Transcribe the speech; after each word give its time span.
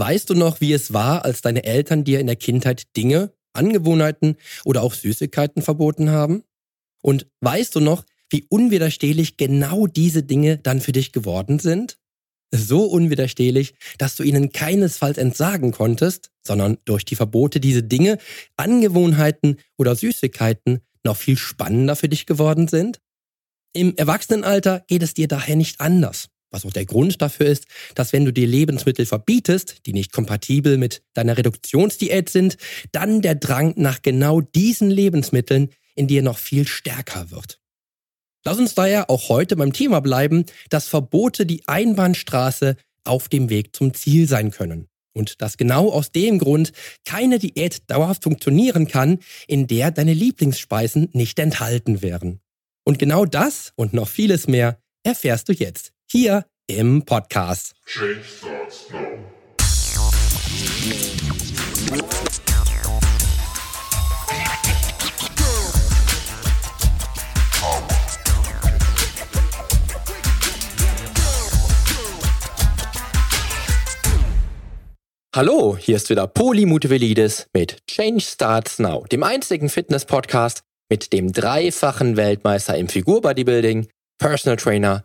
Weißt 0.00 0.30
du 0.30 0.34
noch, 0.34 0.62
wie 0.62 0.72
es 0.72 0.94
war, 0.94 1.26
als 1.26 1.42
deine 1.42 1.64
Eltern 1.64 2.04
dir 2.04 2.20
in 2.20 2.26
der 2.26 2.36
Kindheit 2.36 2.96
Dinge, 2.96 3.34
Angewohnheiten 3.52 4.36
oder 4.64 4.80
auch 4.80 4.94
Süßigkeiten 4.94 5.60
verboten 5.60 6.08
haben? 6.08 6.42
Und 7.02 7.26
weißt 7.42 7.74
du 7.74 7.80
noch, 7.80 8.06
wie 8.30 8.46
unwiderstehlich 8.48 9.36
genau 9.36 9.86
diese 9.86 10.22
Dinge 10.22 10.56
dann 10.56 10.80
für 10.80 10.92
dich 10.92 11.12
geworden 11.12 11.58
sind? 11.58 11.98
So 12.50 12.86
unwiderstehlich, 12.86 13.74
dass 13.98 14.16
du 14.16 14.22
ihnen 14.22 14.52
keinesfalls 14.52 15.18
entsagen 15.18 15.70
konntest, 15.70 16.30
sondern 16.46 16.78
durch 16.86 17.04
die 17.04 17.16
Verbote 17.16 17.60
diese 17.60 17.82
Dinge, 17.82 18.16
Angewohnheiten 18.56 19.58
oder 19.76 19.94
Süßigkeiten 19.94 20.80
noch 21.04 21.18
viel 21.18 21.36
spannender 21.36 21.94
für 21.94 22.08
dich 22.08 22.24
geworden 22.24 22.68
sind? 22.68 23.02
Im 23.74 23.94
Erwachsenenalter 23.98 24.82
geht 24.86 25.02
es 25.02 25.12
dir 25.12 25.28
daher 25.28 25.56
nicht 25.56 25.78
anders. 25.78 26.30
Was 26.50 26.64
auch 26.64 26.72
der 26.72 26.84
Grund 26.84 27.22
dafür 27.22 27.46
ist, 27.46 27.66
dass 27.94 28.12
wenn 28.12 28.24
du 28.24 28.32
dir 28.32 28.46
Lebensmittel 28.46 29.06
verbietest, 29.06 29.86
die 29.86 29.92
nicht 29.92 30.12
kompatibel 30.12 30.78
mit 30.78 31.02
deiner 31.14 31.38
Reduktionsdiät 31.38 32.28
sind, 32.28 32.56
dann 32.92 33.22
der 33.22 33.36
Drang 33.36 33.74
nach 33.76 34.02
genau 34.02 34.40
diesen 34.40 34.90
Lebensmitteln 34.90 35.70
in 35.94 36.08
dir 36.08 36.22
noch 36.22 36.38
viel 36.38 36.66
stärker 36.66 37.30
wird. 37.30 37.60
Lass 38.44 38.58
uns 38.58 38.74
daher 38.74 39.10
auch 39.10 39.28
heute 39.28 39.54
beim 39.54 39.72
Thema 39.72 40.00
bleiben, 40.00 40.44
dass 40.70 40.88
Verbote 40.88 41.46
die 41.46 41.62
Einbahnstraße 41.68 42.76
auf 43.04 43.28
dem 43.28 43.48
Weg 43.50 43.76
zum 43.76 43.94
Ziel 43.94 44.26
sein 44.28 44.50
können. 44.50 44.88
Und 45.12 45.42
dass 45.42 45.56
genau 45.56 45.90
aus 45.90 46.12
dem 46.12 46.38
Grund 46.38 46.72
keine 47.04 47.38
Diät 47.38 47.90
dauerhaft 47.90 48.22
funktionieren 48.22 48.86
kann, 48.86 49.18
in 49.46 49.66
der 49.66 49.90
deine 49.90 50.14
Lieblingsspeisen 50.14 51.10
nicht 51.12 51.38
enthalten 51.38 52.00
wären. 52.00 52.40
Und 52.84 52.98
genau 52.98 53.24
das 53.24 53.72
und 53.76 53.92
noch 53.92 54.08
vieles 54.08 54.46
mehr 54.46 54.80
erfährst 55.02 55.48
du 55.48 55.52
jetzt 55.52 55.92
hier 56.10 56.44
im 56.66 57.04
Podcast. 57.04 57.74
Change 57.86 58.24
starts 58.24 58.90
now. 58.90 58.98
Hallo, 75.32 75.76
hier 75.76 75.94
ist 75.94 76.10
wieder 76.10 76.26
Poli 76.26 76.66
Mutevelidis 76.66 77.46
mit 77.54 77.86
Change 77.86 78.20
Starts 78.20 78.80
Now, 78.80 79.04
dem 79.12 79.22
einzigen 79.22 79.68
Fitness-Podcast 79.68 80.64
mit 80.88 81.12
dem 81.12 81.32
dreifachen 81.32 82.16
Weltmeister 82.16 82.76
im 82.76 82.88
Figurbodybuilding, 82.88 83.86
Personal 84.18 84.56
Trainer 84.56 85.04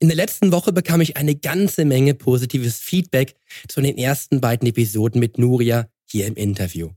In 0.00 0.08
der 0.08 0.16
letzten 0.16 0.52
Woche 0.52 0.72
bekam 0.72 1.00
ich 1.00 1.16
eine 1.16 1.34
ganze 1.34 1.84
Menge 1.84 2.14
positives 2.14 2.78
Feedback 2.78 3.34
zu 3.66 3.80
den 3.80 3.98
ersten 3.98 4.40
beiden 4.40 4.68
Episoden 4.68 5.18
mit 5.18 5.38
Nuria 5.38 5.88
hier 6.04 6.26
im 6.26 6.36
Interview. 6.36 6.90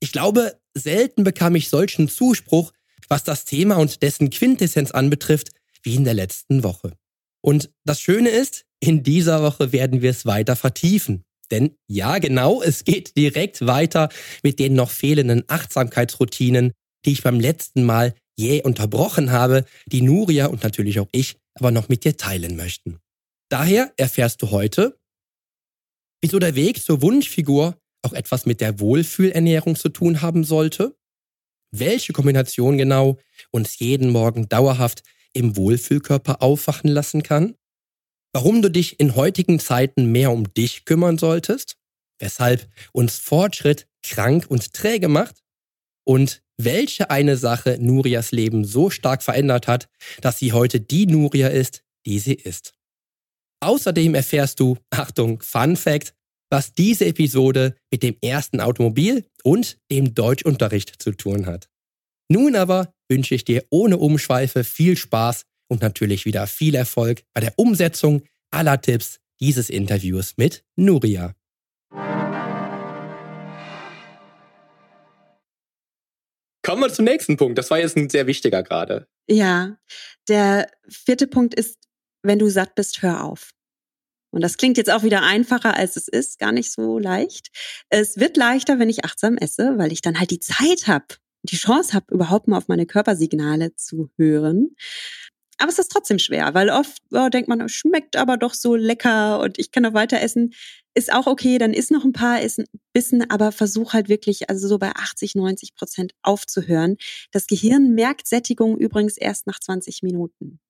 Ich 0.00 0.10
glaube, 0.10 0.58
selten 0.74 1.22
bekam 1.22 1.54
ich 1.54 1.68
solchen 1.68 2.08
Zuspruch, 2.08 2.72
was 3.08 3.22
das 3.22 3.44
Thema 3.44 3.76
und 3.76 4.02
dessen 4.02 4.30
Quintessenz 4.30 4.90
anbetrifft, 4.90 5.50
wie 5.82 5.94
in 5.94 6.04
der 6.04 6.14
letzten 6.14 6.64
Woche. 6.64 6.92
Und 7.40 7.70
das 7.84 8.00
Schöne 8.00 8.30
ist, 8.30 8.64
in 8.80 9.04
dieser 9.04 9.42
Woche 9.42 9.72
werden 9.72 10.02
wir 10.02 10.10
es 10.10 10.26
weiter 10.26 10.56
vertiefen. 10.56 11.22
Denn 11.52 11.76
ja, 11.86 12.18
genau, 12.18 12.62
es 12.62 12.84
geht 12.84 13.16
direkt 13.16 13.64
weiter 13.64 14.08
mit 14.42 14.58
den 14.58 14.74
noch 14.74 14.90
fehlenden 14.90 15.44
Achtsamkeitsroutinen, 15.46 16.72
die 17.04 17.12
ich 17.12 17.22
beim 17.22 17.38
letzten 17.38 17.84
Mal 17.84 18.14
jäh 18.40 18.62
unterbrochen 18.62 19.30
habe, 19.30 19.64
die 19.86 20.02
Nuria 20.02 20.46
und 20.46 20.62
natürlich 20.62 20.98
auch 21.00 21.08
ich 21.12 21.36
aber 21.54 21.70
noch 21.70 21.88
mit 21.88 22.04
dir 22.04 22.16
teilen 22.16 22.56
möchten. 22.56 22.98
Daher 23.50 23.92
erfährst 23.96 24.42
du 24.42 24.50
heute, 24.50 24.98
wieso 26.22 26.38
der 26.38 26.54
Weg 26.54 26.82
zur 26.82 27.02
Wunschfigur 27.02 27.76
auch 28.02 28.12
etwas 28.12 28.46
mit 28.46 28.60
der 28.60 28.80
Wohlfühlernährung 28.80 29.76
zu 29.76 29.88
tun 29.88 30.22
haben 30.22 30.44
sollte, 30.44 30.96
welche 31.72 32.12
Kombination 32.12 32.78
genau 32.78 33.18
uns 33.50 33.78
jeden 33.78 34.10
Morgen 34.10 34.48
dauerhaft 34.48 35.02
im 35.32 35.56
Wohlfühlkörper 35.56 36.42
aufwachen 36.42 36.90
lassen 36.90 37.22
kann, 37.22 37.56
warum 38.32 38.62
du 38.62 38.70
dich 38.70 38.98
in 38.98 39.14
heutigen 39.16 39.60
Zeiten 39.60 40.10
mehr 40.10 40.32
um 40.32 40.52
dich 40.54 40.84
kümmern 40.84 41.18
solltest, 41.18 41.76
weshalb 42.18 42.68
uns 42.92 43.18
Fortschritt 43.18 43.86
krank 44.02 44.46
und 44.48 44.72
träge 44.72 45.08
macht 45.08 45.42
und 46.04 46.42
welche 46.58 47.10
eine 47.10 47.36
Sache 47.36 47.78
Nurias 47.80 48.32
Leben 48.32 48.64
so 48.64 48.90
stark 48.90 49.22
verändert 49.22 49.66
hat, 49.66 49.88
dass 50.20 50.38
sie 50.38 50.52
heute 50.52 50.80
die 50.80 51.06
Nuria 51.06 51.48
ist, 51.48 51.82
die 52.06 52.18
sie 52.18 52.34
ist. 52.34 52.74
Außerdem 53.60 54.14
erfährst 54.14 54.60
du, 54.60 54.78
Achtung, 54.90 55.40
Fun 55.42 55.76
Fact, 55.76 56.14
was 56.50 56.74
diese 56.74 57.06
Episode 57.06 57.76
mit 57.90 58.02
dem 58.02 58.16
ersten 58.20 58.60
Automobil 58.60 59.24
und 59.44 59.78
dem 59.90 60.14
Deutschunterricht 60.14 61.00
zu 61.00 61.12
tun 61.12 61.46
hat. 61.46 61.68
Nun 62.28 62.56
aber 62.56 62.92
wünsche 63.08 63.34
ich 63.34 63.44
dir 63.44 63.64
ohne 63.70 63.98
Umschweife 63.98 64.64
viel 64.64 64.96
Spaß 64.96 65.44
und 65.68 65.82
natürlich 65.82 66.24
wieder 66.24 66.46
viel 66.46 66.74
Erfolg 66.74 67.22
bei 67.34 67.40
der 67.40 67.54
Umsetzung 67.56 68.22
aller 68.50 68.80
Tipps 68.80 69.20
dieses 69.40 69.70
Interviews 69.70 70.34
mit 70.36 70.64
Nuria. 70.76 71.34
Kommen 76.62 76.82
wir 76.82 76.92
zum 76.92 77.04
nächsten 77.04 77.36
Punkt. 77.36 77.58
Das 77.58 77.70
war 77.70 77.78
jetzt 77.78 77.96
ein 77.96 78.10
sehr 78.10 78.26
wichtiger 78.26 78.62
gerade. 78.62 79.06
Ja, 79.28 79.76
der 80.28 80.70
vierte 80.88 81.26
Punkt 81.26 81.54
ist, 81.54 81.78
wenn 82.22 82.38
du 82.38 82.48
satt 82.48 82.74
bist, 82.74 83.02
hör 83.02 83.24
auf. 83.24 83.50
Und 84.32 84.42
das 84.42 84.56
klingt 84.56 84.76
jetzt 84.76 84.90
auch 84.90 85.02
wieder 85.02 85.22
einfacher, 85.22 85.74
als 85.74 85.96
es 85.96 86.06
ist, 86.06 86.38
gar 86.38 86.52
nicht 86.52 86.70
so 86.70 86.98
leicht. 86.98 87.48
Es 87.88 88.16
wird 88.18 88.36
leichter, 88.36 88.78
wenn 88.78 88.88
ich 88.88 89.04
achtsam 89.04 89.36
esse, 89.36 89.76
weil 89.76 89.92
ich 89.92 90.02
dann 90.02 90.18
halt 90.18 90.30
die 90.30 90.40
Zeit 90.40 90.86
habe, 90.86 91.06
die 91.42 91.56
Chance 91.56 91.94
habe, 91.94 92.14
überhaupt 92.14 92.46
mal 92.46 92.58
auf 92.58 92.68
meine 92.68 92.86
Körpersignale 92.86 93.74
zu 93.74 94.10
hören. 94.16 94.76
Aber 95.58 95.70
es 95.70 95.78
ist 95.78 95.90
trotzdem 95.90 96.18
schwer, 96.18 96.54
weil 96.54 96.70
oft 96.70 97.02
oh, 97.12 97.28
denkt 97.28 97.48
man, 97.48 97.68
schmeckt 97.68 98.16
aber 98.16 98.36
doch 98.36 98.54
so 98.54 98.76
lecker 98.76 99.40
und 99.40 99.58
ich 99.58 99.72
kann 99.72 99.82
noch 99.82 99.94
weiter 99.94 100.20
essen. 100.20 100.54
Ist 101.00 101.14
auch 101.14 101.26
okay, 101.26 101.56
dann 101.56 101.72
ist 101.72 101.90
noch 101.90 102.04
ein 102.04 102.12
paar 102.12 102.38
Bissen, 102.92 103.30
aber 103.30 103.52
versuch 103.52 103.94
halt 103.94 104.10
wirklich, 104.10 104.50
also 104.50 104.68
so 104.68 104.76
bei 104.76 104.90
80, 104.90 105.34
90 105.34 105.74
Prozent 105.74 106.12
aufzuhören. 106.20 106.98
Das 107.32 107.46
Gehirn 107.46 107.94
merkt 107.94 108.26
Sättigung 108.26 108.76
übrigens 108.76 109.16
erst 109.16 109.46
nach 109.46 109.58
20 109.58 110.02
Minuten. 110.02 110.60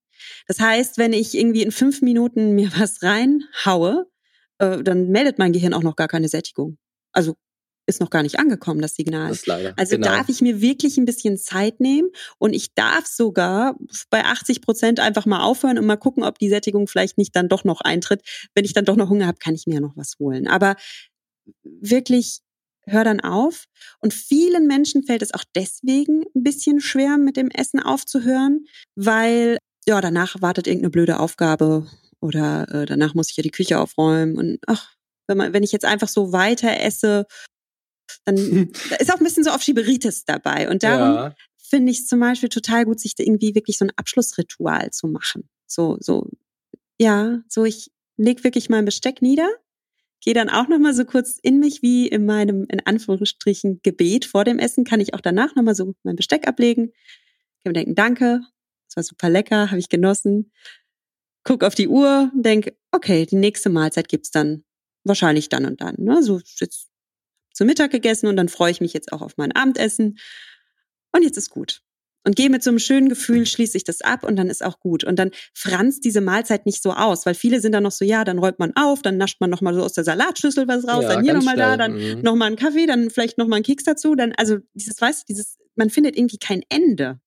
Das 0.47 0.61
heißt, 0.61 0.99
wenn 0.99 1.13
ich 1.13 1.37
irgendwie 1.37 1.63
in 1.63 1.73
fünf 1.73 2.01
Minuten 2.01 2.55
mir 2.55 2.71
was 2.79 3.03
reinhaue, 3.03 4.07
äh, 4.59 4.85
dann 4.85 5.09
meldet 5.09 5.41
mein 5.41 5.53
Gehirn 5.53 5.75
auch 5.75 5.83
noch 5.83 5.97
gar 5.97 6.07
keine 6.07 6.29
Sättigung. 6.29 6.79
Also 7.11 7.35
ist 7.91 8.01
noch 8.01 8.11
gar 8.11 8.23
nicht 8.23 8.39
angekommen, 8.39 8.81
das 8.81 8.95
Signal. 8.95 9.29
Das. 9.29 9.45
Also 9.77 9.97
genau. 9.97 10.09
darf 10.09 10.29
ich 10.29 10.41
mir 10.41 10.61
wirklich 10.61 10.97
ein 10.97 11.05
bisschen 11.05 11.37
Zeit 11.37 11.81
nehmen 11.81 12.09
und 12.39 12.55
ich 12.55 12.75
darf 12.75 13.07
sogar 13.07 13.77
bei 14.09 14.25
80 14.25 14.63
Prozent 14.63 15.01
einfach 15.01 15.27
mal 15.27 15.43
aufhören 15.43 15.79
und 15.79 15.87
mal 15.87 15.97
gucken, 15.97 16.25
ob 16.25 16.39
die 16.39 16.49
Sättigung 16.49 16.89
vielleicht 16.89 17.19
nicht 17.19 17.37
dann 17.37 17.49
doch 17.49 17.65
noch 17.65 17.81
eintritt. 17.83 18.23
Wenn 18.55 18.65
ich 18.65 18.73
dann 18.73 18.85
doch 18.85 18.97
noch 18.97 19.11
Hunger 19.11 19.27
habe, 19.27 19.39
kann 19.39 19.55
ich 19.55 19.67
mir 19.67 19.75
ja 19.75 19.81
noch 19.81 19.97
was 19.97 20.17
holen. 20.19 20.49
Aber 20.49 20.77
wirklich 21.63 22.41
hör 22.87 23.05
dann 23.05 23.21
auf. 23.21 23.65
Und 24.01 24.15
vielen 24.15 24.67
Menschen 24.67 25.03
fällt 25.03 25.23
es 25.23 25.35
auch 25.35 25.45
deswegen 25.55 26.25
ein 26.35 26.43
bisschen 26.43 26.81
schwer, 26.81 27.19
mit 27.19 27.37
dem 27.37 27.51
Essen 27.51 27.81
aufzuhören, 27.81 28.67
weil 28.95 29.59
ja 29.87 30.01
danach 30.01 30.41
wartet 30.41 30.67
irgendeine 30.67 30.91
blöde 30.91 31.21
Aufgabe 31.21 31.87
oder 32.21 32.69
äh, 32.71 32.87
danach 32.87 33.15
muss 33.15 33.31
ich 33.31 33.37
ja 33.37 33.43
die 33.43 33.51
Küche 33.51 33.79
aufräumen 33.79 34.37
und 34.37 34.59
ach, 34.67 34.95
wenn, 35.27 35.39
man, 35.39 35.53
wenn 35.53 35.63
ich 35.63 35.73
jetzt 35.73 35.85
einfach 35.85 36.09
so 36.09 36.33
weiter 36.33 36.81
esse 36.81 37.27
dann 38.25 38.37
da 38.91 38.97
ist 38.97 39.13
auch 39.13 39.19
ein 39.19 39.25
bisschen 39.25 39.45
so 39.45 39.51
auf 39.51 39.63
Schieberitis 39.63 40.25
dabei. 40.25 40.69
Und 40.69 40.83
darum 40.83 41.15
ja. 41.15 41.35
finde 41.57 41.93
ich 41.93 42.01
es 42.01 42.07
zum 42.07 42.21
Beispiel 42.21 42.49
total 42.49 42.85
gut, 42.85 43.01
sich 43.01 43.15
da 43.15 43.25
irgendwie 43.25 43.55
wirklich 43.55 43.79
so 43.79 43.85
ein 43.85 43.93
Abschlussritual 43.97 44.91
zu 44.91 45.09
machen. 45.09 45.49
So, 45.67 45.97
so, 46.01 46.29
ja, 46.99 47.43
so 47.49 47.65
ich 47.65 47.91
leg 48.17 48.45
wirklich 48.45 48.69
mein 48.69 48.85
Besteck 48.85 49.23
nieder, 49.23 49.49
gehe 50.21 50.35
dann 50.35 50.51
auch 50.51 50.69
nochmal 50.69 50.95
so 50.95 51.05
kurz 51.05 51.39
in 51.43 51.59
mich 51.59 51.83
wie 51.83 52.07
in 52.07 52.27
meinem, 52.27 52.67
in 52.69 52.81
Anführungsstrichen, 52.85 53.81
Gebet 53.83 54.25
vor 54.27 54.45
dem 54.45 54.59
Essen, 54.59 54.85
kann 54.85 55.01
ich 55.01 55.15
auch 55.15 55.21
danach 55.21 55.55
nochmal 55.55 55.75
so 55.75 55.95
mein 56.03 56.17
Besteck 56.17 56.47
ablegen. 56.47 56.93
Kann 57.63 57.71
mir 57.71 57.73
denken, 57.75 57.95
danke, 57.95 58.41
es 58.89 58.97
war 58.97 59.03
super 59.03 59.31
lecker, 59.31 59.71
habe 59.71 59.79
ich 59.79 59.89
genossen. 59.89 60.53
Guck 61.45 61.65
auf 61.65 61.75
die 61.75 61.89
Uhr, 61.89 62.31
denk, 62.35 62.73
okay, 62.93 63.25
die 63.25 63.37
nächste 63.37 63.71
Mahlzeit 63.71 64.09
gibt's 64.09 64.31
dann 64.31 64.65
wahrscheinlich 65.05 65.49
dann 65.49 65.65
und 65.65 65.81
dann. 65.81 65.95
Ne? 65.99 66.23
So 66.23 66.41
jetzt 66.59 66.90
zu 67.53 67.65
Mittag 67.65 67.91
gegessen 67.91 68.27
und 68.27 68.37
dann 68.37 68.49
freue 68.49 68.71
ich 68.71 68.81
mich 68.81 68.93
jetzt 68.93 69.13
auch 69.13 69.23
auf 69.23 69.37
mein 69.37 69.53
Abendessen. 69.53 70.19
Und 71.13 71.23
jetzt 71.23 71.37
ist 71.37 71.51
gut. 71.51 71.83
Und 72.23 72.37
gehe 72.37 72.51
mit 72.51 72.63
so 72.63 72.71
einem 72.71 72.79
schönen 72.79 73.09
Gefühl, 73.09 73.47
schließe 73.47 73.79
ich 73.79 73.85
das 73.85 74.03
ab 74.03 74.25
und 74.25 74.37
dann 74.37 74.49
ist 74.49 74.63
auch 74.63 74.79
gut. 74.79 75.05
Und 75.05 75.19
dann 75.19 75.31
franzt 75.55 76.05
diese 76.05 76.21
Mahlzeit 76.21 76.67
nicht 76.67 76.83
so 76.83 76.93
aus, 76.93 77.25
weil 77.25 77.35
viele 77.35 77.61
sind 77.61 77.73
dann 77.73 77.83
noch 77.83 77.93
so, 77.93 78.05
ja, 78.05 78.25
dann 78.25 78.39
räumt 78.39 78.59
man 78.59 78.77
auf, 78.77 79.01
dann 79.01 79.17
nascht 79.17 79.41
man 79.41 79.49
nochmal 79.49 79.75
so 79.75 79.83
aus 79.83 79.95
der 79.95 80.05
Salatschüssel 80.05 80.69
was 80.69 80.87
raus, 80.87 81.05
ja, 81.05 81.15
dann 81.15 81.25
hier 81.25 81.33
nochmal 81.33 81.57
da, 81.57 81.79
dann 81.79 81.95
mhm. 81.95 82.21
nochmal 82.21 82.49
einen 82.49 82.57
Kaffee, 82.57 82.85
dann 82.85 83.09
vielleicht 83.09 83.39
nochmal 83.39 83.57
einen 83.57 83.65
Keks 83.65 83.85
dazu. 83.85 84.15
Dann, 84.15 84.35
also 84.37 84.59
dieses, 84.75 85.01
weißt 85.01 85.23
du, 85.23 85.25
dieses, 85.33 85.57
man 85.77 85.89
findet 85.89 86.17
irgendwie 86.17 86.39
kein 86.39 86.63
Ende. 86.69 87.21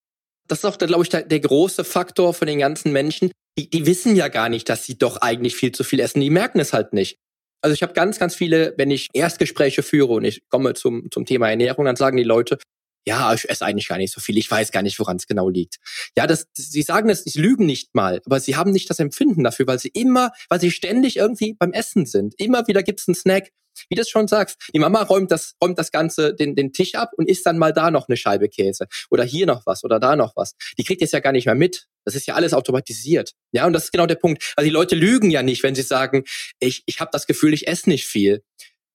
Das 0.48 0.60
ist 0.60 0.66
auch, 0.66 0.78
glaube 0.78 1.04
ich, 1.04 1.10
der, 1.10 1.24
der 1.24 1.40
große 1.40 1.84
Faktor 1.84 2.36
von 2.36 2.48
den 2.48 2.60
ganzen 2.60 2.92
Menschen. 2.92 3.32
Die, 3.58 3.70
die 3.70 3.88
wissen 3.88 4.16
ja 4.16 4.28
gar 4.28 4.50
nicht, 4.50 4.70
dass 4.70 4.84
sie 4.84 4.98
doch 4.98 5.18
eigentlich 5.18 5.56
viel 5.56 5.72
zu 5.72 5.84
viel 5.84 6.00
essen. 6.02 6.20
Die 6.20 6.30
merken 6.30 6.60
es 6.60 6.74
halt 6.74 6.94
nicht. 6.94 7.18
Also 7.64 7.74
ich 7.74 7.82
habe 7.82 7.94
ganz, 7.94 8.20
ganz 8.20 8.36
viele, 8.36 8.74
wenn 8.78 8.92
ich 8.92 9.08
Erstgespräche 9.14 9.84
führe 9.84 10.12
und 10.12 10.26
ich 10.26 10.44
komme 10.50 10.74
zum, 10.74 11.10
zum 11.12 11.26
Thema 11.26 11.50
Ernährung, 11.50 11.86
dann 11.86 11.96
sagen 11.96 12.18
die 12.18 12.24
Leute, 12.24 12.58
ja, 13.06 13.34
ich 13.34 13.50
esse 13.50 13.66
eigentlich 13.66 13.88
gar 13.88 13.98
nicht 13.98 14.14
so 14.14 14.20
viel, 14.20 14.38
ich 14.38 14.52
weiß 14.52 14.72
gar 14.72 14.82
nicht, 14.82 15.00
woran 15.00 15.18
es 15.18 15.28
genau 15.28 15.50
liegt. 15.50 15.78
Ja, 16.18 16.28
das, 16.28 16.48
sie 16.54 16.82
sagen 16.82 17.10
es, 17.10 17.24
sie 17.24 17.40
lügen 17.40 17.66
nicht 17.66 17.96
mal, 17.96 18.22
aber 18.26 18.40
sie 18.40 18.56
haben 18.56 18.72
nicht 18.72 18.90
das 18.90 19.00
Empfinden 19.00 19.44
dafür, 19.44 19.68
weil 19.68 19.80
sie 19.80 19.90
immer, 19.90 20.32
weil 20.50 20.60
sie 20.60 20.72
ständig 20.72 21.18
irgendwie 21.18 21.54
beim 21.54 21.72
Essen 21.72 22.06
sind. 22.06 22.34
Immer 22.38 22.68
wieder 22.68 22.84
gibt's 22.84 23.08
einen 23.08 23.16
Snack. 23.16 23.52
Wie 23.90 23.96
du 23.96 24.02
es 24.02 24.10
schon 24.10 24.28
sagst, 24.28 24.70
die 24.74 24.80
Mama 24.80 25.02
räumt 25.04 25.32
das, 25.32 25.56
räumt 25.62 25.78
das 25.78 25.92
Ganze, 25.92 26.34
den, 26.34 26.56
den 26.56 26.74
Tisch 26.74 26.96
ab 26.96 27.12
und 27.18 27.30
isst 27.30 27.46
dann 27.46 27.58
mal 27.58 27.74
da 27.74 27.92
noch 27.92 28.08
eine 28.08 28.18
Scheibe 28.18 28.50
Käse. 28.50 28.88
Oder 29.10 29.24
hier 29.24 29.46
noch 29.46 29.66
was 29.66 29.84
oder 29.84 30.00
da 30.00 30.16
noch 30.16 30.36
was. 30.36 30.56
Die 30.78 30.84
kriegt 30.84 31.02
jetzt 31.02 31.14
ja 31.14 31.20
gar 31.20 31.32
nicht 31.32 31.46
mehr 31.46 31.56
mit. 31.56 31.88
Das 32.06 32.16
ist 32.16 32.28
ja 32.28 32.36
alles 32.36 32.54
automatisiert. 32.54 33.34
Ja, 33.52 33.66
und 33.66 33.74
das 33.74 33.86
ist 33.86 33.92
genau 33.92 34.06
der 34.06 34.16
Punkt. 34.16 34.54
Also 34.56 34.66
die 34.66 34.74
Leute 34.74 34.96
lügen 34.96 35.30
ja 35.30 35.44
nicht, 35.44 35.64
wenn 35.64 35.76
sie 35.76 35.82
sagen, 35.82 36.24
ich, 36.60 36.84
ich 36.86 37.00
habe 37.00 37.10
das 37.12 37.28
Gefühl, 37.28 37.54
ich 37.54 37.68
esse 37.68 37.90
nicht 37.90 38.06
viel. 38.06 38.44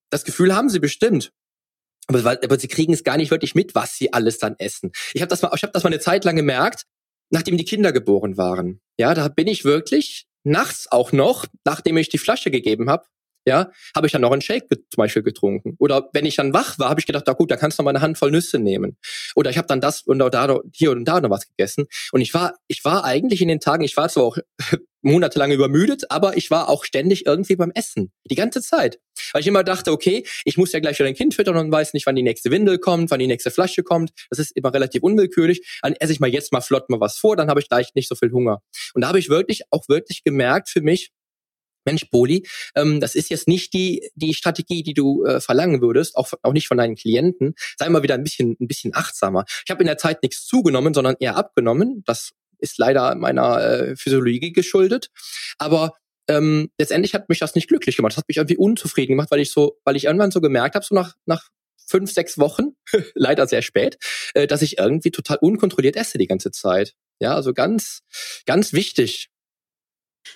Das 0.09 0.23
Gefühl 0.23 0.55
haben 0.55 0.69
sie 0.69 0.79
bestimmt. 0.79 1.31
Aber, 2.07 2.31
aber 2.43 2.59
sie 2.59 2.67
kriegen 2.67 2.93
es 2.93 3.03
gar 3.03 3.17
nicht 3.17 3.31
wirklich 3.31 3.55
mit, 3.55 3.75
was 3.75 3.95
sie 3.95 4.13
alles 4.13 4.39
dann 4.39 4.55
essen. 4.57 4.91
Ich 5.13 5.21
habe 5.21 5.29
das 5.29 5.41
mal, 5.41 5.51
ich 5.55 5.61
habe 5.63 5.73
das 5.73 5.83
mal 5.83 5.89
eine 5.89 5.99
Zeit 5.99 6.25
lang 6.25 6.35
gemerkt, 6.35 6.85
nachdem 7.29 7.57
die 7.57 7.65
Kinder 7.65 7.91
geboren 7.91 8.37
waren. 8.37 8.81
Ja, 8.97 9.13
da 9.13 9.27
bin 9.27 9.47
ich 9.47 9.63
wirklich 9.63 10.25
nachts 10.43 10.91
auch 10.91 11.11
noch, 11.11 11.45
nachdem 11.65 11.97
ich 11.97 12.09
die 12.09 12.17
Flasche 12.17 12.49
gegeben 12.49 12.89
habe, 12.89 13.05
ja, 13.49 13.71
habe 13.95 14.07
ich 14.07 14.13
dann 14.13 14.21
noch 14.21 14.31
einen 14.31 14.41
Shake 14.41 14.67
zum 14.69 14.97
Beispiel 14.97 15.23
getrunken. 15.23 15.75
Oder 15.79 16.09
wenn 16.13 16.25
ich 16.25 16.35
dann 16.35 16.53
wach 16.53 16.77
war, 16.79 16.89
habe 16.89 16.99
ich 16.99 17.07
gedacht, 17.07 17.23
na 17.27 17.33
gut, 17.33 17.49
da 17.51 17.57
kannst 17.57 17.79
du 17.79 17.83
mal 17.83 17.89
eine 17.89 18.01
Handvoll 18.01 18.31
Nüsse 18.31 18.59
nehmen. 18.59 18.95
Oder 19.35 19.49
ich 19.49 19.57
habe 19.57 19.67
dann 19.67 19.81
das 19.81 20.03
und 20.03 20.19
da 20.19 20.59
hier 20.71 20.91
und 20.91 21.05
da 21.05 21.19
noch 21.19 21.31
was 21.31 21.47
gegessen. 21.47 21.87
Und 22.11 22.21
ich 22.21 22.33
war, 22.33 22.55
ich 22.67 22.85
war 22.85 23.03
eigentlich 23.03 23.41
in 23.41 23.47
den 23.47 23.59
Tagen, 23.59 23.83
ich 23.83 23.97
war 23.97 24.07
zwar 24.07 24.23
auch 24.23 24.37
monatelang 25.01 25.51
übermüdet, 25.51 26.11
aber 26.11 26.37
ich 26.37 26.51
war 26.51 26.69
auch 26.69 26.83
ständig 26.83 27.25
irgendwie 27.25 27.55
beim 27.55 27.71
Essen. 27.73 28.11
Die 28.25 28.35
ganze 28.35 28.61
Zeit. 28.61 28.99
Weil 29.31 29.41
ich 29.41 29.47
immer 29.47 29.63
dachte, 29.63 29.91
okay, 29.91 30.25
ich 30.45 30.57
muss 30.57 30.71
ja 30.71 30.79
gleich 30.79 30.99
wieder 30.99 31.07
ein 31.07 31.15
Kind 31.15 31.33
füttern 31.33 31.57
und 31.57 31.71
weiß 31.71 31.93
nicht, 31.93 32.05
wann 32.05 32.15
die 32.15 32.23
nächste 32.23 32.51
Windel 32.51 32.77
kommt, 32.77 33.09
wann 33.09 33.19
die 33.19 33.27
nächste 33.27 33.49
Flasche 33.49 33.81
kommt. 33.81 34.11
Das 34.29 34.39
ist 34.39 34.51
immer 34.55 34.73
relativ 34.73 35.01
unwillkürlich. 35.01 35.79
Dann 35.81 35.93
esse 35.93 36.13
ich 36.13 36.19
mal 36.19 36.29
jetzt 36.29 36.51
mal 36.51 36.61
flott 36.61 36.89
mal 36.89 36.99
was 36.99 37.17
vor, 37.17 37.35
dann 37.35 37.49
habe 37.49 37.59
ich 37.59 37.69
gleich 37.69 37.95
nicht 37.95 38.09
so 38.09 38.15
viel 38.15 38.31
Hunger. 38.31 38.61
Und 38.93 39.01
da 39.01 39.07
habe 39.07 39.19
ich 39.19 39.29
wirklich 39.29 39.63
auch 39.71 39.87
wirklich 39.87 40.23
gemerkt 40.23 40.69
für 40.69 40.81
mich, 40.81 41.11
Mensch, 41.85 42.09
Boli, 42.09 42.47
ähm, 42.75 42.99
das 42.99 43.15
ist 43.15 43.29
jetzt 43.29 43.47
nicht 43.47 43.73
die, 43.73 44.09
die 44.15 44.33
Strategie, 44.33 44.83
die 44.83 44.93
du 44.93 45.25
äh, 45.25 45.41
verlangen 45.41 45.81
würdest, 45.81 46.15
auch, 46.15 46.31
auch 46.43 46.53
nicht 46.53 46.67
von 46.67 46.77
deinen 46.77 46.95
Klienten. 46.95 47.55
Sei 47.77 47.89
mal 47.89 48.03
wieder 48.03 48.15
ein 48.15 48.23
bisschen, 48.23 48.55
ein 48.59 48.67
bisschen 48.67 48.95
achtsamer. 48.95 49.45
Ich 49.65 49.71
habe 49.71 49.81
in 49.81 49.87
der 49.87 49.97
Zeit 49.97 50.23
nichts 50.23 50.45
zugenommen, 50.45 50.93
sondern 50.93 51.15
eher 51.19 51.35
abgenommen. 51.35 52.03
Das 52.05 52.31
ist 52.59 52.77
leider 52.77 53.15
meiner 53.15 53.61
äh, 53.61 53.95
Physiologie 53.95 54.51
geschuldet. 54.51 55.09
Aber 55.57 55.93
ähm, 56.27 56.69
letztendlich 56.77 57.13
hat 57.13 57.27
mich 57.29 57.39
das 57.39 57.55
nicht 57.55 57.67
glücklich 57.67 57.97
gemacht. 57.97 58.13
Das 58.13 58.17
hat 58.17 58.27
mich 58.27 58.37
irgendwie 58.37 58.57
unzufrieden 58.57 59.13
gemacht, 59.13 59.31
weil 59.31 59.39
ich 59.39 59.51
so, 59.51 59.79
weil 59.83 59.95
ich 59.95 60.05
irgendwann 60.05 60.31
so 60.31 60.41
gemerkt 60.41 60.75
habe, 60.75 60.85
so 60.85 60.93
nach, 60.93 61.15
nach 61.25 61.49
fünf, 61.87 62.11
sechs 62.11 62.37
Wochen, 62.37 62.75
leider 63.15 63.47
sehr 63.47 63.61
spät, 63.61 63.97
äh, 64.35 64.45
dass 64.45 64.61
ich 64.61 64.77
irgendwie 64.77 65.11
total 65.11 65.37
unkontrolliert 65.41 65.95
esse 65.95 66.17
die 66.17 66.27
ganze 66.27 66.51
Zeit. 66.51 66.93
Ja, 67.19 67.35
also 67.35 67.53
ganz, 67.53 68.01
ganz 68.45 68.73
wichtig, 68.73 69.29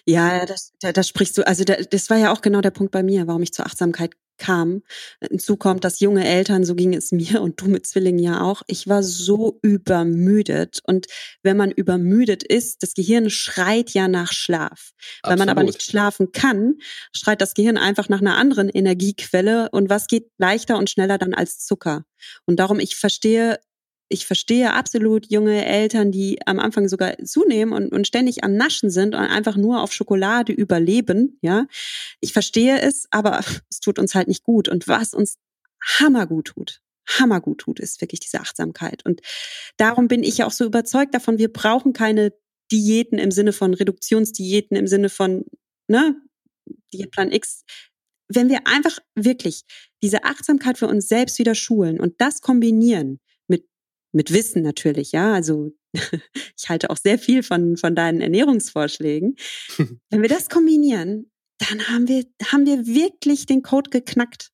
ja, 0.06 0.46
das, 0.46 0.74
da, 0.80 0.92
das 0.92 1.08
sprichst 1.08 1.38
du, 1.38 1.48
also 1.48 1.64
da, 1.64 1.76
das 1.76 2.10
war 2.10 2.18
ja 2.18 2.32
auch 2.32 2.42
genau 2.42 2.62
der 2.62 2.72
Punkt 2.72 2.92
bei 2.92 3.04
mir, 3.04 3.28
warum 3.28 3.44
ich 3.44 3.54
zur 3.54 3.66
Achtsamkeit 3.66 4.12
kam. 4.38 4.82
Hinzu 5.22 5.58
kommt, 5.58 5.84
dass 5.84 6.00
junge 6.00 6.26
Eltern, 6.26 6.64
so 6.64 6.76
ging 6.76 6.94
es 6.94 7.12
mir 7.14 7.42
und 7.42 7.62
du 7.62 7.68
mit 7.68 7.86
Zwillingen 7.88 8.24
ja 8.24 8.42
auch, 8.42 8.62
ich 8.68 8.88
war 8.88 9.04
so 9.04 9.60
übermüdet. 9.62 10.80
Und 10.86 11.08
wenn 11.44 11.58
man 11.58 11.72
übermüdet 11.72 12.44
ist, 12.44 12.84
das 12.84 12.94
Gehirn 12.94 13.30
schreit 13.30 13.92
ja 13.92 14.08
nach 14.08 14.34
Schlaf. 14.34 14.94
Absolut. 15.22 15.24
Wenn 15.28 15.40
man 15.40 15.50
aber 15.50 15.64
nicht 15.64 15.84
schlafen 15.84 16.32
kann, 16.32 16.76
schreit 17.14 17.42
das 17.42 17.54
Gehirn 17.54 17.78
einfach 17.78 18.10
nach 18.10 18.22
einer 18.22 18.38
anderen 18.38 18.70
Energiequelle. 18.70 19.70
Und 19.72 19.90
was 19.90 20.08
geht 20.08 20.30
leichter 20.38 20.78
und 20.78 20.90
schneller 20.90 21.18
dann 21.18 21.34
als 21.34 21.60
Zucker? 21.60 22.06
Und 22.46 22.58
darum, 22.58 22.80
ich 22.80 22.96
verstehe 22.96 23.60
ich 24.14 24.28
verstehe 24.28 24.74
absolut 24.74 25.30
junge 25.32 25.66
Eltern, 25.66 26.12
die 26.12 26.40
am 26.46 26.60
Anfang 26.60 26.88
sogar 26.88 27.18
zunehmen 27.26 27.74
und, 27.74 27.92
und 27.92 28.08
ständig 28.08 28.44
am 28.44 28.56
Naschen 28.56 28.90
sind 28.92 29.16
und 29.16 29.22
einfach 29.22 29.58
nur 29.58 29.82
auf 29.82 29.92
Schokolade 29.92 30.54
überleben, 30.54 31.40
ja. 31.42 31.66
Ich 32.22 32.32
verstehe 32.32 32.80
es, 32.80 33.08
aber 33.10 33.40
es 33.70 33.80
tut 33.80 33.98
uns 34.00 34.14
halt 34.14 34.28
nicht 34.28 34.44
gut. 34.44 34.70
Und 34.70 34.88
was 34.88 35.14
uns 35.14 35.38
hammergut 35.98 36.46
tut, 36.46 36.82
hammergut 37.10 37.60
tut, 37.60 37.80
ist 37.80 38.02
wirklich 38.02 38.20
diese 38.20 38.40
Achtsamkeit. 38.40 39.04
Und 39.04 39.22
darum 39.78 40.08
bin 40.08 40.24
ich 40.24 40.38
ja 40.38 40.46
auch 40.46 40.52
so 40.52 40.64
überzeugt 40.64 41.16
davon, 41.16 41.40
wir 41.40 41.52
brauchen 41.52 41.92
keine 41.92 42.34
Diäten 42.72 43.18
im 43.18 43.32
Sinne 43.32 43.52
von 43.52 43.74
Reduktionsdiäten, 43.74 44.78
im 44.78 44.88
Sinne 44.88 45.10
von, 45.10 45.44
ne, 45.88 46.16
Diätplan 46.94 47.32
X. 47.32 47.64
Wenn 48.30 48.50
wir 48.50 48.68
einfach 48.68 49.00
wirklich 49.16 49.64
diese 50.02 50.24
Achtsamkeit 50.24 50.78
für 50.78 50.88
uns 50.88 51.08
selbst 51.08 51.40
wieder 51.40 51.56
schulen 51.56 52.00
und 52.00 52.22
das 52.22 52.42
kombinieren 52.42 53.20
mit 54.14 54.32
Wissen 54.32 54.62
natürlich, 54.62 55.12
ja. 55.12 55.34
Also 55.34 55.72
ich 55.94 56.70
halte 56.70 56.90
auch 56.90 56.98
sehr 56.98 57.20
viel 57.20 57.44
von, 57.44 57.78
von 57.78 57.96
deinen 57.96 58.22
Ernährungsvorschlägen. 58.22 59.36
Wenn 60.10 60.22
wir 60.22 60.30
das 60.30 60.50
kombinieren, 60.50 61.32
dann 61.60 61.88
haben 61.88 62.08
wir, 62.08 62.26
haben 62.52 62.66
wir 62.66 62.86
wirklich 62.86 63.46
den 63.46 63.62
Code 63.62 63.90
geknackt. 63.90 64.52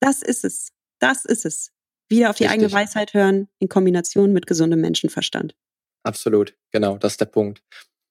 Das 0.00 0.22
ist 0.22 0.44
es. 0.44 0.70
Das 0.98 1.24
ist 1.24 1.44
es. 1.44 1.72
Wieder 2.08 2.30
auf 2.30 2.36
die 2.36 2.44
Richtig. 2.44 2.64
eigene 2.64 2.72
Weisheit 2.72 3.14
hören 3.14 3.48
in 3.58 3.68
Kombination 3.68 4.32
mit 4.32 4.46
gesundem 4.46 4.80
Menschenverstand. 4.80 5.54
Absolut, 6.02 6.56
genau, 6.72 6.96
das 6.98 7.12
ist 7.12 7.20
der 7.20 7.26
Punkt. 7.26 7.62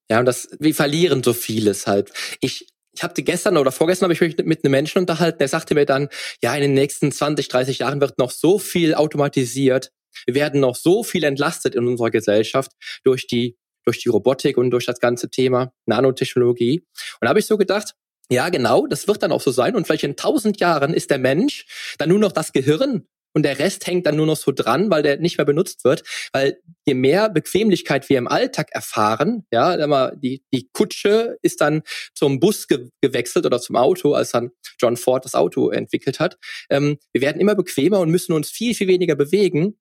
Ja, 0.09 0.19
und 0.19 0.25
das, 0.25 0.47
wir 0.59 0.73
verlieren 0.73 1.23
so 1.23 1.33
vieles 1.33 1.85
halt. 1.85 2.11
Ich, 2.39 2.67
ich 2.93 3.03
hatte 3.03 3.23
gestern 3.23 3.57
oder 3.57 3.71
vorgestern 3.71 4.05
habe 4.05 4.13
ich 4.13 4.21
mich 4.21 4.37
mit 4.45 4.63
einem 4.63 4.71
Menschen 4.71 4.99
unterhalten, 4.99 5.39
der 5.39 5.47
sagte 5.47 5.75
mir 5.75 5.85
dann, 5.85 6.09
ja, 6.41 6.55
in 6.55 6.61
den 6.61 6.73
nächsten 6.73 7.11
20, 7.11 7.47
30 7.47 7.79
Jahren 7.79 8.01
wird 8.01 8.17
noch 8.17 8.31
so 8.31 8.57
viel 8.57 8.95
automatisiert. 8.95 9.91
Wir 10.25 10.35
werden 10.35 10.59
noch 10.59 10.75
so 10.75 11.03
viel 11.03 11.23
entlastet 11.23 11.75
in 11.75 11.87
unserer 11.87 12.11
Gesellschaft 12.11 12.71
durch 13.03 13.27
die, 13.27 13.57
durch 13.85 13.99
die 13.99 14.09
Robotik 14.09 14.57
und 14.57 14.71
durch 14.71 14.85
das 14.85 14.99
ganze 14.99 15.29
Thema 15.29 15.73
Nanotechnologie. 15.85 16.79
Und 16.79 17.21
da 17.21 17.29
habe 17.29 17.39
ich 17.39 17.45
so 17.45 17.57
gedacht, 17.57 17.95
ja, 18.31 18.49
genau, 18.49 18.85
das 18.85 19.07
wird 19.07 19.23
dann 19.23 19.31
auch 19.31 19.41
so 19.41 19.51
sein. 19.51 19.75
Und 19.75 19.87
vielleicht 19.87 20.03
in 20.03 20.15
tausend 20.15 20.59
Jahren 20.59 20.93
ist 20.93 21.09
der 21.09 21.17
Mensch 21.17 21.65
dann 21.97 22.09
nur 22.09 22.19
noch 22.19 22.31
das 22.31 22.53
Gehirn 22.53 23.07
und 23.33 23.43
der 23.43 23.59
Rest 23.59 23.85
hängt 23.85 24.05
dann 24.05 24.15
nur 24.15 24.25
noch 24.25 24.37
so 24.37 24.51
dran, 24.51 24.89
weil 24.89 25.03
der 25.03 25.17
nicht 25.17 25.37
mehr 25.37 25.45
benutzt 25.45 25.83
wird. 25.83 26.03
Weil 26.33 26.59
je 26.85 26.95
mehr 26.95 27.29
Bequemlichkeit 27.29 28.09
wir 28.09 28.17
im 28.17 28.27
Alltag 28.27 28.69
erfahren, 28.71 29.45
ja, 29.51 30.11
die, 30.15 30.43
die 30.51 30.69
Kutsche 30.73 31.37
ist 31.41 31.61
dann 31.61 31.83
zum 32.15 32.39
Bus 32.39 32.67
ge 32.67 32.89
gewechselt 33.01 33.45
oder 33.45 33.59
zum 33.59 33.75
Auto, 33.75 34.13
als 34.13 34.31
dann 34.31 34.51
John 34.79 34.97
Ford 34.97 35.25
das 35.25 35.35
Auto 35.35 35.69
entwickelt 35.69 36.19
hat. 36.19 36.37
Ähm, 36.69 36.97
wir 37.13 37.21
werden 37.21 37.39
immer 37.39 37.55
bequemer 37.55 37.99
und 37.99 38.09
müssen 38.09 38.33
uns 38.33 38.49
viel, 38.49 38.73
viel 38.73 38.87
weniger 38.87 39.15
bewegen 39.15 39.77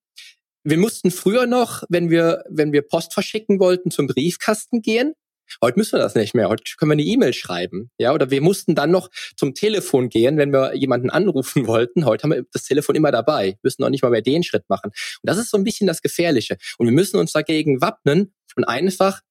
wir 0.64 0.78
mussten 0.78 1.10
früher 1.10 1.46
noch, 1.46 1.84
wenn 1.88 2.10
wir, 2.10 2.44
wenn 2.48 2.72
wir 2.72 2.82
Post 2.82 3.14
verschicken 3.14 3.60
wollten, 3.60 3.90
zum 3.90 4.06
Briefkasten 4.06 4.82
gehen. 4.82 5.14
Heute 5.62 5.78
müssen 5.78 5.92
wir 5.92 5.98
das 5.98 6.14
nicht 6.14 6.34
mehr. 6.34 6.48
Heute 6.48 6.62
können 6.76 6.90
wir 6.90 6.94
eine 6.94 7.02
E-Mail 7.02 7.32
schreiben. 7.32 7.90
Ja, 7.98 8.12
oder 8.12 8.30
wir 8.30 8.42
mussten 8.42 8.74
dann 8.74 8.90
noch 8.90 9.08
zum 9.36 9.54
Telefon 9.54 10.10
gehen, 10.10 10.36
wenn 10.36 10.52
wir 10.52 10.74
jemanden 10.74 11.10
anrufen 11.10 11.66
wollten. 11.66 12.04
Heute 12.04 12.24
haben 12.24 12.32
wir 12.32 12.44
das 12.52 12.64
Telefon 12.64 12.96
immer 12.96 13.12
dabei. 13.12 13.46
Wir 13.46 13.58
müssen 13.62 13.82
noch 13.82 13.90
nicht 13.90 14.02
mal 14.02 14.10
mehr 14.10 14.22
den 14.22 14.42
Schritt 14.42 14.68
machen. 14.68 14.90
Und 14.90 15.22
das 15.22 15.38
ist 15.38 15.50
so 15.50 15.56
ein 15.56 15.64
bisschen 15.64 15.86
das 15.86 16.02
Gefährliche. 16.02 16.56
Und 16.76 16.86
wir 16.86 16.92
müssen 16.92 17.18
uns 17.18 17.32
dagegen 17.32 17.80
wappnen 17.80 18.34
und 18.56 18.64
einfach 18.64 19.22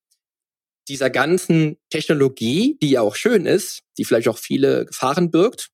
dieser 0.87 1.09
ganzen 1.09 1.77
Technologie, 1.89 2.77
die 2.81 2.91
ja 2.91 3.01
auch 3.01 3.15
schön 3.15 3.45
ist, 3.45 3.83
die 3.97 4.05
vielleicht 4.05 4.27
auch 4.27 4.37
viele 4.37 4.85
Gefahren 4.85 5.31
birgt. 5.31 5.69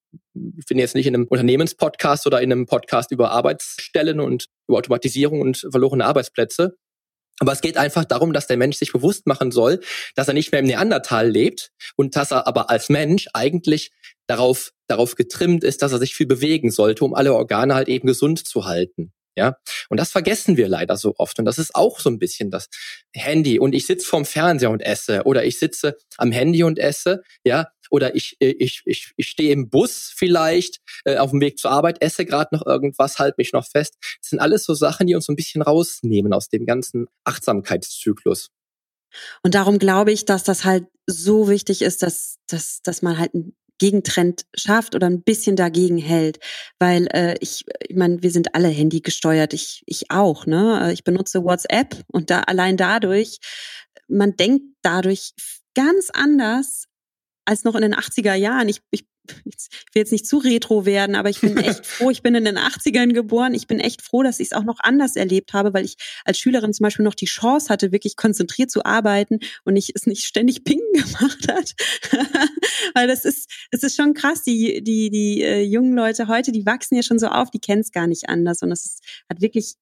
Ich 0.57 0.65
bin 0.65 0.79
jetzt 0.79 0.95
nicht 0.95 1.07
in 1.07 1.15
einem 1.15 1.27
Unternehmenspodcast 1.27 2.27
oder 2.27 2.41
in 2.41 2.51
einem 2.51 2.65
Podcast 2.65 3.11
über 3.11 3.31
Arbeitsstellen 3.31 4.19
und 4.19 4.45
über 4.67 4.77
Automatisierung 4.77 5.41
und 5.41 5.65
verlorene 5.71 6.05
Arbeitsplätze. 6.05 6.75
Aber 7.39 7.51
es 7.51 7.61
geht 7.61 7.77
einfach 7.77 8.05
darum, 8.05 8.31
dass 8.31 8.47
der 8.47 8.57
Mensch 8.57 8.77
sich 8.77 8.93
bewusst 8.93 9.25
machen 9.25 9.51
soll, 9.51 9.79
dass 10.15 10.27
er 10.27 10.33
nicht 10.33 10.51
mehr 10.51 10.59
im 10.59 10.67
Neandertal 10.67 11.29
lebt 11.29 11.71
und 11.95 12.15
dass 12.15 12.31
er 12.31 12.47
aber 12.47 12.69
als 12.69 12.89
Mensch 12.89 13.27
eigentlich 13.33 13.91
darauf, 14.27 14.71
darauf 14.87 15.15
getrimmt 15.15 15.63
ist, 15.63 15.81
dass 15.81 15.91
er 15.91 15.99
sich 15.99 16.15
viel 16.15 16.27
bewegen 16.27 16.71
sollte, 16.71 17.03
um 17.03 17.13
alle 17.13 17.33
Organe 17.33 17.73
halt 17.73 17.87
eben 17.87 18.07
gesund 18.07 18.47
zu 18.47 18.65
halten. 18.65 19.13
Ja, 19.35 19.57
und 19.89 19.99
das 19.99 20.11
vergessen 20.11 20.57
wir 20.57 20.67
leider 20.67 20.95
so 20.95 21.15
oft. 21.17 21.39
Und 21.39 21.45
das 21.45 21.57
ist 21.57 21.73
auch 21.73 21.99
so 21.99 22.09
ein 22.11 22.19
bisschen 22.19 22.51
das 22.51 22.69
Handy. 23.13 23.57
Und 23.57 23.73
ich 23.73 23.87
sitze 23.87 24.07
vorm 24.07 24.25
Fernseher 24.25 24.69
und 24.69 24.81
esse. 24.81 25.23
Oder 25.23 25.43
ich 25.43 25.57
sitze 25.57 25.97
am 26.17 26.31
Handy 26.31 26.61
und 26.63 26.77
esse. 26.77 27.23
Ja, 27.43 27.69
oder 27.93 28.15
ich, 28.15 28.35
äh, 28.39 28.55
ich, 28.57 28.81
ich, 28.85 29.13
ich 29.15 29.27
stehe 29.29 29.53
im 29.53 29.69
Bus 29.69 30.11
vielleicht 30.15 30.79
äh, 31.05 31.17
auf 31.17 31.29
dem 31.29 31.41
Weg 31.41 31.59
zur 31.59 31.69
Arbeit, 31.69 32.01
esse 32.01 32.25
gerade 32.25 32.55
noch 32.55 32.65
irgendwas, 32.65 33.19
halte 33.19 33.35
mich 33.37 33.53
noch 33.53 33.67
fest. 33.67 33.97
Das 34.19 34.31
sind 34.31 34.39
alles 34.39 34.63
so 34.63 34.73
Sachen, 34.73 35.05
die 35.05 35.13
uns 35.13 35.25
so 35.25 35.31
ein 35.31 35.35
bisschen 35.35 35.61
rausnehmen 35.61 36.33
aus 36.33 36.49
dem 36.49 36.65
ganzen 36.65 37.05
Achtsamkeitszyklus. 37.23 38.49
Und 39.43 39.53
darum 39.53 39.77
glaube 39.77 40.11
ich, 40.11 40.25
dass 40.25 40.43
das 40.43 40.65
halt 40.65 40.87
so 41.05 41.47
wichtig 41.47 41.83
ist, 41.83 42.01
dass, 42.01 42.37
dass, 42.47 42.81
dass 42.81 43.03
man 43.03 43.19
halt 43.19 43.35
einen 43.35 43.55
Gegentrend 43.77 44.45
schafft 44.55 44.95
oder 44.95 45.05
ein 45.05 45.21
bisschen 45.21 45.55
dagegen 45.55 45.99
hält. 45.99 46.39
Weil 46.79 47.07
äh, 47.13 47.35
ich, 47.41 47.65
ich 47.87 47.95
meine, 47.95 48.23
wir 48.23 48.31
sind 48.31 48.55
alle 48.55 48.69
Handy 48.69 49.01
gesteuert, 49.01 49.53
ich, 49.53 49.83
ich 49.85 50.09
auch, 50.09 50.47
ne? 50.47 50.91
Ich 50.93 51.03
benutze 51.03 51.43
WhatsApp 51.43 52.03
und 52.07 52.31
da 52.31 52.39
allein 52.39 52.75
dadurch, 52.75 53.37
man 54.07 54.35
denkt 54.35 54.65
dadurch 54.81 55.33
ganz 55.75 56.09
anders 56.11 56.87
als 57.45 57.63
noch 57.63 57.75
in 57.75 57.81
den 57.81 57.95
80er 57.95 58.33
Jahren. 58.35 58.69
Ich, 58.69 58.81
ich 58.91 59.05
ich 59.45 59.95
will 59.95 60.01
jetzt 60.01 60.11
nicht 60.11 60.27
zu 60.27 60.37
retro 60.37 60.85
werden, 60.85 61.15
aber 61.15 61.29
ich 61.29 61.39
bin 61.39 61.57
echt 61.57 61.85
froh, 61.85 62.09
ich 62.09 62.21
bin 62.21 62.35
in 62.35 62.45
den 62.45 62.57
80ern 62.57 63.13
geboren. 63.13 63.53
Ich 63.53 63.67
bin 63.67 63.79
echt 63.79 64.01
froh, 64.01 64.23
dass 64.23 64.39
ich 64.39 64.47
es 64.47 64.53
auch 64.53 64.63
noch 64.63 64.79
anders 64.79 65.15
erlebt 65.15 65.53
habe, 65.53 65.73
weil 65.73 65.85
ich 65.85 65.95
als 66.25 66.39
Schülerin 66.39 66.73
zum 66.73 66.83
Beispiel 66.83 67.05
noch 67.05 67.15
die 67.15 67.25
Chance 67.25 67.69
hatte, 67.69 67.91
wirklich 67.91 68.17
konzentriert 68.17 68.71
zu 68.71 68.85
arbeiten 68.85 69.39
und 69.63 69.75
ich 69.75 69.91
es 69.95 70.05
nicht 70.05 70.25
ständig 70.25 70.63
Ping 70.63 70.81
gemacht 70.93 71.47
hat. 71.47 71.73
weil 72.93 73.07
das 73.07 73.25
ist, 73.25 73.49
das 73.71 73.83
ist 73.83 73.95
schon 73.95 74.13
krass. 74.13 74.43
Die, 74.43 74.83
die, 74.83 75.09
die 75.09 75.41
äh, 75.41 75.61
jungen 75.61 75.93
Leute 75.93 76.27
heute, 76.27 76.51
die 76.51 76.65
wachsen 76.65 76.95
ja 76.95 77.03
schon 77.03 77.19
so 77.19 77.27
auf, 77.27 77.49
die 77.49 77.59
kennen 77.59 77.81
es 77.81 77.91
gar 77.91 78.07
nicht 78.07 78.29
anders. 78.29 78.61
Und 78.61 78.71
es 78.71 78.99
hat 79.29 79.41
wirklich 79.41 79.75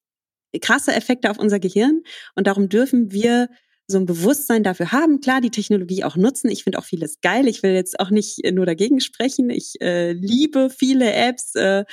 krasse 0.60 0.92
Effekte 0.92 1.30
auf 1.30 1.38
unser 1.38 1.58
Gehirn. 1.58 2.02
Und 2.34 2.46
darum 2.46 2.68
dürfen 2.68 3.12
wir 3.12 3.48
so 3.86 3.98
ein 3.98 4.06
Bewusstsein 4.06 4.62
dafür 4.62 4.92
haben, 4.92 5.20
klar, 5.20 5.40
die 5.40 5.50
Technologie 5.50 6.04
auch 6.04 6.16
nutzen. 6.16 6.50
Ich 6.50 6.64
finde 6.64 6.78
auch 6.78 6.84
vieles 6.84 7.20
geil. 7.20 7.46
Ich 7.48 7.62
will 7.62 7.72
jetzt 7.72 8.00
auch 8.00 8.10
nicht 8.10 8.40
nur 8.52 8.66
dagegen 8.66 9.00
sprechen. 9.00 9.50
Ich 9.50 9.80
äh, 9.80 10.12
liebe 10.12 10.70
viele 10.70 11.12
Apps, 11.12 11.54
äh, 11.54 11.84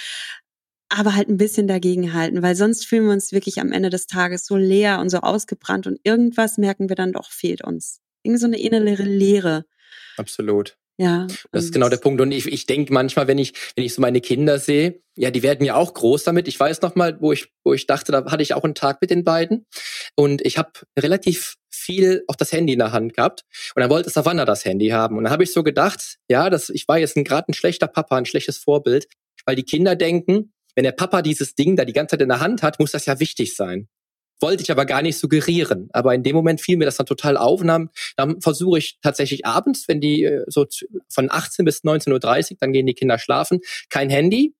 aber 0.89 1.15
halt 1.15 1.29
ein 1.29 1.37
bisschen 1.37 1.67
dagegen 1.67 2.13
halten, 2.13 2.41
weil 2.41 2.55
sonst 2.55 2.85
fühlen 2.85 3.05
wir 3.05 3.13
uns 3.13 3.31
wirklich 3.31 3.59
am 3.59 3.71
Ende 3.71 3.89
des 3.89 4.07
Tages 4.07 4.45
so 4.45 4.55
leer 4.55 4.99
und 4.99 5.09
so 5.09 5.19
ausgebrannt 5.19 5.85
und 5.85 5.99
irgendwas 6.03 6.57
merken 6.57 6.89
wir 6.89 6.95
dann 6.95 7.13
doch 7.13 7.31
fehlt 7.31 7.63
uns. 7.63 8.01
Irgendwie 8.23 8.39
so 8.39 8.47
eine 8.47 8.59
innere 8.59 9.03
Leere. 9.03 9.65
Absolut. 10.17 10.78
Ja. 10.99 11.27
Das 11.53 11.63
ist 11.63 11.71
genau 11.71 11.87
der 11.87 11.97
Punkt. 11.97 12.19
Und 12.19 12.33
ich, 12.33 12.45
ich 12.45 12.65
denke 12.65 12.91
manchmal, 12.91 13.25
wenn 13.27 13.37
ich, 13.37 13.53
wenn 13.75 13.85
ich 13.85 13.93
so 13.93 14.01
meine 14.01 14.19
Kinder 14.19 14.59
sehe, 14.59 15.01
ja, 15.15 15.31
die 15.31 15.43
werden 15.43 15.65
ja 15.65 15.75
auch 15.75 15.93
groß 15.93 16.25
damit. 16.25 16.49
Ich 16.49 16.59
weiß 16.59 16.81
noch 16.81 16.95
mal, 16.95 17.17
wo 17.21 17.31
ich, 17.31 17.53
wo 17.63 17.73
ich 17.73 17.87
dachte, 17.87 18.11
da 18.11 18.29
hatte 18.29 18.43
ich 18.43 18.53
auch 18.53 18.65
einen 18.65 18.75
Tag 18.75 18.99
mit 18.99 19.09
den 19.09 19.23
beiden. 19.23 19.65
Und 20.15 20.45
ich 20.45 20.57
habe 20.57 20.71
relativ 20.99 21.55
viel 21.71 22.25
auch 22.27 22.35
das 22.35 22.51
Handy 22.51 22.73
in 22.73 22.79
der 22.79 22.91
Hand 22.91 23.15
gehabt. 23.15 23.45
Und 23.75 23.79
dann 23.79 23.89
wollte 23.89 24.09
Savannah 24.09 24.43
das 24.43 24.65
Handy 24.65 24.89
haben. 24.89 25.17
Und 25.17 25.23
dann 25.23 25.31
habe 25.31 25.43
ich 25.43 25.53
so 25.53 25.63
gedacht, 25.63 26.17
ja, 26.27 26.49
das, 26.49 26.67
ich 26.69 26.85
war 26.89 26.99
jetzt 26.99 27.15
gerade 27.15 27.49
ein 27.49 27.53
schlechter 27.53 27.87
Papa, 27.87 28.17
ein 28.17 28.25
schlechtes 28.25 28.57
Vorbild, 28.57 29.07
weil 29.45 29.55
die 29.55 29.63
Kinder 29.63 29.95
denken, 29.95 30.51
wenn 30.75 30.83
der 30.83 30.91
Papa 30.91 31.21
dieses 31.21 31.55
Ding 31.55 31.77
da 31.77 31.85
die 31.85 31.93
ganze 31.93 32.13
Zeit 32.13 32.21
in 32.21 32.29
der 32.29 32.41
Hand 32.41 32.61
hat, 32.61 32.77
muss 32.77 32.91
das 32.91 33.05
ja 33.05 33.21
wichtig 33.21 33.55
sein 33.55 33.87
wollte 34.41 34.63
ich 34.63 34.71
aber 34.71 34.85
gar 34.85 35.01
nicht 35.01 35.17
suggerieren. 35.17 35.89
Aber 35.93 36.13
in 36.13 36.23
dem 36.23 36.35
Moment 36.35 36.61
fiel 36.61 36.77
mir 36.77 36.85
das 36.85 36.97
dann 36.97 37.05
total 37.05 37.37
auf 37.37 37.61
dann, 37.63 37.89
dann 38.15 38.41
versuche 38.41 38.79
ich 38.79 38.99
tatsächlich 39.01 39.45
abends, 39.45 39.87
wenn 39.87 40.01
die 40.01 40.23
äh, 40.23 40.43
so 40.47 40.65
von 41.09 41.29
18 41.29 41.65
bis 41.65 41.83
19.30 41.83 42.51
Uhr, 42.51 42.57
dann 42.59 42.73
gehen 42.73 42.85
die 42.85 42.93
Kinder 42.93 43.19
schlafen, 43.19 43.59
kein 43.89 44.09
Handy, 44.09 44.53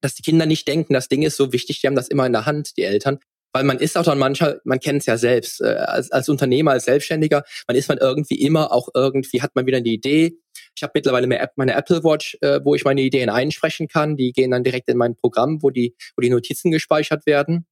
dass 0.00 0.14
die 0.14 0.22
Kinder 0.22 0.46
nicht 0.46 0.66
denken, 0.66 0.94
das 0.94 1.08
Ding 1.08 1.22
ist 1.22 1.36
so 1.36 1.52
wichtig, 1.52 1.80
die 1.80 1.86
haben 1.86 1.96
das 1.96 2.08
immer 2.08 2.26
in 2.26 2.32
der 2.32 2.46
Hand, 2.46 2.76
die 2.76 2.84
Eltern. 2.84 3.18
Weil 3.52 3.64
man 3.64 3.78
ist 3.78 3.98
auch 3.98 4.04
dann 4.04 4.18
manchmal, 4.18 4.60
man 4.64 4.78
kennt 4.78 5.00
es 5.00 5.06
ja 5.06 5.16
selbst, 5.16 5.60
äh, 5.60 5.74
als, 5.74 6.12
als 6.12 6.28
Unternehmer, 6.28 6.70
als 6.70 6.84
Selbstständiger, 6.84 7.42
man 7.66 7.76
ist 7.76 7.88
man 7.88 7.98
irgendwie 7.98 8.40
immer 8.40 8.72
auch 8.72 8.88
irgendwie, 8.94 9.42
hat 9.42 9.56
man 9.56 9.66
wieder 9.66 9.78
eine 9.78 9.88
Idee. 9.88 10.36
Ich 10.76 10.82
habe 10.84 10.92
mittlerweile 10.94 11.26
meine 11.26 11.74
Apple 11.74 12.04
Watch, 12.04 12.38
äh, 12.42 12.60
wo 12.62 12.76
ich 12.76 12.84
meine 12.84 13.00
Ideen 13.00 13.28
einsprechen 13.28 13.88
kann. 13.88 14.16
Die 14.16 14.32
gehen 14.32 14.52
dann 14.52 14.62
direkt 14.62 14.88
in 14.88 14.96
mein 14.96 15.16
Programm, 15.16 15.62
wo 15.62 15.70
die, 15.70 15.96
wo 16.16 16.20
die 16.20 16.30
Notizen 16.30 16.70
gespeichert 16.70 17.26
werden. 17.26 17.66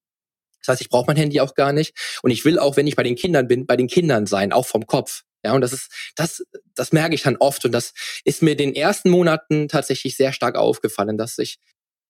Das 0.61 0.69
heißt, 0.69 0.81
ich 0.81 0.89
brauche 0.89 1.07
mein 1.07 1.17
Handy 1.17 1.41
auch 1.41 1.55
gar 1.55 1.73
nicht. 1.73 1.95
Und 2.23 2.31
ich 2.31 2.45
will 2.45 2.59
auch, 2.59 2.77
wenn 2.77 2.87
ich 2.87 2.97
bei 2.97 3.03
den 3.03 3.17
Kindern 3.17 3.49
bin, 3.49 3.67
bei 3.67 3.77
den 3.77 3.89
Kindern 3.89 4.27
sein, 4.27 4.53
auch 4.53 4.67
vom 4.67 4.87
Kopf. 4.87 5.23
Ja, 5.45 5.53
und 5.53 5.61
das 5.61 5.73
ist, 5.73 5.93
das, 6.17 6.43
das 6.75 6.93
merke 6.93 7.15
ich 7.15 7.23
dann 7.23 7.37
oft. 7.37 7.65
Und 7.65 7.73
das 7.73 7.93
ist 8.25 8.43
mir 8.43 8.57
den 8.57 8.75
ersten 8.75 9.11
Monaten 9.11 9.69
tatsächlich 9.69 10.17
sehr 10.17 10.33
stark 10.33 10.57
aufgefallen, 10.57 11.17
dass 11.17 11.39
ich 11.39 11.59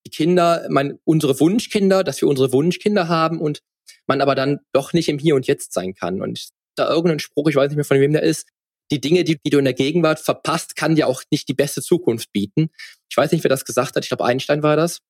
die 0.07 0.11
Kinder, 0.11 0.67
mein, 0.71 0.99
unsere 1.05 1.38
Wunschkinder, 1.38 2.05
dass 2.05 2.21
wir 2.21 2.28
unsere 2.28 2.52
Wunschkinder 2.52 3.09
haben 3.09 3.40
und 3.40 3.61
man 4.07 4.21
aber 4.21 4.35
dann 4.35 4.61
doch 4.73 4.93
nicht 4.93 5.09
im 5.09 5.19
Hier 5.19 5.35
und 5.35 5.47
Jetzt 5.47 5.73
sein 5.73 5.95
kann. 5.95 6.23
Und 6.23 6.49
da 6.76 6.88
irgendein 6.88 7.19
Spruch, 7.19 7.49
ich 7.49 7.57
weiß 7.57 7.69
nicht 7.69 7.76
mehr 7.76 7.85
von 7.85 8.00
wem 8.00 8.12
der 8.12 8.23
ist, 8.23 8.47
die 8.90 9.00
Dinge, 9.00 9.25
die, 9.25 9.38
die 9.45 9.50
du 9.50 9.59
in 9.59 9.64
der 9.64 9.75
Gegenwart 9.75 10.19
verpasst, 10.19 10.76
kann 10.76 10.95
dir 10.95 11.09
auch 11.09 11.23
nicht 11.31 11.49
die 11.49 11.55
beste 11.55 11.83
Zukunft 11.83 12.33
bieten. 12.33 12.71
Ich 13.11 13.17
weiß 13.17 13.33
nicht, 13.33 13.45
wer 13.45 13.50
das 13.50 13.67
gesagt 13.67 13.97
hat. 13.97 14.05
Ich 14.05 14.09
glaube, 14.09 14.25
Einstein 14.25 14.62
war 14.62 14.76
das 14.76 15.00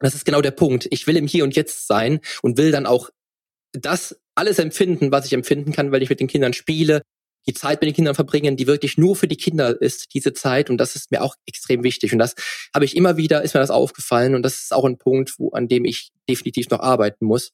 das 0.00 0.14
ist 0.14 0.24
genau 0.24 0.40
der 0.40 0.50
Punkt. 0.50 0.86
Ich 0.90 1.06
will 1.06 1.16
im 1.16 1.26
Hier 1.26 1.44
und 1.44 1.56
Jetzt 1.56 1.86
sein 1.86 2.20
und 2.42 2.58
will 2.58 2.70
dann 2.70 2.86
auch 2.86 3.10
das 3.72 4.18
alles 4.34 4.58
empfinden, 4.58 5.10
was 5.10 5.26
ich 5.26 5.32
empfinden 5.32 5.72
kann, 5.72 5.92
weil 5.92 6.02
ich 6.02 6.10
mit 6.10 6.20
den 6.20 6.28
Kindern 6.28 6.52
spiele, 6.52 7.02
die 7.48 7.54
Zeit 7.54 7.80
mit 7.80 7.88
den 7.88 7.94
Kindern 7.94 8.14
verbringen, 8.14 8.56
die 8.56 8.66
wirklich 8.66 8.98
nur 8.98 9.14
für 9.16 9.28
die 9.28 9.36
Kinder 9.36 9.80
ist, 9.80 10.14
diese 10.14 10.32
Zeit. 10.32 10.68
Und 10.68 10.78
das 10.78 10.96
ist 10.96 11.10
mir 11.10 11.22
auch 11.22 11.36
extrem 11.46 11.84
wichtig. 11.84 12.12
Und 12.12 12.18
das 12.18 12.34
habe 12.74 12.84
ich 12.84 12.96
immer 12.96 13.16
wieder, 13.16 13.42
ist 13.42 13.54
mir 13.54 13.60
das 13.60 13.70
aufgefallen. 13.70 14.34
Und 14.34 14.42
das 14.42 14.56
ist 14.56 14.72
auch 14.72 14.84
ein 14.84 14.98
Punkt, 14.98 15.34
wo, 15.38 15.50
an 15.50 15.68
dem 15.68 15.84
ich 15.84 16.10
definitiv 16.28 16.68
noch 16.70 16.80
arbeiten 16.80 17.24
muss. 17.24 17.52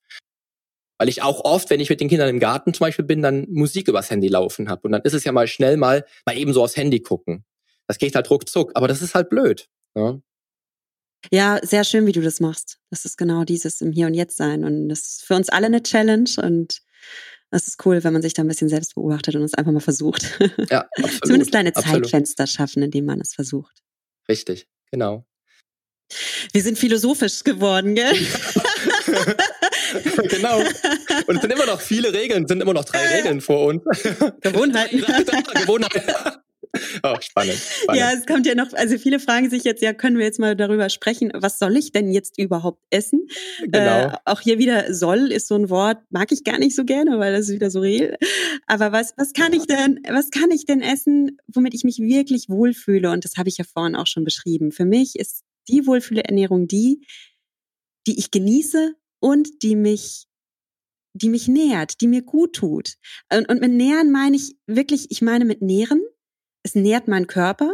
Weil 0.98 1.08
ich 1.08 1.22
auch 1.22 1.44
oft, 1.44 1.68
wenn 1.68 1.80
ich 1.80 1.90
mit 1.90 2.00
den 2.00 2.08
Kindern 2.08 2.28
im 2.28 2.40
Garten 2.40 2.72
zum 2.72 2.86
Beispiel 2.86 3.04
bin, 3.04 3.22
dann 3.22 3.46
Musik 3.50 3.88
übers 3.88 4.10
Handy 4.10 4.28
laufen 4.28 4.68
habe. 4.68 4.82
Und 4.82 4.92
dann 4.92 5.02
ist 5.02 5.14
es 5.14 5.24
ja 5.24 5.32
mal 5.32 5.46
schnell 5.46 5.76
mal, 5.76 6.06
mal 6.24 6.36
eben 6.36 6.52
so 6.52 6.62
aufs 6.62 6.76
Handy 6.76 7.00
gucken. 7.00 7.44
Das 7.86 7.98
geht 7.98 8.14
halt 8.14 8.30
ruckzuck. 8.30 8.72
Aber 8.74 8.88
das 8.88 9.02
ist 9.02 9.14
halt 9.14 9.28
blöd. 9.28 9.68
Ja? 9.94 10.18
Ja, 11.30 11.60
sehr 11.62 11.84
schön, 11.84 12.06
wie 12.06 12.12
du 12.12 12.20
das 12.20 12.40
machst. 12.40 12.78
Das 12.90 13.04
ist 13.04 13.16
genau 13.16 13.44
dieses 13.44 13.80
im 13.80 13.92
Hier 13.92 14.06
und 14.06 14.14
Jetzt 14.14 14.36
sein. 14.36 14.64
Und 14.64 14.88
das 14.88 15.00
ist 15.00 15.24
für 15.24 15.34
uns 15.34 15.48
alle 15.48 15.66
eine 15.66 15.82
Challenge 15.82 16.30
und 16.42 16.82
das 17.50 17.68
ist 17.68 17.84
cool, 17.84 18.02
wenn 18.02 18.14
man 18.14 18.22
sich 18.22 18.32
da 18.32 18.42
ein 18.42 18.48
bisschen 18.48 18.70
selbst 18.70 18.94
beobachtet 18.94 19.36
und 19.36 19.42
es 19.42 19.54
einfach 19.54 19.72
mal 19.72 19.80
versucht. 19.80 20.38
Ja, 20.70 20.88
absolut. 20.96 21.24
Zumindest 21.24 21.50
kleine 21.50 21.76
absolut. 21.76 22.04
Zeitfenster 22.04 22.46
schaffen, 22.46 22.82
indem 22.82 23.04
man 23.04 23.20
es 23.20 23.34
versucht. 23.34 23.82
Richtig, 24.28 24.68
genau. 24.90 25.26
Wir 26.52 26.62
sind 26.62 26.78
philosophisch 26.78 27.44
geworden, 27.44 27.94
gell? 27.94 28.14
genau. 30.28 30.60
Und 31.26 31.36
es 31.36 31.40
sind 31.42 31.52
immer 31.52 31.66
noch 31.66 31.80
viele 31.80 32.12
Regeln, 32.12 32.44
es 32.44 32.48
sind 32.48 32.60
immer 32.60 32.74
noch 32.74 32.84
drei 32.84 33.06
Regeln 33.16 33.40
vor 33.40 33.66
uns. 33.66 33.82
Gewohnheiten. 34.40 35.04
Gewohnheiten. 35.54 36.02
Oh, 37.02 37.16
spannend, 37.20 37.58
spannend. 37.58 38.00
Ja, 38.00 38.12
es 38.12 38.26
kommt 38.26 38.46
ja 38.46 38.54
noch, 38.54 38.72
also 38.72 38.96
viele 38.96 39.20
fragen 39.20 39.50
sich 39.50 39.64
jetzt, 39.64 39.82
ja, 39.82 39.92
können 39.92 40.18
wir 40.18 40.24
jetzt 40.24 40.38
mal 40.38 40.56
darüber 40.56 40.88
sprechen, 40.88 41.32
was 41.34 41.58
soll 41.58 41.76
ich 41.76 41.92
denn 41.92 42.10
jetzt 42.10 42.38
überhaupt 42.38 42.82
essen? 42.90 43.26
Genau. 43.60 44.08
Äh, 44.08 44.16
auch 44.24 44.40
hier 44.40 44.58
wieder 44.58 44.94
soll 44.94 45.32
ist 45.32 45.48
so 45.48 45.56
ein 45.56 45.70
Wort, 45.70 45.98
mag 46.10 46.32
ich 46.32 46.44
gar 46.44 46.58
nicht 46.58 46.74
so 46.74 46.84
gerne, 46.84 47.18
weil 47.18 47.32
das 47.32 47.48
ist 47.48 47.54
wieder 47.54 47.70
so 47.70 47.80
real. 47.80 48.16
Aber 48.66 48.92
was, 48.92 49.14
was 49.16 49.32
kann 49.32 49.52
ich 49.52 49.66
denn, 49.66 50.00
was 50.08 50.30
kann 50.30 50.50
ich 50.50 50.64
denn 50.64 50.80
essen, 50.80 51.38
womit 51.46 51.74
ich 51.74 51.84
mich 51.84 51.98
wirklich 51.98 52.48
wohlfühle? 52.48 53.10
Und 53.10 53.24
das 53.24 53.36
habe 53.36 53.48
ich 53.48 53.58
ja 53.58 53.64
vorhin 53.64 53.96
auch 53.96 54.06
schon 54.06 54.24
beschrieben. 54.24 54.72
Für 54.72 54.84
mich 54.84 55.16
ist 55.16 55.42
die 55.68 55.86
Wohlfühlernährung 55.86 56.68
die, 56.68 57.06
die 58.06 58.18
ich 58.18 58.30
genieße 58.30 58.94
und 59.20 59.62
die 59.62 59.76
mich 59.76 60.26
die 61.14 61.28
mich 61.28 61.46
nährt, 61.46 62.00
die 62.00 62.06
mir 62.06 62.22
gut 62.22 62.54
tut. 62.54 62.94
Und, 63.30 63.46
und 63.50 63.60
mit 63.60 63.72
nähern 63.72 64.10
meine 64.10 64.34
ich 64.34 64.56
wirklich, 64.66 65.10
ich 65.10 65.20
meine 65.20 65.44
mit 65.44 65.60
nähren, 65.60 66.02
es 66.62 66.74
nährt 66.74 67.08
meinen 67.08 67.26
Körper 67.26 67.72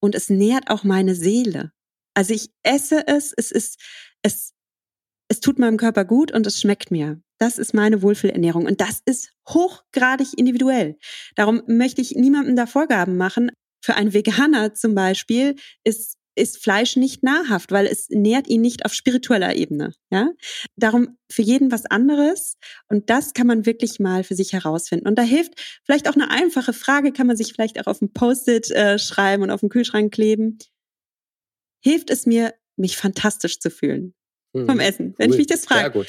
und 0.00 0.14
es 0.14 0.30
nährt 0.30 0.70
auch 0.70 0.84
meine 0.84 1.14
Seele. 1.14 1.72
Also 2.14 2.34
ich 2.34 2.50
esse 2.62 3.06
es, 3.06 3.32
es 3.36 3.50
ist, 3.50 3.80
es, 4.22 4.54
es 5.28 5.40
tut 5.40 5.58
meinem 5.58 5.76
Körper 5.76 6.04
gut 6.04 6.32
und 6.32 6.46
es 6.46 6.60
schmeckt 6.60 6.90
mir. 6.90 7.22
Das 7.38 7.58
ist 7.58 7.72
meine 7.72 8.02
Wohlfühlernährung 8.02 8.66
und 8.66 8.80
das 8.80 9.00
ist 9.04 9.32
hochgradig 9.48 10.36
individuell. 10.36 10.98
Darum 11.36 11.62
möchte 11.66 12.00
ich 12.00 12.14
niemandem 12.14 12.56
da 12.56 12.66
Vorgaben 12.66 13.16
machen. 13.16 13.50
Für 13.82 13.94
einen 13.94 14.12
Veganer 14.12 14.74
zum 14.74 14.94
Beispiel 14.94 15.56
ist 15.84 16.18
ist 16.40 16.62
Fleisch 16.62 16.96
nicht 16.96 17.22
nahrhaft, 17.22 17.70
weil 17.70 17.86
es 17.86 18.08
nährt 18.10 18.48
ihn 18.48 18.60
nicht 18.60 18.84
auf 18.84 18.92
spiritueller 18.92 19.54
Ebene. 19.54 19.92
Ja, 20.10 20.30
darum 20.76 21.18
für 21.30 21.42
jeden 21.42 21.70
was 21.70 21.86
anderes 21.86 22.56
und 22.88 23.10
das 23.10 23.34
kann 23.34 23.46
man 23.46 23.66
wirklich 23.66 24.00
mal 24.00 24.24
für 24.24 24.34
sich 24.34 24.52
herausfinden. 24.52 25.06
Und 25.06 25.16
da 25.16 25.22
hilft 25.22 25.80
vielleicht 25.84 26.08
auch 26.08 26.14
eine 26.14 26.30
einfache 26.30 26.72
Frage, 26.72 27.12
kann 27.12 27.26
man 27.26 27.36
sich 27.36 27.52
vielleicht 27.52 27.80
auch 27.80 27.86
auf 27.86 28.02
ein 28.02 28.12
Post-it 28.12 28.70
äh, 28.70 28.98
schreiben 28.98 29.42
und 29.42 29.50
auf 29.50 29.60
den 29.60 29.68
Kühlschrank 29.68 30.12
kleben. 30.12 30.58
Hilft 31.82 32.10
es 32.10 32.26
mir, 32.26 32.54
mich 32.76 32.96
fantastisch 32.96 33.60
zu 33.60 33.70
fühlen 33.70 34.14
mhm. 34.52 34.66
vom 34.66 34.80
Essen? 34.80 35.14
Wenn 35.18 35.30
cool. 35.30 35.34
ich 35.34 35.38
mich 35.38 35.46
das 35.46 35.64
frage, 35.64 36.06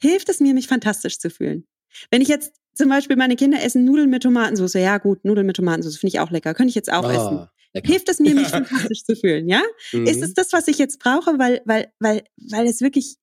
hilft 0.00 0.28
es 0.28 0.40
mir, 0.40 0.54
mich 0.54 0.68
fantastisch 0.68 1.18
zu 1.18 1.30
fühlen? 1.30 1.66
Wenn 2.10 2.22
ich 2.22 2.28
jetzt 2.28 2.54
zum 2.74 2.88
Beispiel 2.88 3.16
meine 3.16 3.36
Kinder 3.36 3.62
essen 3.62 3.84
Nudeln 3.84 4.08
mit 4.08 4.22
Tomatensauce, 4.22 4.74
ja 4.74 4.98
gut, 4.98 5.24
Nudeln 5.24 5.46
mit 5.46 5.56
Tomatensauce 5.56 5.98
finde 5.98 6.14
ich 6.14 6.20
auch 6.20 6.30
lecker, 6.30 6.54
könnte 6.54 6.70
ich 6.70 6.74
jetzt 6.74 6.92
auch 6.92 7.04
oh. 7.04 7.10
essen. 7.10 7.48
Lecker. 7.74 7.88
Hilft 7.88 8.08
es 8.08 8.20
mir, 8.20 8.34
mich 8.34 8.48
fantastisch 8.48 9.04
zu 9.04 9.16
fühlen, 9.16 9.48
ja? 9.48 9.62
Mhm. 9.92 10.06
Ist 10.06 10.22
es 10.22 10.34
das, 10.34 10.52
was 10.52 10.68
ich 10.68 10.78
jetzt 10.78 10.98
brauche, 10.98 11.38
weil, 11.38 11.62
weil, 11.64 11.92
weil, 11.98 12.24
weil 12.50 12.66
es 12.66 12.80
wirklich, 12.80 13.16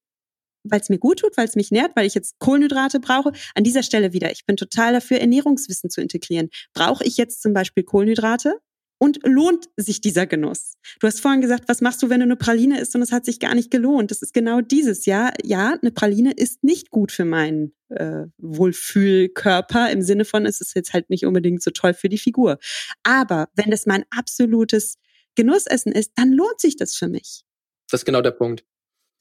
weil 0.64 0.82
es 0.82 0.90
mir 0.90 0.98
gut 0.98 1.20
tut, 1.20 1.38
weil 1.38 1.46
es 1.46 1.56
mich 1.56 1.72
nährt, 1.72 1.96
weil 1.96 2.06
ich 2.06 2.16
jetzt 2.16 2.40
Kohlenhydrate 2.40 3.00
brauche? 3.00 3.32
An 3.56 3.64
dieser 3.64 3.84
Stelle 3.84 4.14
wieder, 4.14 4.32
ich 4.32 4.46
bin 4.46 4.58
total 4.58 4.94
dafür, 4.94 5.20
Ernährungswissen 5.20 5.90
zu 5.90 6.02
integrieren. 6.02 6.50
Brauche 6.74 7.04
ich 7.04 7.18
jetzt 7.18 7.42
zum 7.42 7.54
Beispiel 7.54 7.84
Kohlenhydrate? 7.84 8.60
Und 9.02 9.20
lohnt 9.24 9.70
sich 9.78 10.02
dieser 10.02 10.28
Genuss? 10.28 10.74
Du 11.00 11.08
hast 11.08 11.22
vorhin 11.22 11.40
gesagt, 11.40 11.64
was 11.68 11.80
machst 11.80 12.04
du, 12.04 12.10
wenn 12.10 12.20
du 12.20 12.26
eine 12.26 12.36
Praline 12.36 12.80
isst 12.80 12.94
und 12.96 13.02
es 13.02 13.14
hat 13.14 13.26
sich 13.26 13.40
gar 13.40 13.56
nicht 13.56 13.72
gelohnt? 13.72 14.12
Das 14.12 14.22
ist 14.22 14.34
genau 14.34 14.60
dieses, 14.60 15.06
ja. 15.06 15.32
Ja, 15.44 15.78
eine 15.82 15.92
Praline 15.92 16.34
ist 16.34 16.64
nicht 16.66 16.90
gut 16.90 17.14
für 17.14 17.24
meinen 17.24 17.74
äh, 17.88 18.26
Wohlfühlkörper 18.38 19.90
im 19.90 20.02
Sinne 20.02 20.26
von, 20.26 20.46
es 20.46 20.60
ist 20.60 20.76
jetzt 20.76 20.92
halt 20.92 21.10
nicht 21.10 21.26
unbedingt 21.26 21.64
so 21.64 21.72
toll 21.72 21.94
für 21.94 22.10
die 22.10 22.18
Figur. 22.18 22.60
Aber 23.04 23.48
wenn 23.56 23.72
das 23.72 23.86
mein 23.86 24.04
absolutes 24.10 24.98
Genussessen 25.36 25.94
ist, 25.94 26.12
dann 26.16 26.34
lohnt 26.34 26.60
sich 26.60 26.76
das 26.76 26.96
für 26.96 27.08
mich. 27.08 27.44
Das 27.90 28.02
ist 28.02 28.06
genau 28.06 28.22
der 28.22 28.32
Punkt. 28.32 28.66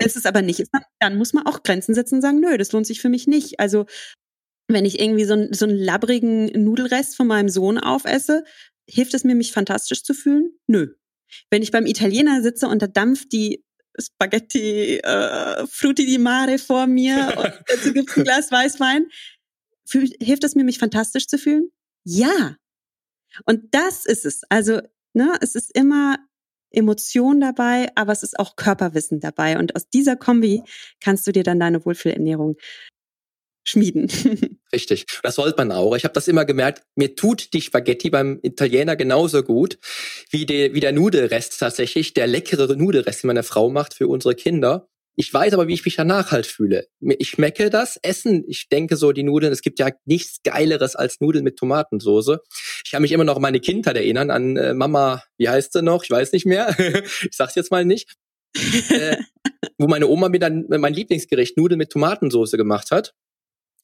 Wenn 0.01 0.09
es 0.09 0.27
aber 0.27 0.43
nicht 0.43 0.59
ist, 0.59 0.73
dann 0.99 1.17
muss 1.17 1.33
man 1.33 1.47
auch 1.47 1.63
Grenzen 1.63 1.95
setzen 1.95 2.17
und 2.17 2.23
sagen, 2.23 2.41
nö, 2.41 2.59
das 2.59 2.73
lohnt 2.73 2.87
sich 2.87 3.01
für 3.01 3.09
mich 3.09 3.29
nicht. 3.29 3.61
Also 3.61 3.87
wenn 4.69 4.85
ich 4.85 5.01
irgendwie 5.01 5.25
so, 5.25 5.35
einen, 5.35 5.53
so 5.55 5.65
einen 5.65 5.79
labbrigen 5.79 6.47
Nudelrest 6.65 7.17
von 7.17 7.27
meinem 7.27 7.49
Sohn 7.49 7.79
aufesse, 7.79 8.45
hilft 8.89 9.15
es 9.15 9.25
mir, 9.25 9.35
mich 9.35 9.53
fantastisch 9.53 10.03
zu 10.03 10.15
fühlen? 10.15 10.53
Nö. 10.67 10.95
Wenn 11.51 11.63
ich 11.63 11.71
beim 11.71 11.87
Italiener 11.87 12.43
sitze 12.43 12.69
und 12.69 12.81
da 12.81 12.87
dampft 12.87 13.33
die 13.33 13.65
Spaghetti 14.01 14.99
äh, 14.99 15.67
Frutti 15.67 16.07
di 16.07 16.19
Mare 16.19 16.59
vor 16.59 16.87
mir 16.87 17.35
und 17.37 17.53
dazu 17.69 17.93
gibt's 17.93 18.17
ein 18.17 18.25
Glas 18.25 18.51
Weißwein, 18.51 19.09
fühl, 19.85 20.11
hilft 20.21 20.45
es 20.45 20.55
mir, 20.55 20.65
mich 20.65 20.79
fantastisch 20.79 21.27
zu 21.27 21.39
fühlen? 21.39 21.71
Ja. 22.05 22.57
Und 23.45 23.75
das 23.75 24.07
ist 24.07 24.25
es. 24.25 24.43
Also, 24.49 24.81
ne, 25.13 25.37
es 25.41 25.55
ist 25.55 25.77
immer 25.77 26.17
Emotion 26.71 27.41
dabei, 27.41 27.91
aber 27.95 28.13
es 28.13 28.23
ist 28.23 28.39
auch 28.39 28.57
Körperwissen 28.57 29.21
dabei. 29.21 29.59
Und 29.59 29.77
aus 29.77 29.89
dieser 29.89 30.17
Kombi 30.17 30.63
kannst 31.01 31.27
du 31.27 31.33
dir 31.33 31.43
dann 31.43 31.61
deine 31.61 31.85
Wohlfühlernährung 31.85 32.57
schmieden. 33.69 34.11
Richtig. 34.73 35.07
Das 35.23 35.37
sollte 35.37 35.57
man 35.59 35.73
auch. 35.73 35.97
Ich 35.97 36.05
habe 36.05 36.15
das 36.15 36.29
immer 36.29 36.45
gemerkt, 36.45 36.83
mir 36.97 37.15
tut 37.15 37.53
die 37.53 37.61
Spaghetti 37.61 38.11
beim 38.11 38.39
Italiener 38.43 38.97
genauso 38.97 39.43
gut 39.43 39.79
wie, 40.31 40.47
die, 40.47 40.75
wie 40.75 40.81
der 40.81 40.93
Nudelrest 40.93 41.59
tatsächlich, 41.59 42.15
der 42.15 42.27
leckere 42.27 42.75
Nudelrest, 42.77 43.23
den 43.23 43.29
meine 43.29 43.43
Frau 43.43 43.71
macht 43.71 43.95
für 43.95 44.09
unsere 44.09 44.35
Kinder. 44.35 44.89
Ich 45.21 45.35
weiß 45.35 45.53
aber, 45.55 45.67
wie 45.67 45.75
ich 45.75 45.85
mich 45.85 45.97
danach 45.97 46.31
halt 46.31 46.47
fühle. 46.47 46.87
Ich 47.01 47.31
schmecke 47.31 47.71
das 47.71 47.99
Essen. 48.03 48.45
Ich 48.47 48.69
denke 48.69 48.97
so, 48.97 49.11
die 49.11 49.25
Nudeln, 49.25 49.53
es 49.53 49.63
gibt 49.63 49.81
ja 49.81 49.91
nichts 50.05 50.43
Geileres 50.45 50.95
als 50.95 51.21
Nudeln 51.21 51.43
mit 51.43 51.57
Tomatensoße. 51.57 52.41
Ich 52.85 52.93
kann 52.93 53.03
mich 53.03 53.11
immer 53.11 53.25
noch 53.25 53.35
an 53.35 53.43
meine 53.43 53.59
Kindheit 53.59 53.97
erinnern, 53.97 54.31
an 54.31 54.57
äh, 54.57 54.75
Mama, 54.75 55.25
wie 55.37 55.49
heißt 55.49 55.73
sie 55.73 55.83
noch? 55.83 56.05
Ich 56.05 56.11
weiß 56.11 56.31
nicht 56.31 56.47
mehr. 56.47 56.73
ich 56.79 57.37
sag's 57.37 57.57
jetzt 57.57 57.73
mal 57.73 57.85
nicht. 57.85 58.15
äh, 58.91 59.17
wo 59.79 59.89
meine 59.89 60.07
Oma 60.07 60.29
mir 60.29 60.39
dann 60.39 60.67
mein 60.69 60.95
Lieblingsgericht 60.95 61.57
Nudeln 61.57 61.79
mit 61.79 61.91
Tomatensoße 61.91 62.57
gemacht 62.57 62.93
hat. 62.93 63.13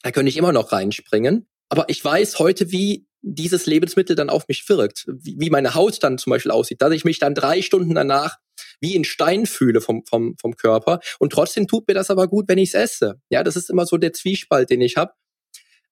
Da 0.05 0.11
könnte 0.11 0.29
ich 0.29 0.37
immer 0.37 0.53
noch 0.53 0.71
reinspringen. 0.71 1.49
Aber 1.71 1.89
ich 1.89 2.05
weiß 2.05 2.39
heute, 2.39 2.71
wie 2.71 3.07
dieses 3.23 3.65
Lebensmittel 3.65 4.15
dann 4.15 4.29
auf 4.29 4.47
mich 4.49 4.69
wirkt, 4.69 5.07
wie, 5.09 5.37
wie 5.39 5.49
meine 5.49 5.75
Haut 5.75 6.03
dann 6.03 6.19
zum 6.19 6.31
Beispiel 6.31 6.53
aussieht, 6.53 6.83
dass 6.83 6.93
ich 6.93 7.07
mich 7.07 7.19
dann 7.19 7.35
drei 7.35 7.63
Stunden 7.63 7.95
danach 7.95 8.37
wie 8.83 8.95
in 8.97 9.05
Stein 9.05 9.47
fühle 9.47 9.81
vom, 9.81 10.05
vom, 10.05 10.37
vom 10.39 10.57
Körper. 10.57 11.01
Und 11.19 11.33
trotzdem 11.33 11.67
tut 11.67 11.89
mir 11.89 11.95
das 11.95 12.11
aber 12.11 12.29
gut, 12.29 12.49
wenn 12.49 12.59
ich 12.59 12.69
es 12.69 12.75
esse. 12.75 13.19
Ja, 13.31 13.43
das 13.43 13.57
ist 13.57 13.71
immer 13.71 13.87
so 13.87 13.97
der 13.97 14.13
Zwiespalt, 14.13 14.69
den 14.69 14.83
ich 14.83 14.99
habe. 14.99 15.15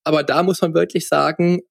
Aber 0.05 0.23
da 0.23 0.43
muss 0.43 0.61
man 0.61 0.75
wirklich 0.75 1.09
sagen, 1.09 1.63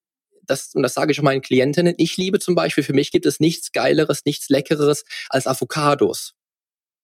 das, 0.42 0.74
und 0.74 0.82
das 0.82 0.96
sage 0.96 1.12
ich 1.12 1.20
auch 1.20 1.24
meinen 1.24 1.44
Klientinnen, 1.44 1.94
ich 2.00 2.18
liebe 2.18 2.40
zum 2.40 2.56
Beispiel, 2.56 2.84
für 2.84 2.94
mich 2.94 3.12
gibt 3.12 3.28
es 3.28 3.40
nichts 3.40 3.72
Geileres, 3.72 4.26
nichts 4.26 4.50
Leckeres 4.50 5.04
als 5.30 5.46
Avocados. 5.46 6.34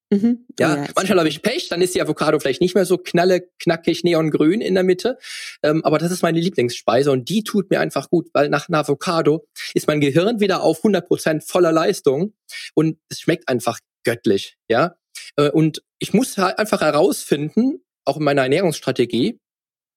Mhm. 0.09 0.45
Ja, 0.59 0.77
ja 0.77 0.87
manchmal 0.95 1.19
habe 1.19 1.29
ich 1.29 1.41
Pech, 1.41 1.67
dann 1.69 1.81
ist 1.81 1.93
die 1.93 2.01
Avocado 2.01 2.39
vielleicht 2.39 2.61
nicht 2.61 2.75
mehr 2.75 2.85
so 2.85 2.97
knalle, 2.97 3.49
knackig, 3.59 4.03
neongrün 4.03 4.61
in 4.61 4.73
der 4.73 4.83
Mitte. 4.83 5.17
Ähm, 5.63 5.83
aber 5.83 5.97
das 5.97 6.11
ist 6.11 6.21
meine 6.21 6.39
Lieblingsspeise 6.39 7.11
und 7.11 7.27
die 7.29 7.43
tut 7.43 7.69
mir 7.69 7.79
einfach 7.79 8.09
gut, 8.09 8.29
weil 8.33 8.49
nach 8.49 8.69
einer 8.69 8.79
Avocado 8.79 9.47
ist 9.73 9.87
mein 9.87 9.99
Gehirn 9.99 10.39
wieder 10.39 10.61
auf 10.63 10.83
100% 10.83 11.45
voller 11.45 11.71
Leistung 11.71 12.33
und 12.73 12.97
es 13.09 13.19
schmeckt 13.19 13.49
einfach 13.49 13.79
göttlich. 14.03 14.57
Ja, 14.69 14.95
äh, 15.35 15.49
und 15.49 15.83
ich 15.99 16.13
muss 16.13 16.37
halt 16.37 16.57
einfach 16.57 16.81
herausfinden, 16.81 17.83
auch 18.05 18.17
in 18.17 18.23
meiner 18.23 18.43
Ernährungsstrategie, 18.43 19.39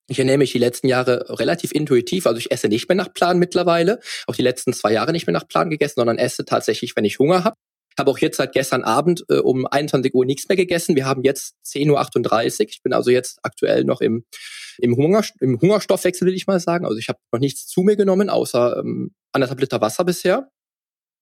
ich 0.09 0.19
ernähre 0.19 0.39
mich 0.39 0.51
die 0.51 0.59
letzten 0.59 0.89
Jahre 0.89 1.39
relativ 1.39 1.71
intuitiv, 1.71 2.27
also 2.27 2.39
ich 2.39 2.51
esse 2.51 2.67
nicht 2.67 2.89
mehr 2.89 2.97
nach 2.97 3.13
Plan 3.13 3.39
mittlerweile, 3.39 4.01
auch 4.27 4.35
die 4.35 4.43
letzten 4.43 4.73
zwei 4.73 4.93
Jahre 4.93 5.13
nicht 5.13 5.29
mehr 5.29 5.35
nach 5.35 5.47
Plan 5.47 5.71
gegessen, 5.71 5.95
sondern 5.97 6.19
esse 6.19 6.45
tatsächlich, 6.45 6.97
wenn 6.97 7.05
ich 7.05 7.21
Hunger 7.21 7.45
habe 7.45 7.55
habe 7.99 8.11
auch 8.11 8.19
jetzt 8.19 8.37
seit 8.37 8.53
gestern 8.53 8.83
Abend 8.83 9.25
äh, 9.29 9.39
um 9.39 9.67
21 9.67 10.15
Uhr 10.15 10.25
nichts 10.25 10.49
mehr 10.49 10.57
gegessen. 10.57 10.97
Wir 10.97 11.07
haben 11.07 11.23
jetzt 11.23 11.55
10.38 11.67 12.61
Uhr. 12.61 12.67
Ich 12.69 12.83
bin 12.83 12.93
also 12.93 13.11
jetzt 13.11 13.39
aktuell 13.43 13.85
noch 13.85 14.01
im, 14.01 14.25
im, 14.79 14.97
Hunger, 14.97 15.25
im 15.41 15.61
Hungerstoffwechsel, 15.61 16.27
will 16.27 16.35
ich 16.35 16.47
mal 16.47 16.61
sagen. 16.61 16.87
Also 16.87 16.99
ich 16.99 17.09
habe 17.09 17.19
noch 17.33 17.41
nichts 17.41 17.67
zu 17.67 17.83
mir 17.83 17.97
genommen, 17.97 18.31
außer 18.31 18.79
ähm, 18.79 19.15
anderthalb 19.33 19.61
Liter 19.61 19.81
Wasser 19.81 20.05
bisher. 20.05 20.51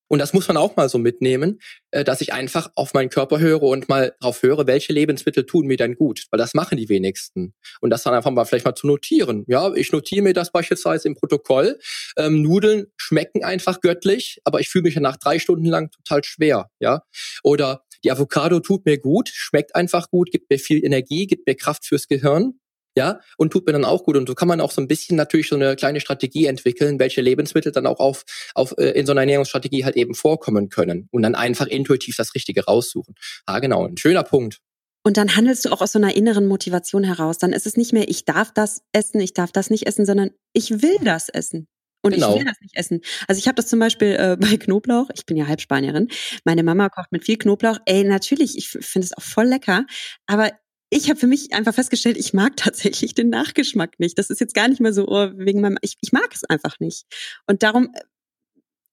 Und 0.09 0.19
das 0.19 0.33
muss 0.33 0.49
man 0.49 0.57
auch 0.57 0.77
mal 0.77 0.89
so 0.89 0.99
mitnehmen, 0.99 1.61
äh, 1.91 2.05
dass 2.05 2.21
ich 2.21 2.33
einfach 2.33 2.71
auf 2.75 2.95
meinen 2.95 3.11
Körper 3.11 3.39
höre 3.39 3.63
und 3.63 3.89
mal 3.89 4.15
drauf 4.21 4.43
höre, 4.43 4.67
welche 4.67 4.93
Lebensmittel 4.93 5.47
tun 5.47 5.67
mir 5.67 5.77
denn 5.77 5.95
gut, 5.95 6.27
weil 6.31 6.39
das 6.39 6.55
machen 6.55 6.79
die 6.79 6.89
wenigsten. 6.89 7.55
Und 7.81 7.91
das 7.91 8.03
dann 8.03 8.15
einfach 8.15 8.31
mal 8.31 8.45
vielleicht 8.45 8.65
mal 8.65 8.75
zu 8.75 8.87
notieren. 8.87 9.45
Ja, 9.47 9.73
ich 9.75 9.93
notiere 9.93 10.23
mir 10.23 10.33
das 10.33 10.51
beispielsweise 10.51 11.09
im 11.09 11.15
Protokoll. 11.15 11.79
Ähm, 12.17 12.43
Nudeln 12.43 12.87
schmecken 12.97 13.45
einfach 13.45 13.81
göttlich, 13.81 14.41
aber 14.45 14.61
ich 14.61 14.69
fühle 14.69 14.85
mich 14.85 14.95
ja 14.95 15.01
nach 15.01 15.17
drei 15.17 15.39
Stunden 15.39 15.67
lang 15.67 15.91
total 15.91 16.25
schwer. 16.25 16.71
Ja, 16.81 17.03
oder 17.43 17.85
die 18.05 18.11
Avocado 18.11 18.61
tut 18.61 18.87
mir 18.87 18.99
gut, 18.99 19.29
schmeckt 19.29 19.75
einfach 19.75 20.11
gut, 20.11 20.31
gibt 20.31 20.51
mir 20.51 20.59
viel 20.59 20.85
Energie, 20.85 21.27
gibt 21.27 21.47
mir 21.47 21.55
Kraft 21.55 21.85
fürs 21.85 22.07
Gehirn 22.07 22.59
ja, 22.99 23.21
und 23.37 23.53
tut 23.53 23.65
mir 23.67 23.73
dann 23.73 23.85
auch 23.85 24.05
gut. 24.05 24.17
Und 24.17 24.29
so 24.29 24.35
kann 24.35 24.49
man 24.49 24.61
auch 24.61 24.73
so 24.73 24.81
ein 24.83 24.89
bisschen 24.89 25.17
natürlich 25.17 25.49
so 25.49 25.55
eine 25.55 25.77
kleine 25.77 26.01
Strategie 26.01 26.47
entwickeln, 26.47 26.99
welche 26.99 27.21
Lebensmittel 27.21 27.73
dann 27.73 27.87
auch 27.87 28.01
auf, 28.01 28.25
auf 28.55 28.75
äh, 28.77 28.91
in 28.91 29.07
so 29.07 29.13
einer 29.13 29.23
Ernährungsstrategie 29.23 29.85
halt 29.85 29.97
eben 29.97 30.15
vorkommen 30.15 30.69
können 30.69 31.09
und 31.13 31.23
dann 31.23 31.35
einfach 31.35 31.67
intuitiv 31.67 32.17
das 32.17 32.35
Richtige 32.35 32.65
raussuchen. 32.65 33.15
Ah, 33.47 33.61
genau, 33.61 33.87
ein 33.87 33.97
schöner 33.97 34.25
Punkt. 34.25 34.59
Und 35.05 35.17
dann 35.17 35.37
handelst 35.37 35.65
du 35.65 35.71
auch 35.71 35.81
aus 35.81 35.93
so 35.93 35.99
einer 35.99 36.17
inneren 36.17 36.49
Motivation 36.49 37.05
heraus. 37.05 37.39
Dann 37.39 37.53
ist 37.53 37.67
es 37.67 37.77
nicht 37.77 37.93
mehr, 37.93 38.09
ich 38.09 38.25
darf 38.25 38.53
das 38.53 38.83
essen, 38.93 39.21
ich 39.21 39.33
darf 39.33 39.53
das 39.53 39.71
nicht 39.71 39.87
essen, 39.87 40.05
sondern 40.05 40.31
ich 40.53 40.83
will 40.83 40.99
das 41.05 41.29
essen. 41.29 41.69
Und 42.03 42.15
genau. 42.15 42.33
ich 42.33 42.41
will 42.41 42.45
das 42.47 42.61
nicht 42.61 42.77
essen. 42.77 43.01
Also 43.27 43.39
ich 43.39 43.47
habe 43.47 43.55
das 43.55 43.69
zum 43.69 43.79
Beispiel 43.79 44.17
äh, 44.19 44.37
bei 44.41 44.57
Knoblauch. 44.57 45.09
Ich 45.15 45.25
bin 45.25 45.37
ja 45.37 45.47
Halbspanierin. 45.47 46.09
Meine 46.45 46.65
Mama 46.65 46.89
kocht 46.89 47.13
mit 47.13 47.25
viel 47.25 47.39
Knoblauch. 47.39 47.79
Ey, 47.87 48.05
natürlich, 48.05 48.59
ich 48.59 48.69
finde 48.69 49.07
es 49.07 49.17
auch 49.17 49.23
voll 49.23 49.47
lecker. 49.47 49.87
Aber 50.27 50.51
ich 50.91 51.11
habe 51.11 51.19
für 51.21 51.27
mich 51.27 51.53
einfach 51.53 51.75
festgestellt, 51.75 52.17
ich 52.17 52.33
mag 52.33 52.53
tatsächlich 52.57 53.15
den 53.15 53.31
Nachgeschmack 53.31 53.99
nicht. 53.99 54.19
Das 54.19 54.31
ist 54.31 54.41
jetzt 54.41 54.55
gar 54.55 54.69
nicht 54.69 54.81
mehr 54.81 54.93
so 54.93 55.07
oh, 55.09 55.31
wegen 55.35 55.61
meinem, 55.61 55.79
ich, 55.83 55.97
ich 56.01 56.13
mag 56.13 56.31
es 56.35 56.45
einfach 56.45 56.81
nicht. 56.81 57.05
Und 57.47 57.63
darum 57.63 57.91
äh, 57.95 58.01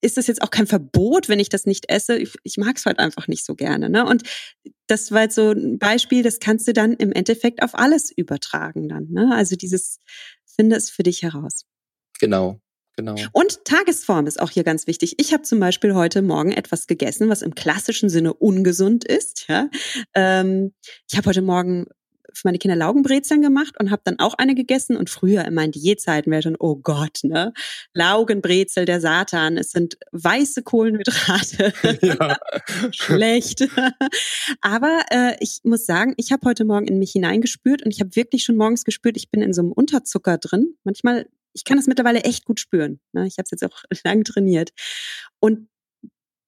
ist 0.01 0.17
das 0.17 0.27
jetzt 0.27 0.41
auch 0.41 0.51
kein 0.51 0.67
Verbot, 0.67 1.29
wenn 1.29 1.39
ich 1.39 1.49
das 1.49 1.65
nicht 1.65 1.89
esse. 1.89 2.17
Ich, 2.17 2.33
ich 2.43 2.57
mag 2.57 2.77
es 2.77 2.85
halt 2.85 2.99
einfach 2.99 3.27
nicht 3.27 3.43
so 3.43 3.55
gerne. 3.55 3.89
Ne? 3.89 4.05
Und 4.05 4.23
das 4.87 5.11
war 5.11 5.23
jetzt 5.23 5.35
so 5.35 5.51
ein 5.51 5.79
Beispiel, 5.79 6.21
das 6.21 6.39
kannst 6.39 6.67
du 6.67 6.73
dann 6.73 6.93
im 6.93 7.11
Endeffekt 7.11 7.63
auf 7.63 7.73
alles 7.73 8.11
übertragen 8.15 8.87
dann. 8.87 9.07
Ne? 9.09 9.31
Also 9.33 9.55
dieses, 9.55 9.99
finde 10.55 10.75
es 10.75 10.89
für 10.89 11.03
dich 11.03 11.23
heraus. 11.23 11.65
Genau. 12.19 12.59
Genau. 12.97 13.15
Und 13.33 13.65
Tagesform 13.65 14.27
ist 14.27 14.39
auch 14.39 14.49
hier 14.49 14.63
ganz 14.63 14.87
wichtig. 14.87 15.15
Ich 15.17 15.33
habe 15.33 15.43
zum 15.43 15.59
Beispiel 15.59 15.95
heute 15.95 16.21
Morgen 16.21 16.51
etwas 16.51 16.87
gegessen, 16.87 17.29
was 17.29 17.41
im 17.41 17.55
klassischen 17.55 18.09
Sinne 18.09 18.33
ungesund 18.33 19.03
ist. 19.03 19.47
Ja? 19.47 19.69
Ähm, 20.13 20.73
ich 21.09 21.17
habe 21.17 21.29
heute 21.29 21.41
Morgen 21.41 21.87
für 22.35 22.47
meine 22.47 22.57
Kinder 22.57 22.75
Laugenbrezeln 22.75 23.41
gemacht 23.41 23.75
und 23.79 23.91
habe 23.91 24.01
dann 24.03 24.19
auch 24.19 24.33
eine 24.35 24.55
gegessen. 24.55 24.97
Und 24.97 25.09
früher 25.09 25.45
in 25.45 25.53
meinen 25.53 25.71
Diätzeiten 25.71 26.31
wäre 26.31 26.41
schon, 26.41 26.57
oh 26.59 26.75
Gott, 26.75 27.19
ne? 27.23 27.53
Laugenbrezel, 27.93 28.85
der 28.85 28.99
Satan. 29.01 29.57
Es 29.57 29.71
sind 29.71 29.97
weiße 30.11 30.63
Kohlenhydrate. 30.63 31.73
Ja. 32.05 32.37
Schlecht. 32.91 33.67
Aber 34.61 35.01
äh, 35.09 35.35
ich 35.39 35.61
muss 35.63 35.85
sagen, 35.85 36.13
ich 36.17 36.31
habe 36.31 36.47
heute 36.47 36.65
Morgen 36.65 36.87
in 36.87 36.99
mich 36.99 37.13
hineingespürt 37.13 37.83
und 37.83 37.91
ich 37.91 37.99
habe 37.99 38.15
wirklich 38.15 38.43
schon 38.43 38.57
morgens 38.57 38.83
gespürt, 38.83 39.17
ich 39.17 39.31
bin 39.31 39.41
in 39.41 39.53
so 39.53 39.61
einem 39.61 39.71
Unterzucker 39.71 40.37
drin. 40.37 40.75
Manchmal 40.83 41.27
ich 41.55 41.63
kann 41.63 41.77
das 41.77 41.87
mittlerweile 41.87 42.23
echt 42.23 42.45
gut 42.45 42.59
spüren. 42.59 42.99
Ne? 43.13 43.25
Ich 43.25 43.37
habe 43.37 43.45
es 43.45 43.51
jetzt 43.51 43.63
auch 43.63 43.83
lang 44.03 44.23
trainiert. 44.23 44.71
Und 45.39 45.69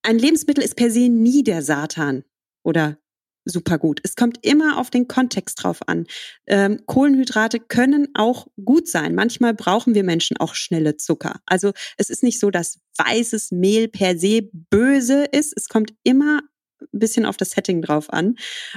ein 0.03 0.19
Lebensmittel 0.19 0.63
ist 0.63 0.75
per 0.75 0.91
se 0.91 1.09
nie 1.09 1.43
der 1.43 1.61
Satan 1.63 2.23
oder 2.63 2.97
super 3.45 3.77
gut. 3.77 4.01
Es 4.03 4.15
kommt 4.15 4.45
immer 4.45 4.77
auf 4.77 4.89
den 4.89 5.07
Kontext 5.07 5.63
drauf 5.63 5.79
an. 5.87 6.05
Ähm, 6.47 6.81
Kohlenhydrate 6.85 7.59
können 7.59 8.09
auch 8.13 8.47
gut 8.63 8.87
sein. 8.87 9.15
Manchmal 9.15 9.53
brauchen 9.53 9.95
wir 9.95 10.03
Menschen 10.03 10.37
auch 10.37 10.53
schnelle 10.53 10.97
Zucker. 10.97 11.39
Also 11.45 11.71
es 11.97 12.09
ist 12.09 12.23
nicht 12.23 12.39
so, 12.39 12.51
dass 12.51 12.79
weißes 12.97 13.51
Mehl 13.51 13.87
per 13.87 14.17
se 14.17 14.49
böse 14.51 15.23
ist. 15.31 15.53
Es 15.55 15.69
kommt 15.69 15.93
immer 16.03 16.41
ein 16.81 16.99
bisschen 16.99 17.25
auf 17.25 17.37
das 17.37 17.51
Setting 17.51 17.81
drauf 17.81 18.11
an. 18.11 18.35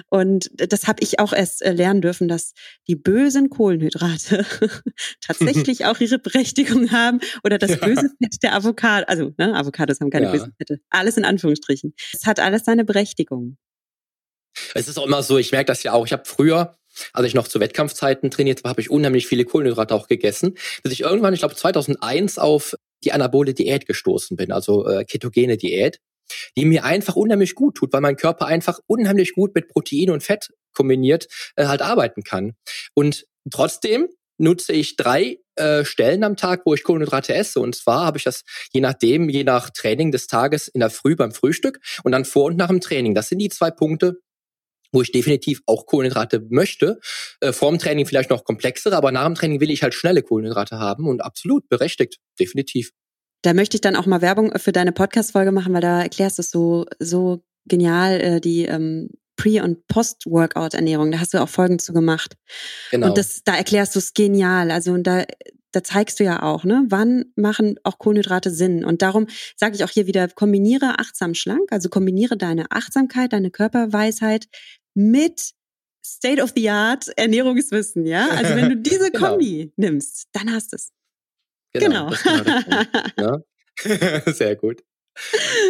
Und 0.08 0.50
das 0.54 0.86
habe 0.86 1.02
ich 1.02 1.18
auch 1.18 1.32
erst 1.32 1.62
äh, 1.62 1.72
lernen 1.72 2.00
dürfen, 2.00 2.28
dass 2.28 2.52
die 2.88 2.96
bösen 2.96 3.50
Kohlenhydrate 3.50 4.44
tatsächlich 5.20 5.84
auch 5.86 6.00
ihre 6.00 6.18
Berechtigung 6.18 6.90
haben 6.92 7.20
oder 7.44 7.58
das 7.58 7.70
ja. 7.70 7.76
böse 7.76 8.10
Fett 8.22 8.42
der 8.42 8.54
Avocado. 8.54 9.04
Also, 9.06 9.32
ne, 9.38 9.54
Avocados 9.54 10.00
haben 10.00 10.10
keine 10.10 10.26
ja. 10.26 10.32
bösen 10.32 10.52
Fette. 10.56 10.80
Alles 10.90 11.16
in 11.16 11.24
Anführungsstrichen. 11.24 11.94
Es 12.12 12.26
hat 12.26 12.40
alles 12.40 12.64
seine 12.64 12.84
Berechtigung. 12.84 13.56
Es 14.74 14.88
ist 14.88 14.98
auch 14.98 15.06
immer 15.06 15.22
so, 15.22 15.38
ich 15.38 15.52
merke 15.52 15.66
das 15.66 15.82
ja 15.82 15.92
auch. 15.92 16.06
Ich 16.06 16.12
habe 16.12 16.24
früher, 16.24 16.76
als 17.12 17.26
ich 17.26 17.34
noch 17.34 17.48
zu 17.48 17.60
Wettkampfzeiten 17.60 18.30
trainiert 18.30 18.58
habe, 18.60 18.70
habe 18.70 18.80
ich 18.80 18.90
unheimlich 18.90 19.26
viele 19.26 19.44
Kohlenhydrate 19.44 19.94
auch 19.94 20.08
gegessen, 20.08 20.56
bis 20.82 20.92
ich 20.92 21.00
irgendwann, 21.00 21.34
ich 21.34 21.40
glaube 21.40 21.54
2001 21.54 22.38
auf 22.38 22.74
die 23.04 23.12
anabole 23.12 23.54
Diät 23.54 23.86
gestoßen 23.86 24.36
bin, 24.36 24.52
also 24.52 24.86
äh, 24.86 25.04
ketogene 25.04 25.56
Diät, 25.56 26.00
die 26.57 26.64
mir 26.64 26.85
einfach 26.85 27.16
unheimlich 27.16 27.55
gut 27.55 27.77
tut, 27.77 27.93
weil 27.93 28.01
mein 28.01 28.16
Körper 28.16 28.47
einfach 28.47 28.79
unheimlich 28.87 29.35
gut 29.35 29.55
mit 29.55 29.69
Protein 29.69 30.11
und 30.11 30.23
Fett 30.23 30.51
kombiniert 30.73 31.27
äh, 31.57 31.66
halt 31.66 31.83
arbeiten 31.83 32.23
kann. 32.23 32.55
Und 32.95 33.27
trotzdem 33.51 34.09
nutze 34.38 34.73
ich 34.73 34.97
drei 34.97 35.38
äh, 35.57 35.85
Stellen 35.85 36.25
am 36.25 36.37
Tag, 36.37 36.62
wo 36.64 36.75
ich 36.75 36.83
Kohlenhydrate 36.83 37.35
esse. 37.35 37.61
Und 37.61 37.77
zwar 37.77 38.07
habe 38.07 38.19
ich 38.19 38.25
das 38.25 38.43
je 38.73 38.81
nachdem, 38.81 39.29
je 39.29 39.45
nach 39.45 39.71
Training 39.71 40.11
des 40.11 40.27
Tages 40.27 40.69
in 40.69 40.81
der 40.81 40.90
Früh 40.90 41.14
beim 41.14 41.33
Frühstück 41.33 41.81
und 42.03 42.12
dann 42.12 42.25
vor 42.25 42.47
und 42.47 42.57
nach 42.57 42.69
dem 42.69 42.81
Training. 42.81 43.14
Das 43.14 43.29
sind 43.29 43.38
die 43.38 43.51
zwei 43.51 43.71
Punkte, 43.71 44.21
wo 44.93 45.03
ich 45.03 45.12
definitiv 45.12 45.61
auch 45.66 45.87
Kohlenhydrate 45.87 46.47
möchte. 46.49 46.99
Äh, 47.40 47.53
vor 47.53 47.71
dem 47.71 47.79
Training 47.79 48.07
vielleicht 48.07 48.31
noch 48.31 48.45
komplexere, 48.45 48.97
aber 48.97 49.12
nach 49.12 49.27
dem 49.27 49.35
Training 49.35 49.61
will 49.61 49.71
ich 49.71 49.83
halt 49.83 49.95
schnelle 49.95 50.23
Kohlenhydrate 50.23 50.79
haben 50.79 51.07
und 51.07 51.21
absolut 51.21 51.69
berechtigt, 51.69 52.16
definitiv. 52.38 52.90
Da 53.42 53.55
möchte 53.55 53.76
ich 53.76 53.81
dann 53.81 53.96
auch 53.96 54.07
mal 54.07 54.20
Werbung 54.20 54.53
für 54.59 54.72
deine 54.72 54.92
Podcast-Folge 54.92 55.53
machen, 55.53 55.72
weil 55.72 55.81
da 55.81 56.03
erklärst 56.03 56.38
du 56.38 56.42
es 56.42 56.50
so, 56.50 56.87
so 56.98 57.42
genial, 57.66 58.20
äh, 58.20 58.40
die 58.40 58.64
ähm, 58.64 59.09
Pre- 59.37 59.62
und 59.62 59.87
Post-Workout-Ernährung. 59.87 61.11
Da 61.11 61.20
hast 61.20 61.33
du 61.33 61.38
auch 61.38 61.48
Folgen 61.48 61.79
zu 61.79 61.94
gemacht. 61.94 62.37
Genau. 62.90 63.09
Und 63.09 63.18
das, 63.18 63.42
da 63.42 63.57
erklärst 63.57 63.94
du 63.94 63.98
es 63.98 64.12
genial. 64.12 64.70
Also 64.70 64.92
und 64.92 65.07
da, 65.07 65.24
da 65.72 65.83
zeigst 65.83 66.20
du 66.20 66.24
ja 66.24 66.42
auch, 66.42 66.64
ne, 66.64 66.85
wann 66.88 67.26
machen 67.37 67.76
auch 67.83 67.98
Kohlenhydrate 67.98 68.50
Sinn. 68.50 68.85
Und 68.85 69.00
darum 69.00 69.26
sage 69.57 69.76
ich 69.76 69.85
auch 69.85 69.90
hier 69.90 70.07
wieder, 70.07 70.29
kombiniere 70.29 70.98
achtsam 70.98 71.35
schlank, 71.35 71.72
also 71.72 71.88
kombiniere 71.88 72.37
deine 72.37 72.70
Achtsamkeit, 72.70 73.33
deine 73.33 73.50
Körperweisheit 73.50 74.46
mit 74.94 75.53
State 76.05 76.42
of 76.42 76.53
the 76.57 76.68
Art 76.70 77.07
Ernährungswissen, 77.16 78.05
ja? 78.07 78.29
Also 78.29 78.57
wenn 78.57 78.70
du 78.70 78.76
diese 78.76 79.11
genau. 79.12 79.31
Kombi 79.31 79.72
nimmst, 79.76 80.29
dann 80.33 80.53
hast 80.53 80.72
du 80.72 80.76
es. 80.76 80.90
Genau. 81.72 82.11
genau. 82.22 82.83
ja? 83.16 83.38
Sehr 84.33 84.56
gut. 84.56 84.83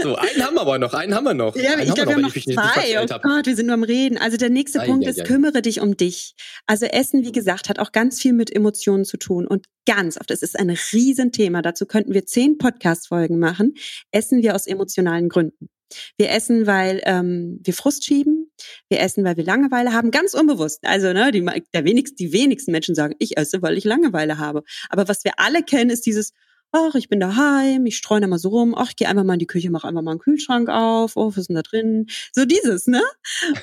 So, 0.03 0.17
einen 0.17 0.45
haben 0.45 0.55
wir 0.55 0.61
aber 0.61 0.79
noch, 0.79 0.95
einen 0.95 1.15
haben 1.15 1.25
wir 1.25 1.35
noch. 1.35 1.57
Ja, 1.57 1.73
einen 1.73 1.83
ich 1.83 1.95
glaube, 1.95 2.11
wir 2.11 2.15
haben 2.17 2.23
noch 2.23 2.33
zwei. 2.33 3.03
Oh 3.03 3.19
Gott, 3.23 3.47
wir 3.47 3.57
sind 3.57 3.67
nur 3.67 3.75
am 3.75 3.83
Reden. 3.83 4.19
Also 4.19 4.37
der 4.37 4.51
nächste 4.51 4.83
ah, 4.83 4.85
Punkt 4.85 5.05
ja, 5.05 5.11
ist, 5.11 5.19
ja. 5.19 5.25
kümmere 5.25 5.63
dich 5.63 5.81
um 5.81 5.97
dich. 5.97 6.35
Also 6.67 6.87
Essen, 6.87 7.25
wie 7.25 7.33
gesagt, 7.33 7.69
hat 7.69 7.79
auch 7.79 7.91
ganz 7.93 8.21
viel 8.21 8.33
mit 8.33 8.55
Emotionen 8.55 9.05
zu 9.05 9.17
tun 9.17 9.47
und 9.47 9.67
ganz 9.87 10.19
oft, 10.21 10.31
es 10.31 10.43
ist 10.43 10.59
ein 10.59 10.71
Riesenthema. 10.71 11.63
Dazu 11.63 11.87
könnten 11.87 12.15
wir 12.15 12.27
zehn 12.27 12.59
Podcast-Folgen 12.59 13.39
machen. 13.39 13.75
Essen 14.13 14.43
wir 14.43 14.55
aus 14.55 14.67
emotionalen 14.67 15.29
Gründen. 15.29 15.69
Wir 16.17 16.31
essen, 16.31 16.67
weil 16.67 17.01
ähm, 17.05 17.61
wir 17.63 17.75
Frust 17.75 18.05
schieben. 18.05 18.51
Wir 18.89 19.01
essen, 19.01 19.25
weil 19.25 19.37
wir 19.37 19.45
Langeweile 19.45 19.93
haben, 19.93 20.11
ganz 20.11 20.35
unbewusst. 20.35 20.81
Also 20.85 21.13
ne, 21.13 21.31
die, 21.33 21.45
der 21.73 21.85
wenigst, 21.85 22.19
die 22.19 22.33
wenigsten 22.33 22.73
Menschen 22.73 22.95
sagen, 22.95 23.15
ich 23.19 23.37
esse, 23.37 23.63
weil 23.63 23.79
ich 23.79 23.85
Langeweile 23.85 24.39
habe. 24.39 24.63
Aber 24.89 25.09
was 25.09 25.25
wir 25.25 25.33
alle 25.39 25.63
kennen, 25.63 25.91
ist 25.91 26.07
dieses, 26.07 26.33
ach, 26.73 26.95
ich 26.95 27.09
bin 27.09 27.21
daheim, 27.21 27.87
ich 27.87 27.97
streue 27.97 28.21
da 28.21 28.27
mal 28.27 28.39
so 28.39 28.51
rum, 28.51 28.75
ach, 28.77 28.91
ich 28.91 28.97
gehe 28.97 29.09
einfach 29.09 29.25
mal 29.25 29.35
in 29.35 29.39
die 29.39 29.47
Küche, 29.47 29.71
mache 29.71 29.89
einfach 29.89 30.03
mal 30.03 30.13
einen 30.13 30.21
Kühlschrank 30.21 30.69
auf, 30.69 31.17
oh, 31.17 31.31
was 31.31 31.39
ist 31.39 31.49
denn 31.49 31.57
da 31.57 31.63
drin? 31.63 32.07
So 32.33 32.45
dieses, 32.45 32.87
ne? 32.87 33.03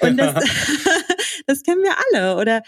Und 0.02 0.18
das, 0.18 0.34
das 1.48 1.64
kennen 1.64 1.84
wir 1.84 1.96
alle. 2.12 2.40
Oder 2.40 2.64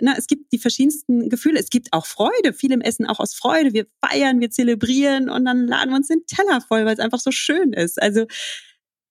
na, 0.00 0.14
es 0.16 0.26
gibt 0.26 0.52
die 0.52 0.58
verschiedensten 0.58 1.28
Gefühle. 1.28 1.60
Es 1.60 1.70
gibt 1.70 1.92
auch 1.92 2.06
Freude. 2.06 2.52
Viele 2.52 2.74
im 2.74 2.80
Essen 2.80 3.06
auch 3.06 3.20
aus 3.20 3.34
Freude. 3.34 3.72
Wir 3.72 3.86
feiern, 4.04 4.40
wir 4.40 4.50
zelebrieren 4.50 5.28
und 5.28 5.44
dann 5.44 5.66
laden 5.66 5.90
wir 5.90 5.96
uns 5.96 6.08
den 6.08 6.26
Teller 6.26 6.60
voll, 6.60 6.84
weil 6.84 6.94
es 6.94 6.98
einfach 6.98 7.20
so 7.20 7.30
schön 7.30 7.72
ist. 7.72 8.02
Also 8.02 8.26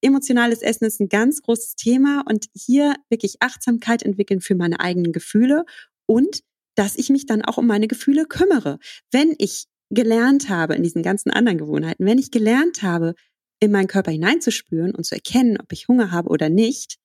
emotionales 0.02 0.62
Essen 0.62 0.86
ist 0.86 1.00
ein 1.00 1.10
ganz 1.10 1.42
großes 1.42 1.76
Thema 1.76 2.24
und 2.28 2.48
hier 2.54 2.96
wirklich 3.10 3.42
Achtsamkeit 3.42 4.04
entwickeln 4.04 4.42
für 4.42 4.56
meine 4.56 4.80
eigenen 4.80 5.12
Gefühle 5.12 5.66
und 6.06 6.42
dass 6.76 6.96
ich 6.96 7.10
mich 7.10 7.26
dann 7.26 7.44
auch 7.44 7.58
um 7.58 7.68
meine 7.68 7.88
Gefühle 7.88 8.26
kümmere. 8.26 8.80
Wenn 9.12 9.36
ich 9.38 9.68
gelernt 9.90 10.50
habe 10.50 10.76
in 10.76 10.84
diesen 10.84 11.04
ganzen 11.04 11.32
anderen 11.32 11.58
Gewohnheiten, 11.58 12.06
wenn 12.06 12.18
ich 12.18 12.32
gelernt 12.32 12.82
habe, 12.82 13.14
in 13.60 13.72
meinen 13.72 13.88
Körper 13.88 14.12
hineinzuspüren 14.12 14.96
und 14.96 15.06
zu 15.06 15.16
erkennen, 15.16 15.58
ob 15.62 15.72
ich 15.72 15.88
Hunger 15.88 16.12
habe 16.12 16.30
oder 16.30 16.50
nicht, 16.50 16.98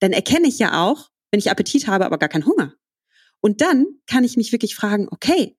dann 0.00 0.12
erkenne 0.12 0.48
ich 0.48 0.58
ja 0.58 0.84
auch, 0.84 1.10
wenn 1.30 1.38
ich 1.38 1.50
Appetit 1.50 1.86
habe, 1.86 2.04
aber 2.04 2.18
gar 2.18 2.28
keinen 2.28 2.46
Hunger. 2.46 2.74
Und 3.40 3.60
dann 3.60 3.86
kann 4.06 4.24
ich 4.24 4.36
mich 4.36 4.52
wirklich 4.52 4.74
fragen, 4.74 5.08
okay, 5.10 5.56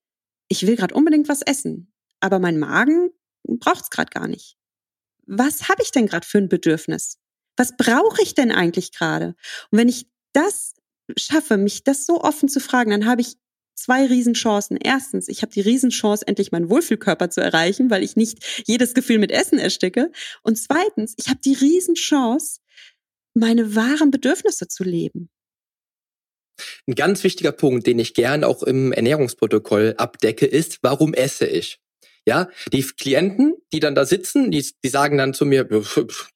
ich 0.47 0.67
will 0.67 0.75
gerade 0.75 0.93
unbedingt 0.93 1.29
was 1.29 1.41
essen, 1.41 1.93
aber 2.19 2.39
mein 2.39 2.59
Magen 2.59 3.09
braucht 3.43 3.83
es 3.83 3.89
gerade 3.89 4.09
gar 4.11 4.27
nicht. 4.27 4.57
Was 5.25 5.69
habe 5.69 5.83
ich 5.83 5.91
denn 5.91 6.07
gerade 6.07 6.27
für 6.27 6.37
ein 6.37 6.49
Bedürfnis? 6.49 7.17
Was 7.57 7.75
brauche 7.77 8.21
ich 8.21 8.35
denn 8.35 8.51
eigentlich 8.51 8.91
gerade? 8.91 9.35
Und 9.71 9.79
wenn 9.79 9.89
ich 9.89 10.07
das 10.33 10.73
schaffe, 11.17 11.57
mich 11.57 11.83
das 11.83 12.05
so 12.05 12.21
offen 12.21 12.49
zu 12.49 12.59
fragen, 12.59 12.91
dann 12.91 13.05
habe 13.05 13.21
ich 13.21 13.37
zwei 13.75 14.05
Riesenchancen. 14.05 14.77
Erstens, 14.77 15.27
ich 15.27 15.41
habe 15.41 15.51
die 15.51 15.61
Riesenchance, 15.61 16.25
endlich 16.27 16.51
meinen 16.51 16.69
Wohlfühlkörper 16.69 17.29
zu 17.29 17.41
erreichen, 17.41 17.89
weil 17.89 18.03
ich 18.03 18.15
nicht 18.15 18.63
jedes 18.65 18.93
Gefühl 18.93 19.19
mit 19.19 19.31
Essen 19.31 19.59
ersticke. 19.59 20.11
Und 20.43 20.57
zweitens, 20.57 21.13
ich 21.17 21.27
habe 21.27 21.39
die 21.43 21.53
Riesenchance, 21.53 22.59
meine 23.33 23.75
wahren 23.75 24.11
Bedürfnisse 24.11 24.67
zu 24.67 24.83
leben. 24.83 25.29
Ein 26.87 26.95
ganz 26.95 27.23
wichtiger 27.23 27.51
Punkt, 27.51 27.85
den 27.85 27.99
ich 27.99 28.13
gern 28.13 28.43
auch 28.43 28.63
im 28.63 28.93
Ernährungsprotokoll 28.93 29.95
abdecke, 29.97 30.45
ist, 30.45 30.79
warum 30.81 31.13
esse 31.13 31.45
ich? 31.45 31.79
Ja, 32.27 32.49
die 32.73 32.81
Klienten, 32.81 33.55
die 33.71 33.79
dann 33.79 33.93
da 33.93 34.03
sitzen, 34.05 34.49
die, 34.49 34.65
die 34.83 34.89
sagen 34.89 35.17
dann 35.17 35.35
zu 35.35 35.45
mir, 35.45 35.69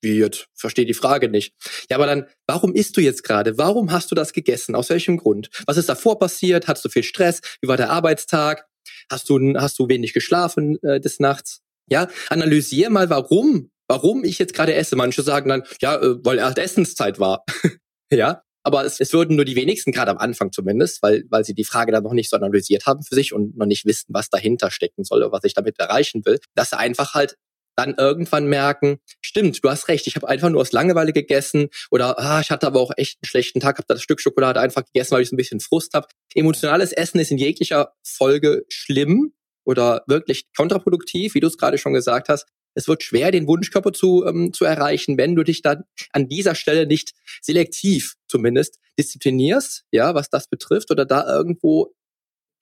wie 0.01 0.19
jetzt, 0.19 0.47
verstehe 0.53 0.85
die 0.85 0.93
Frage 0.93 1.29
nicht. 1.29 1.55
Ja, 1.89 1.97
aber 1.97 2.05
dann, 2.05 2.27
warum 2.47 2.73
isst 2.75 2.95
du 2.95 3.01
jetzt 3.01 3.23
gerade? 3.23 3.57
Warum 3.57 3.91
hast 3.91 4.11
du 4.11 4.15
das 4.15 4.33
gegessen? 4.33 4.75
Aus 4.75 4.89
welchem 4.89 5.17
Grund? 5.17 5.49
Was 5.65 5.77
ist 5.77 5.89
davor 5.89 6.19
passiert? 6.19 6.67
Hattest 6.67 6.85
du 6.85 6.89
viel 6.89 7.03
Stress? 7.03 7.41
Wie 7.61 7.67
war 7.67 7.77
der 7.77 7.89
Arbeitstag? 7.89 8.67
Hast 9.11 9.29
du, 9.29 9.39
hast 9.55 9.79
du 9.79 9.89
wenig 9.89 10.13
geschlafen 10.13 10.77
äh, 10.83 10.99
des 10.99 11.19
Nachts? 11.19 11.61
Ja, 11.89 12.07
analysier 12.29 12.91
mal, 12.91 13.09
warum, 13.09 13.71
warum 13.87 14.23
ich 14.23 14.37
jetzt 14.37 14.53
gerade 14.53 14.75
esse. 14.75 14.95
Manche 14.95 15.23
sagen 15.23 15.49
dann, 15.49 15.63
ja, 15.81 15.95
äh, 15.95 16.23
weil 16.23 16.37
erst 16.37 16.59
Essenszeit 16.59 17.19
war. 17.19 17.43
ja, 18.11 18.43
aber 18.69 18.85
es, 18.85 18.99
es 18.99 19.13
würden 19.13 19.35
nur 19.35 19.45
die 19.45 19.55
wenigsten, 19.55 19.91
gerade 19.91 20.11
am 20.11 20.19
Anfang 20.19 20.51
zumindest, 20.51 21.01
weil, 21.01 21.23
weil 21.29 21.43
sie 21.43 21.55
die 21.55 21.63
Frage 21.63 21.91
dann 21.91 22.03
noch 22.03 22.13
nicht 22.13 22.29
so 22.29 22.35
analysiert 22.37 22.85
haben 22.85 23.01
für 23.01 23.15
sich 23.15 23.33
und 23.33 23.57
noch 23.57 23.65
nicht 23.65 23.83
wissen, 23.85 24.13
was 24.13 24.29
dahinter 24.29 24.69
stecken 24.69 25.03
soll 25.03 25.23
oder 25.23 25.31
was 25.31 25.43
ich 25.43 25.55
damit 25.55 25.79
erreichen 25.79 26.23
will, 26.23 26.39
dass 26.53 26.69
sie 26.69 26.77
einfach 26.77 27.15
halt 27.15 27.35
dann 27.75 27.95
irgendwann 27.97 28.45
merken, 28.45 28.99
stimmt, 29.21 29.63
du 29.63 29.69
hast 29.69 29.87
recht, 29.87 30.05
ich 30.05 30.15
habe 30.15 30.27
einfach 30.27 30.49
nur 30.49 30.61
aus 30.61 30.71
Langeweile 30.71 31.13
gegessen 31.13 31.69
oder 31.89 32.19
ah, 32.19 32.41
ich 32.41 32.51
hatte 32.51 32.67
aber 32.67 32.79
auch 32.79 32.91
echt 32.95 33.17
einen 33.21 33.27
schlechten 33.27 33.59
Tag, 33.59 33.77
habe 33.77 33.87
das 33.87 34.03
Stück 34.03 34.21
Schokolade 34.21 34.59
einfach 34.59 34.85
gegessen, 34.85 35.11
weil 35.11 35.23
ich 35.23 35.29
so 35.29 35.35
ein 35.35 35.37
bisschen 35.37 35.61
Frust 35.61 35.95
habe. 35.95 36.07
Emotionales 36.35 36.91
Essen 36.91 37.19
ist 37.19 37.31
in 37.31 37.37
jeglicher 37.37 37.93
Folge 38.03 38.65
schlimm 38.69 39.33
oder 39.63 40.03
wirklich 40.07 40.47
kontraproduktiv, 40.55 41.33
wie 41.33 41.39
du 41.39 41.47
es 41.47 41.57
gerade 41.57 41.77
schon 41.77 41.93
gesagt 41.93 42.29
hast, 42.29 42.45
es 42.79 42.87
wird 42.87 43.03
schwer, 43.03 43.31
den 43.31 43.45
Wunschkörper 43.45 43.91
zu, 43.91 44.25
ähm, 44.25 44.53
zu 44.53 44.63
erreichen, 44.63 45.17
wenn 45.17 45.35
du 45.35 45.43
dich 45.43 45.61
dann 45.61 45.83
an 46.13 46.29
dieser 46.29 46.55
Stelle 46.55 46.87
nicht 46.87 47.11
selektiv 47.41 48.15
zumindest 48.27 48.79
disziplinierst, 48.97 49.83
ja, 49.91 50.15
was 50.15 50.29
das 50.29 50.47
betrifft, 50.47 50.89
oder 50.89 51.05
da 51.05 51.27
irgendwo 51.27 51.93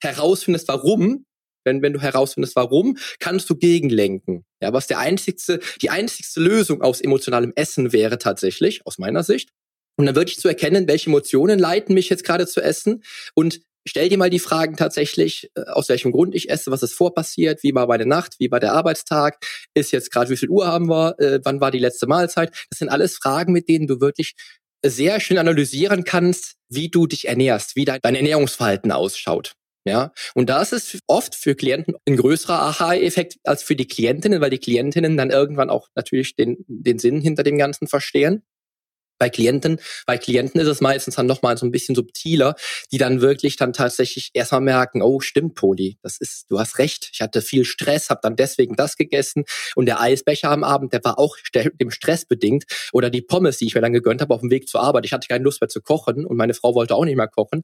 herausfindest, 0.02 0.68
warum. 0.68 1.24
Wenn, 1.64 1.82
wenn 1.82 1.92
du 1.92 2.00
herausfindest, 2.00 2.56
warum, 2.56 2.96
kannst 3.18 3.50
du 3.50 3.56
gegenlenken. 3.56 4.44
Ja, 4.62 4.72
was 4.72 4.86
der 4.86 5.00
einzigste, 5.00 5.60
die 5.82 5.90
einzigste 5.90 6.40
Lösung 6.40 6.82
aus 6.82 7.00
emotionalem 7.00 7.52
Essen 7.56 7.92
wäre 7.92 8.18
tatsächlich, 8.18 8.86
aus 8.86 8.98
meiner 8.98 9.22
Sicht. 9.22 9.50
Und 9.96 10.06
dann 10.06 10.14
wirklich 10.14 10.38
zu 10.38 10.48
erkennen, 10.48 10.88
welche 10.88 11.10
Emotionen 11.10 11.58
leiten 11.58 11.94
mich 11.94 12.08
jetzt 12.08 12.24
gerade 12.24 12.46
zu 12.46 12.62
essen 12.62 13.02
und 13.34 13.60
stell 13.88 14.08
dir 14.08 14.18
mal 14.18 14.30
die 14.30 14.38
Fragen 14.38 14.76
tatsächlich, 14.76 15.50
äh, 15.54 15.62
aus 15.62 15.88
welchem 15.88 16.12
Grund 16.12 16.34
ich 16.34 16.50
esse, 16.50 16.70
was 16.70 16.82
ist 16.82 16.94
vorpassiert, 16.94 17.62
wie 17.62 17.74
war 17.74 17.86
meine 17.86 18.06
Nacht, 18.06 18.36
wie 18.38 18.50
war 18.50 18.60
der 18.60 18.72
Arbeitstag, 18.72 19.38
ist 19.74 19.92
jetzt 19.92 20.10
gerade 20.10 20.30
wie 20.30 20.36
viel 20.36 20.48
Uhr 20.48 20.66
haben 20.66 20.88
wir, 20.88 21.18
äh, 21.18 21.40
wann 21.44 21.60
war 21.60 21.70
die 21.70 21.78
letzte 21.78 22.06
Mahlzeit. 22.06 22.50
Das 22.70 22.78
sind 22.78 22.88
alles 22.88 23.16
Fragen, 23.16 23.52
mit 23.52 23.68
denen 23.68 23.86
du 23.86 24.00
wirklich 24.00 24.34
sehr 24.84 25.20
schön 25.20 25.38
analysieren 25.38 26.04
kannst, 26.04 26.54
wie 26.68 26.88
du 26.88 27.06
dich 27.06 27.28
ernährst, 27.28 27.74
wie 27.76 27.84
dein, 27.84 28.00
dein 28.02 28.14
Ernährungsverhalten 28.14 28.92
ausschaut. 28.92 29.54
Ja, 29.84 30.12
und 30.34 30.50
das 30.50 30.72
ist 30.72 30.98
oft 31.06 31.34
für 31.34 31.54
Klienten 31.54 31.94
ein 32.06 32.16
größerer 32.16 32.60
Aha-Effekt 32.60 33.36
als 33.44 33.62
für 33.62 33.74
die 33.74 33.88
Klientinnen, 33.88 34.40
weil 34.42 34.50
die 34.50 34.58
Klientinnen 34.58 35.16
dann 35.16 35.30
irgendwann 35.30 35.70
auch 35.70 35.88
natürlich 35.94 36.36
den, 36.36 36.58
den 36.68 36.98
Sinn 36.98 37.22
hinter 37.22 37.42
dem 37.42 37.56
Ganzen 37.56 37.88
verstehen 37.88 38.42
bei 39.18 39.28
Klienten. 39.28 39.80
Bei 40.06 40.18
Klienten 40.18 40.60
ist 40.60 40.68
es 40.68 40.80
meistens 40.80 41.16
dann 41.16 41.26
nochmal 41.26 41.56
so 41.56 41.66
ein 41.66 41.70
bisschen 41.70 41.94
subtiler, 41.94 42.54
die 42.92 42.98
dann 42.98 43.20
wirklich 43.20 43.56
dann 43.56 43.72
tatsächlich 43.72 44.30
erstmal 44.34 44.60
merken, 44.60 45.02
oh, 45.02 45.20
stimmt, 45.20 45.54
Poli, 45.54 45.98
das 46.02 46.18
ist, 46.18 46.50
du 46.50 46.58
hast 46.58 46.78
recht, 46.78 47.10
ich 47.12 47.20
hatte 47.20 47.42
viel 47.42 47.64
Stress, 47.64 48.10
habe 48.10 48.20
dann 48.22 48.36
deswegen 48.36 48.76
das 48.76 48.96
gegessen 48.96 49.44
und 49.74 49.86
der 49.86 50.00
Eisbecher 50.00 50.50
am 50.50 50.64
Abend, 50.64 50.92
der 50.92 51.04
war 51.04 51.18
auch 51.18 51.36
dem 51.54 51.90
Stress 51.90 52.24
bedingt 52.24 52.64
oder 52.92 53.10
die 53.10 53.22
Pommes, 53.22 53.58
die 53.58 53.66
ich 53.66 53.74
mir 53.74 53.80
dann 53.80 53.92
gegönnt 53.92 54.20
habe 54.20 54.34
auf 54.34 54.40
dem 54.40 54.50
Weg 54.50 54.68
zur 54.68 54.82
Arbeit, 54.82 55.04
ich 55.04 55.12
hatte 55.12 55.28
keine 55.28 55.44
Lust 55.44 55.60
mehr 55.60 55.68
zu 55.68 55.80
kochen 55.80 56.24
und 56.24 56.36
meine 56.36 56.54
Frau 56.54 56.74
wollte 56.74 56.94
auch 56.94 57.04
nicht 57.04 57.16
mehr 57.16 57.28
kochen. 57.28 57.62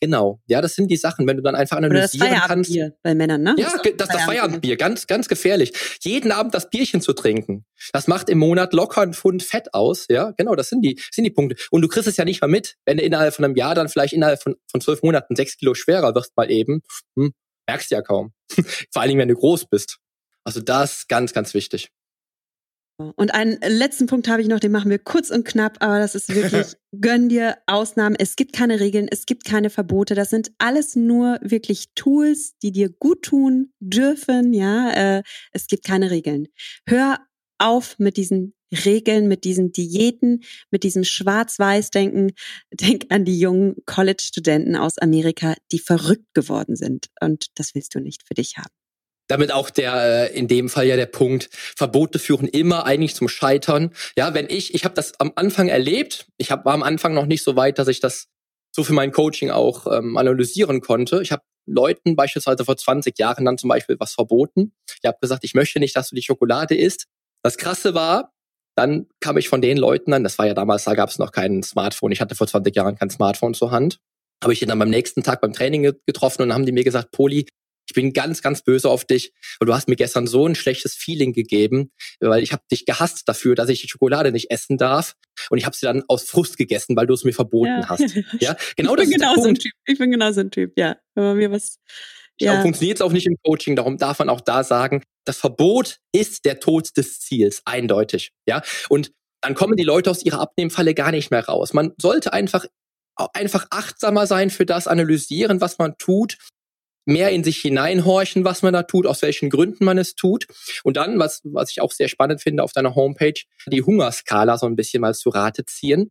Genau. 0.00 0.40
Ja, 0.46 0.60
das 0.60 0.74
sind 0.74 0.90
die 0.90 0.96
Sachen, 0.96 1.26
wenn 1.26 1.36
du 1.36 1.42
dann 1.42 1.54
einfach 1.54 1.76
analysieren 1.76 2.28
Oder 2.28 2.38
das 2.38 2.46
kannst. 2.46 2.78
bei 3.02 3.14
Männern, 3.14 3.42
ne? 3.42 3.54
Ja, 3.58 3.72
das, 3.72 3.92
das, 3.96 4.08
das 4.08 4.22
Feierabendbier, 4.22 4.76
ganz, 4.76 5.06
ganz 5.06 5.28
gefährlich. 5.28 5.72
Jeden 6.00 6.30
Abend 6.30 6.54
das 6.54 6.70
Bierchen 6.70 7.00
zu 7.00 7.12
trinken, 7.12 7.64
das 7.92 8.06
macht 8.06 8.28
im 8.28 8.38
Monat 8.38 8.72
locker 8.72 9.00
einen 9.02 9.14
Pfund 9.14 9.42
Fett 9.42 9.74
aus. 9.74 10.06
Ja, 10.08 10.32
genau, 10.36 10.54
das 10.54 10.68
sind 10.68 10.82
die, 10.82 11.00
sind 11.10 11.24
die 11.24 11.30
Punkte. 11.30 11.56
Und 11.70 11.82
du 11.82 11.88
kriegst 11.88 12.06
es 12.06 12.16
ja 12.16 12.24
nicht 12.24 12.40
mal 12.40 12.48
mit, 12.48 12.76
wenn 12.86 12.98
du 12.98 13.02
innerhalb 13.02 13.34
von 13.34 13.44
einem 13.44 13.56
Jahr 13.56 13.74
dann 13.74 13.88
vielleicht 13.88 14.12
innerhalb 14.12 14.40
von, 14.40 14.54
von 14.70 14.80
zwölf 14.80 15.02
Monaten 15.02 15.34
sechs 15.34 15.56
Kilo 15.56 15.74
schwerer 15.74 16.14
wirst 16.14 16.36
mal 16.36 16.50
eben. 16.50 16.82
Hm, 17.16 17.32
merkst 17.66 17.90
du 17.90 17.96
ja 17.96 18.02
kaum. 18.02 18.32
Vor 18.92 19.02
allen 19.02 19.08
Dingen, 19.08 19.20
wenn 19.20 19.28
du 19.28 19.34
groß 19.34 19.66
bist. 19.68 19.98
Also 20.44 20.60
das 20.60 20.98
ist 20.98 21.08
ganz, 21.08 21.32
ganz 21.32 21.54
wichtig. 21.54 21.90
Und 22.98 23.32
einen 23.32 23.58
letzten 23.60 24.06
Punkt 24.06 24.26
habe 24.26 24.42
ich 24.42 24.48
noch, 24.48 24.58
den 24.58 24.72
machen 24.72 24.90
wir 24.90 24.98
kurz 24.98 25.30
und 25.30 25.44
knapp, 25.44 25.76
aber 25.78 26.00
das 26.00 26.16
ist 26.16 26.34
wirklich, 26.34 26.74
gönn 27.00 27.28
dir 27.28 27.56
Ausnahmen. 27.66 28.16
Es 28.18 28.34
gibt 28.34 28.52
keine 28.52 28.80
Regeln, 28.80 29.06
es 29.08 29.24
gibt 29.24 29.44
keine 29.44 29.70
Verbote. 29.70 30.16
Das 30.16 30.30
sind 30.30 30.50
alles 30.58 30.96
nur 30.96 31.38
wirklich 31.40 31.94
Tools, 31.94 32.58
die 32.58 32.72
dir 32.72 32.88
gut 32.88 33.22
tun 33.22 33.72
dürfen. 33.78 34.52
Ja, 34.52 34.90
äh, 34.90 35.22
es 35.52 35.68
gibt 35.68 35.84
keine 35.84 36.10
Regeln. 36.10 36.48
Hör 36.88 37.20
auf 37.58 37.96
mit 38.00 38.16
diesen 38.16 38.54
Regeln, 38.84 39.28
mit 39.28 39.44
diesen 39.44 39.70
Diäten, 39.70 40.42
mit 40.72 40.82
diesem 40.82 41.04
Schwarz-Weiß-Denken. 41.04 42.32
Denk 42.72 43.06
an 43.10 43.24
die 43.24 43.38
jungen 43.38 43.76
College-Studenten 43.86 44.74
aus 44.74 44.98
Amerika, 44.98 45.54
die 45.70 45.78
verrückt 45.78 46.34
geworden 46.34 46.74
sind. 46.74 47.10
Und 47.20 47.46
das 47.54 47.76
willst 47.76 47.94
du 47.94 48.00
nicht 48.00 48.26
für 48.26 48.34
dich 48.34 48.58
haben 48.58 48.72
damit 49.28 49.52
auch 49.52 49.70
der 49.70 50.30
äh, 50.30 50.36
in 50.36 50.48
dem 50.48 50.68
Fall 50.68 50.86
ja 50.86 50.96
der 50.96 51.06
Punkt 51.06 51.48
Verbote 51.52 52.18
führen 52.18 52.48
immer 52.48 52.84
eigentlich 52.84 53.14
zum 53.14 53.28
Scheitern. 53.28 53.92
Ja, 54.16 54.34
wenn 54.34 54.48
ich 54.50 54.74
ich 54.74 54.84
habe 54.84 54.94
das 54.94 55.18
am 55.20 55.32
Anfang 55.36 55.68
erlebt, 55.68 56.26
ich 56.38 56.50
hab, 56.50 56.64
war 56.64 56.74
am 56.74 56.82
Anfang 56.82 57.14
noch 57.14 57.26
nicht 57.26 57.44
so 57.44 57.54
weit, 57.54 57.78
dass 57.78 57.88
ich 57.88 58.00
das 58.00 58.26
so 58.74 58.84
für 58.84 58.92
mein 58.92 59.12
Coaching 59.12 59.50
auch 59.50 59.86
ähm, 59.86 60.16
analysieren 60.16 60.80
konnte. 60.80 61.22
Ich 61.22 61.32
habe 61.32 61.42
Leuten 61.66 62.16
beispielsweise 62.16 62.64
vor 62.64 62.76
20 62.76 63.18
Jahren 63.18 63.44
dann 63.44 63.58
zum 63.58 63.68
Beispiel 63.68 63.96
was 63.98 64.14
verboten. 64.14 64.72
Ich 64.88 65.06
habe 65.06 65.18
gesagt, 65.20 65.44
ich 65.44 65.54
möchte 65.54 65.78
nicht, 65.80 65.94
dass 65.94 66.08
du 66.08 66.16
die 66.16 66.22
Schokolade 66.22 66.74
isst. 66.74 67.06
Das 67.42 67.58
Krasse 67.58 67.94
war, 67.94 68.32
dann 68.74 69.06
kam 69.20 69.36
ich 69.36 69.48
von 69.48 69.60
den 69.60 69.76
Leuten 69.76 70.12
an, 70.12 70.24
das 70.24 70.38
war 70.38 70.46
ja 70.46 70.54
damals, 70.54 70.84
da 70.84 70.94
gab 70.94 71.10
es 71.10 71.18
noch 71.18 71.32
kein 71.32 71.62
Smartphone. 71.62 72.12
Ich 72.12 72.20
hatte 72.20 72.34
vor 72.34 72.46
20 72.46 72.74
Jahren 72.74 72.96
kein 72.96 73.10
Smartphone 73.10 73.54
zur 73.54 73.70
Hand. 73.70 73.98
Habe 74.42 74.52
ich 74.52 74.62
ihn 74.62 74.68
dann 74.68 74.78
beim 74.78 74.90
nächsten 74.90 75.22
Tag 75.22 75.40
beim 75.40 75.52
Training 75.52 75.94
getroffen 76.06 76.42
und 76.42 76.54
haben 76.54 76.64
die 76.64 76.72
mir 76.72 76.84
gesagt, 76.84 77.10
Poli, 77.10 77.46
ich 77.88 77.94
bin 77.94 78.12
ganz, 78.12 78.42
ganz 78.42 78.62
böse 78.62 78.90
auf 78.90 79.06
dich, 79.06 79.32
weil 79.58 79.66
du 79.66 79.74
hast 79.74 79.88
mir 79.88 79.96
gestern 79.96 80.26
so 80.26 80.46
ein 80.46 80.54
schlechtes 80.54 80.94
Feeling 80.94 81.32
gegeben, 81.32 81.90
weil 82.20 82.42
ich 82.42 82.52
habe 82.52 82.62
dich 82.70 82.84
gehasst 82.84 83.22
dafür, 83.26 83.54
dass 83.54 83.70
ich 83.70 83.80
die 83.80 83.88
Schokolade 83.88 84.30
nicht 84.30 84.50
essen 84.50 84.76
darf 84.76 85.14
und 85.48 85.56
ich 85.56 85.64
habe 85.64 85.74
sie 85.74 85.86
dann 85.86 86.04
aus 86.06 86.24
Frust 86.24 86.58
gegessen, 86.58 86.96
weil 86.96 87.06
du 87.06 87.14
es 87.14 87.24
mir 87.24 87.32
verboten 87.32 87.80
ja. 87.80 87.88
hast. 87.88 87.98
Ja, 88.40 88.56
genau 88.76 88.94
ich 88.94 89.00
das 89.00 89.08
bin 89.08 89.16
ist 89.16 89.20
genau 89.20 89.34
so 89.42 89.48
ein 89.48 89.54
Typ. 89.54 89.72
Ich 89.86 89.98
bin 89.98 90.10
genau 90.10 90.30
so 90.32 90.40
ein 90.40 90.50
Typ, 90.50 90.72
ja. 90.76 90.96
Wenn 91.14 91.24
man 91.24 91.36
mir 91.36 91.50
was 91.50 91.78
ja. 92.38 92.60
funktioniert 92.60 92.98
es 92.98 93.02
auch 93.02 93.12
nicht 93.12 93.26
im 93.26 93.36
Coaching, 93.42 93.74
darum 93.74 93.96
darf 93.96 94.18
man 94.18 94.28
auch 94.28 94.40
da 94.40 94.62
sagen, 94.64 95.02
das 95.24 95.38
Verbot 95.38 95.98
ist 96.12 96.44
der 96.44 96.60
Tod 96.60 96.96
des 96.96 97.20
Ziels, 97.20 97.62
eindeutig. 97.64 98.32
Ja, 98.46 98.62
und 98.88 99.12
dann 99.40 99.54
kommen 99.54 99.76
die 99.76 99.84
Leute 99.84 100.10
aus 100.10 100.24
ihrer 100.24 100.40
Abnehmfalle 100.40 100.94
gar 100.94 101.10
nicht 101.10 101.30
mehr 101.30 101.44
raus. 101.44 101.72
Man 101.72 101.92
sollte 101.98 102.32
einfach 102.32 102.66
einfach 103.32 103.66
achtsamer 103.70 104.28
sein 104.28 104.50
für 104.50 104.64
das, 104.64 104.86
analysieren, 104.86 105.60
was 105.60 105.78
man 105.78 105.96
tut 105.98 106.38
mehr 107.08 107.30
in 107.30 107.42
sich 107.42 107.58
hineinhorchen, 107.58 108.44
was 108.44 108.62
man 108.62 108.74
da 108.74 108.82
tut, 108.82 109.06
aus 109.06 109.22
welchen 109.22 109.50
Gründen 109.50 109.84
man 109.84 109.98
es 109.98 110.14
tut. 110.14 110.46
Und 110.84 110.96
dann, 110.96 111.18
was, 111.18 111.40
was 111.44 111.70
ich 111.70 111.80
auch 111.80 111.90
sehr 111.90 112.08
spannend 112.08 112.42
finde, 112.42 112.62
auf 112.62 112.72
deiner 112.72 112.94
Homepage, 112.94 113.40
die 113.66 113.82
Hungerskala 113.82 114.58
so 114.58 114.66
ein 114.66 114.76
bisschen 114.76 115.00
mal 115.00 115.14
zu 115.14 115.30
Rate 115.30 115.64
ziehen. 115.64 116.10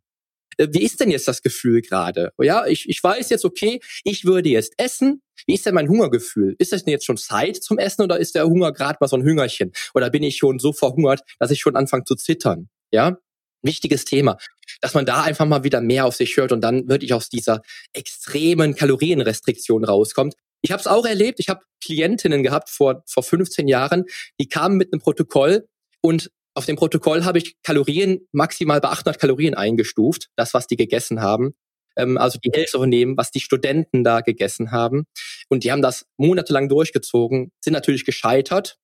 Äh, 0.56 0.68
wie 0.72 0.82
ist 0.82 1.00
denn 1.00 1.10
jetzt 1.10 1.28
das 1.28 1.42
Gefühl 1.42 1.82
gerade? 1.82 2.32
Ja, 2.38 2.66
ich, 2.66 2.88
ich 2.88 3.02
weiß 3.02 3.30
jetzt, 3.30 3.44
okay, 3.44 3.80
ich 4.02 4.24
würde 4.24 4.48
jetzt 4.48 4.74
essen. 4.76 5.22
Wie 5.46 5.54
ist 5.54 5.64
denn 5.66 5.74
mein 5.74 5.88
Hungergefühl? 5.88 6.56
Ist 6.58 6.72
das 6.72 6.84
denn 6.84 6.92
jetzt 6.92 7.06
schon 7.06 7.16
Zeit 7.16 7.56
zum 7.56 7.78
Essen 7.78 8.02
oder 8.02 8.18
ist 8.18 8.34
der 8.34 8.46
Hunger 8.46 8.72
gerade 8.72 8.98
mal 9.00 9.06
so 9.06 9.16
ein 9.16 9.22
Hüngerchen? 9.22 9.72
Oder 9.94 10.10
bin 10.10 10.24
ich 10.24 10.36
schon 10.36 10.58
so 10.58 10.72
verhungert, 10.72 11.22
dass 11.38 11.52
ich 11.52 11.60
schon 11.60 11.76
anfange 11.76 12.04
zu 12.04 12.16
zittern? 12.16 12.68
Ja, 12.90 13.18
wichtiges 13.62 14.04
Thema, 14.04 14.36
dass 14.80 14.94
man 14.94 15.06
da 15.06 15.22
einfach 15.22 15.46
mal 15.46 15.64
wieder 15.64 15.80
mehr 15.80 16.06
auf 16.06 16.16
sich 16.16 16.36
hört 16.36 16.52
und 16.52 16.60
dann 16.60 16.88
wirklich 16.88 17.14
aus 17.14 17.28
dieser 17.28 17.62
extremen 17.92 18.74
Kalorienrestriktion 18.74 19.84
rauskommt, 19.84 20.34
ich 20.62 20.72
habe 20.72 20.80
es 20.80 20.86
auch 20.86 21.06
erlebt. 21.06 21.40
Ich 21.40 21.48
habe 21.48 21.60
Klientinnen 21.82 22.42
gehabt 22.42 22.68
vor, 22.68 23.02
vor 23.06 23.22
15 23.22 23.68
Jahren, 23.68 24.04
die 24.40 24.48
kamen 24.48 24.76
mit 24.76 24.92
einem 24.92 25.00
Protokoll 25.00 25.66
und 26.00 26.30
auf 26.54 26.66
dem 26.66 26.76
Protokoll 26.76 27.24
habe 27.24 27.38
ich 27.38 27.54
Kalorien 27.62 28.26
maximal 28.32 28.80
bei 28.80 28.88
800 28.88 29.20
Kalorien 29.20 29.54
eingestuft, 29.54 30.28
das, 30.34 30.54
was 30.54 30.66
die 30.66 30.76
gegessen 30.76 31.20
haben. 31.20 31.54
Ähm, 31.96 32.18
also 32.18 32.38
die 32.38 32.50
von 32.68 32.90
dem, 32.90 33.16
was 33.16 33.30
die 33.30 33.40
Studenten 33.40 34.02
da 34.02 34.22
gegessen 34.22 34.72
haben. 34.72 35.04
Und 35.48 35.62
die 35.62 35.70
haben 35.70 35.82
das 35.82 36.06
monatelang 36.16 36.68
durchgezogen, 36.68 37.52
sind 37.60 37.74
natürlich 37.74 38.04
gescheitert, 38.04 38.76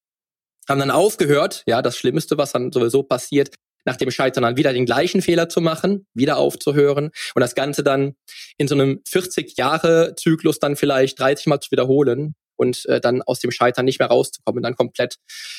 haben 0.68 0.78
dann 0.80 0.90
aufgehört, 0.90 1.62
ja, 1.66 1.82
das 1.82 1.96
Schlimmste, 1.96 2.38
was 2.38 2.52
dann 2.52 2.72
sowieso 2.72 3.02
passiert, 3.02 3.54
nach 3.84 3.96
dem 3.96 4.10
Scheitern 4.10 4.42
dann 4.42 4.56
wieder 4.56 4.72
den 4.72 4.86
gleichen 4.86 5.22
Fehler 5.22 5.48
zu 5.48 5.60
machen, 5.60 6.06
wieder 6.14 6.38
aufzuhören 6.38 7.10
und 7.34 7.40
das 7.40 7.54
Ganze 7.54 7.82
dann 7.82 8.14
in 8.56 8.68
so 8.68 8.74
einem 8.74 9.00
40-Jahre-Zyklus 9.08 10.58
dann 10.58 10.76
vielleicht 10.76 11.18
30 11.18 11.46
Mal 11.46 11.60
zu 11.60 11.70
wiederholen 11.70 12.34
und 12.56 12.86
äh, 12.86 13.00
dann 13.00 13.22
aus 13.22 13.40
dem 13.40 13.50
Scheitern 13.50 13.84
nicht 13.84 13.98
mehr 13.98 14.08
rauszukommen, 14.08 14.62
dann 14.62 14.76
komplett, 14.76 15.16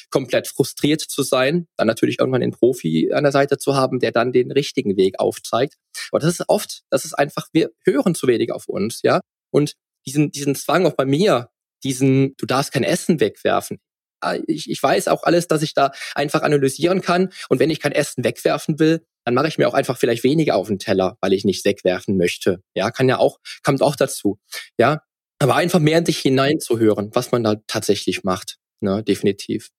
komplett 0.10 0.48
frustriert 0.48 1.02
zu 1.02 1.24
sein, 1.24 1.68
dann 1.78 1.88
natürlich 1.88 2.20
irgendwann 2.20 2.42
den 2.42 2.52
Profi 2.52 3.12
an 3.14 3.24
der 3.24 3.32
Seite 3.32 3.58
zu 3.58 3.76
haben, 3.76 4.00
der 4.00 4.12
dann 4.12 4.32
den 4.32 4.52
richtigen 4.52 4.98
Weg 4.98 5.20
aufzeigt. 5.20 5.76
Aber 6.12 6.20
das 6.20 6.40
ist 6.40 6.46
oft, 6.48 6.84
das 6.90 7.06
ist 7.06 7.14
einfach, 7.14 7.48
wir 7.54 7.72
hören 7.84 8.16
zu 8.16 8.28
wenig 8.28 8.52
auf 8.52 8.68
uns, 8.68 9.02
ja. 9.04 9.22
Und 9.52 9.74
diesen, 10.06 10.32
diesen 10.32 10.56
Zwang 10.56 10.86
auch 10.86 10.94
bei 10.94 11.06
mir, 11.06 11.50
diesen, 11.84 12.36
du 12.38 12.46
darfst 12.46 12.72
kein 12.72 12.84
Essen 12.84 13.20
wegwerfen. 13.20 13.80
Ah, 14.26 14.38
ich, 14.48 14.70
ich 14.70 14.82
weiß 14.82 15.08
auch 15.08 15.24
alles, 15.24 15.48
dass 15.48 15.62
ich 15.62 15.74
da 15.74 15.92
einfach 16.16 16.42
analysieren 16.42 17.02
kann. 17.02 17.30
Und 17.50 17.60
wenn 17.60 17.70
ich 17.70 17.80
kein 17.80 17.92
Essen 17.92 18.24
wegwerfen 18.24 18.80
will, 18.80 19.06
dann 19.24 19.34
mache 19.34 19.48
ich 19.48 19.58
mir 19.58 19.68
auch 19.68 19.74
einfach 19.74 19.98
vielleicht 19.98 20.24
weniger 20.24 20.56
auf 20.56 20.68
den 20.68 20.80
Teller, 20.80 21.18
weil 21.22 21.34
ich 21.34 21.46
nicht 21.46 21.64
wegwerfen 21.66 22.18
möchte. 22.18 22.62
Ja, 22.76 22.92
kann 22.92 23.10
ja 23.10 23.18
auch, 23.18 23.40
kommt 23.64 23.82
auch 23.82 23.96
dazu. 23.96 24.40
Ja, 24.78 25.02
aber 25.40 25.56
einfach 25.56 25.80
mehr 25.80 26.00
in 26.00 26.06
sich 26.06 26.20
hineinzuhören, 26.20 27.12
was 27.14 27.32
man 27.32 27.44
da 27.44 27.56
tatsächlich 27.68 28.24
macht. 28.24 28.58
Ne, 28.82 29.04
definitiv. 29.04 29.70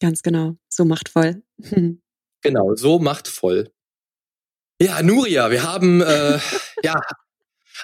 Ganz 0.00 0.22
genau. 0.22 0.56
So 0.68 0.84
machtvoll. 0.84 1.42
genau, 2.42 2.74
so 2.74 2.98
machtvoll. 2.98 3.70
Ja, 4.80 5.02
Nuria, 5.02 5.50
wir 5.50 5.62
haben 5.62 6.00
äh, 6.00 6.38
ja 6.82 7.00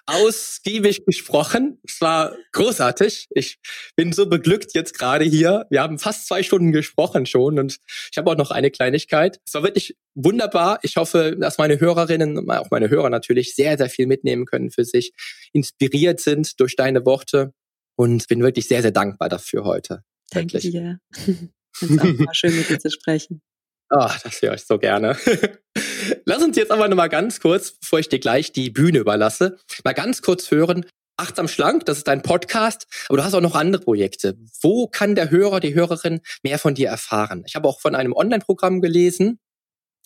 ausgiebig 0.06 1.04
gesprochen. 1.04 1.78
Es 1.86 2.00
war 2.00 2.36
großartig. 2.52 3.28
Ich 3.30 3.58
bin 3.96 4.12
so 4.12 4.26
beglückt 4.26 4.74
jetzt 4.74 4.98
gerade 4.98 5.24
hier. 5.24 5.66
Wir 5.70 5.82
haben 5.82 5.98
fast 5.98 6.26
zwei 6.26 6.42
Stunden 6.42 6.72
gesprochen 6.72 7.26
schon 7.26 7.58
und 7.58 7.78
ich 8.10 8.18
habe 8.18 8.30
auch 8.30 8.36
noch 8.36 8.50
eine 8.50 8.70
Kleinigkeit. 8.70 9.40
Es 9.46 9.54
war 9.54 9.62
wirklich 9.62 9.96
wunderbar. 10.14 10.78
Ich 10.82 10.96
hoffe, 10.96 11.36
dass 11.38 11.58
meine 11.58 11.80
Hörerinnen, 11.80 12.50
auch 12.50 12.70
meine 12.70 12.90
Hörer 12.90 13.10
natürlich, 13.10 13.54
sehr, 13.54 13.76
sehr 13.78 13.88
viel 13.88 14.06
mitnehmen 14.06 14.46
können 14.46 14.70
für 14.70 14.84
sich, 14.84 15.12
inspiriert 15.52 16.20
sind 16.20 16.58
durch 16.60 16.76
deine 16.76 17.04
Worte 17.04 17.52
und 17.96 18.26
bin 18.28 18.42
wirklich 18.42 18.68
sehr, 18.68 18.82
sehr 18.82 18.92
dankbar 18.92 19.28
dafür 19.28 19.64
heute. 19.64 20.04
Danke 20.30 20.54
wirklich. 20.54 20.72
dir. 20.72 21.00
Es 21.80 21.88
mal 21.88 22.34
schön 22.34 22.56
mit 22.56 22.68
dir 22.68 22.80
zu 22.80 22.90
sprechen. 22.90 23.42
Ach, 23.90 24.20
das 24.20 24.42
höre 24.42 24.54
ich 24.54 24.62
so 24.62 24.76
gerne. 24.76 25.16
Lass 26.24 26.42
uns 26.42 26.56
jetzt 26.56 26.70
aber 26.70 26.88
noch 26.88 26.96
mal 26.96 27.08
ganz 27.08 27.40
kurz, 27.40 27.72
bevor 27.72 27.98
ich 27.98 28.08
dir 28.08 28.18
gleich 28.18 28.52
die 28.52 28.70
Bühne 28.70 28.98
überlasse, 28.98 29.58
mal 29.84 29.92
ganz 29.92 30.22
kurz 30.22 30.50
hören. 30.50 30.86
Achtsam 31.16 31.48
Schlank, 31.48 31.84
das 31.84 31.98
ist 31.98 32.08
dein 32.08 32.22
Podcast, 32.22 32.86
aber 33.08 33.18
du 33.18 33.24
hast 33.24 33.34
auch 33.34 33.42
noch 33.42 33.54
andere 33.54 33.82
Projekte. 33.82 34.38
Wo 34.62 34.86
kann 34.86 35.14
der 35.14 35.30
Hörer, 35.30 35.60
die 35.60 35.74
Hörerin 35.74 36.20
mehr 36.42 36.58
von 36.58 36.74
dir 36.74 36.88
erfahren? 36.88 37.42
Ich 37.46 37.56
habe 37.56 37.68
auch 37.68 37.80
von 37.80 37.94
einem 37.94 38.14
Online-Programm 38.14 38.80
gelesen, 38.80 39.38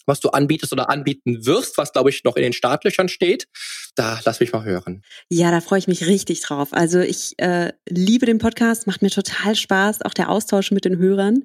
was 0.06 0.20
du 0.20 0.30
anbietest 0.30 0.72
oder 0.72 0.90
anbieten 0.90 1.46
wirst, 1.46 1.78
was 1.78 1.92
glaube 1.92 2.10
ich 2.10 2.24
noch 2.24 2.36
in 2.36 2.42
den 2.42 2.52
Startlöchern 2.52 3.08
steht. 3.08 3.46
Da 3.94 4.20
lass 4.24 4.40
mich 4.40 4.52
mal 4.52 4.64
hören. 4.64 5.02
Ja, 5.30 5.50
da 5.50 5.60
freue 5.60 5.78
ich 5.78 5.88
mich 5.88 6.06
richtig 6.06 6.40
drauf. 6.40 6.72
Also 6.72 7.00
ich 7.00 7.34
äh, 7.38 7.72
liebe 7.88 8.26
den 8.26 8.38
Podcast, 8.38 8.86
macht 8.86 9.02
mir 9.02 9.10
total 9.10 9.54
Spaß, 9.54 10.02
auch 10.02 10.14
der 10.14 10.30
Austausch 10.30 10.72
mit 10.72 10.84
den 10.84 10.98
Hörern 10.98 11.44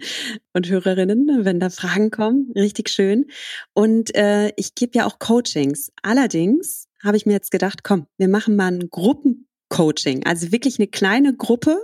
und 0.53 0.67
Hörerinnen, 0.67 1.45
wenn 1.45 1.59
da 1.59 1.69
Fragen 1.69 2.11
kommen, 2.11 2.51
richtig 2.55 2.89
schön. 2.89 3.25
Und 3.73 4.15
äh, 4.15 4.51
ich 4.55 4.75
gebe 4.75 4.97
ja 4.97 5.05
auch 5.05 5.19
Coachings. 5.19 5.91
Allerdings 6.01 6.87
habe 7.03 7.17
ich 7.17 7.25
mir 7.25 7.33
jetzt 7.33 7.51
gedacht, 7.51 7.83
komm, 7.83 8.07
wir 8.17 8.27
machen 8.27 8.55
mal 8.55 8.71
ein 8.71 8.89
Gruppencoaching, 8.89 10.25
also 10.25 10.51
wirklich 10.51 10.79
eine 10.79 10.87
kleine 10.87 11.35
Gruppe 11.35 11.79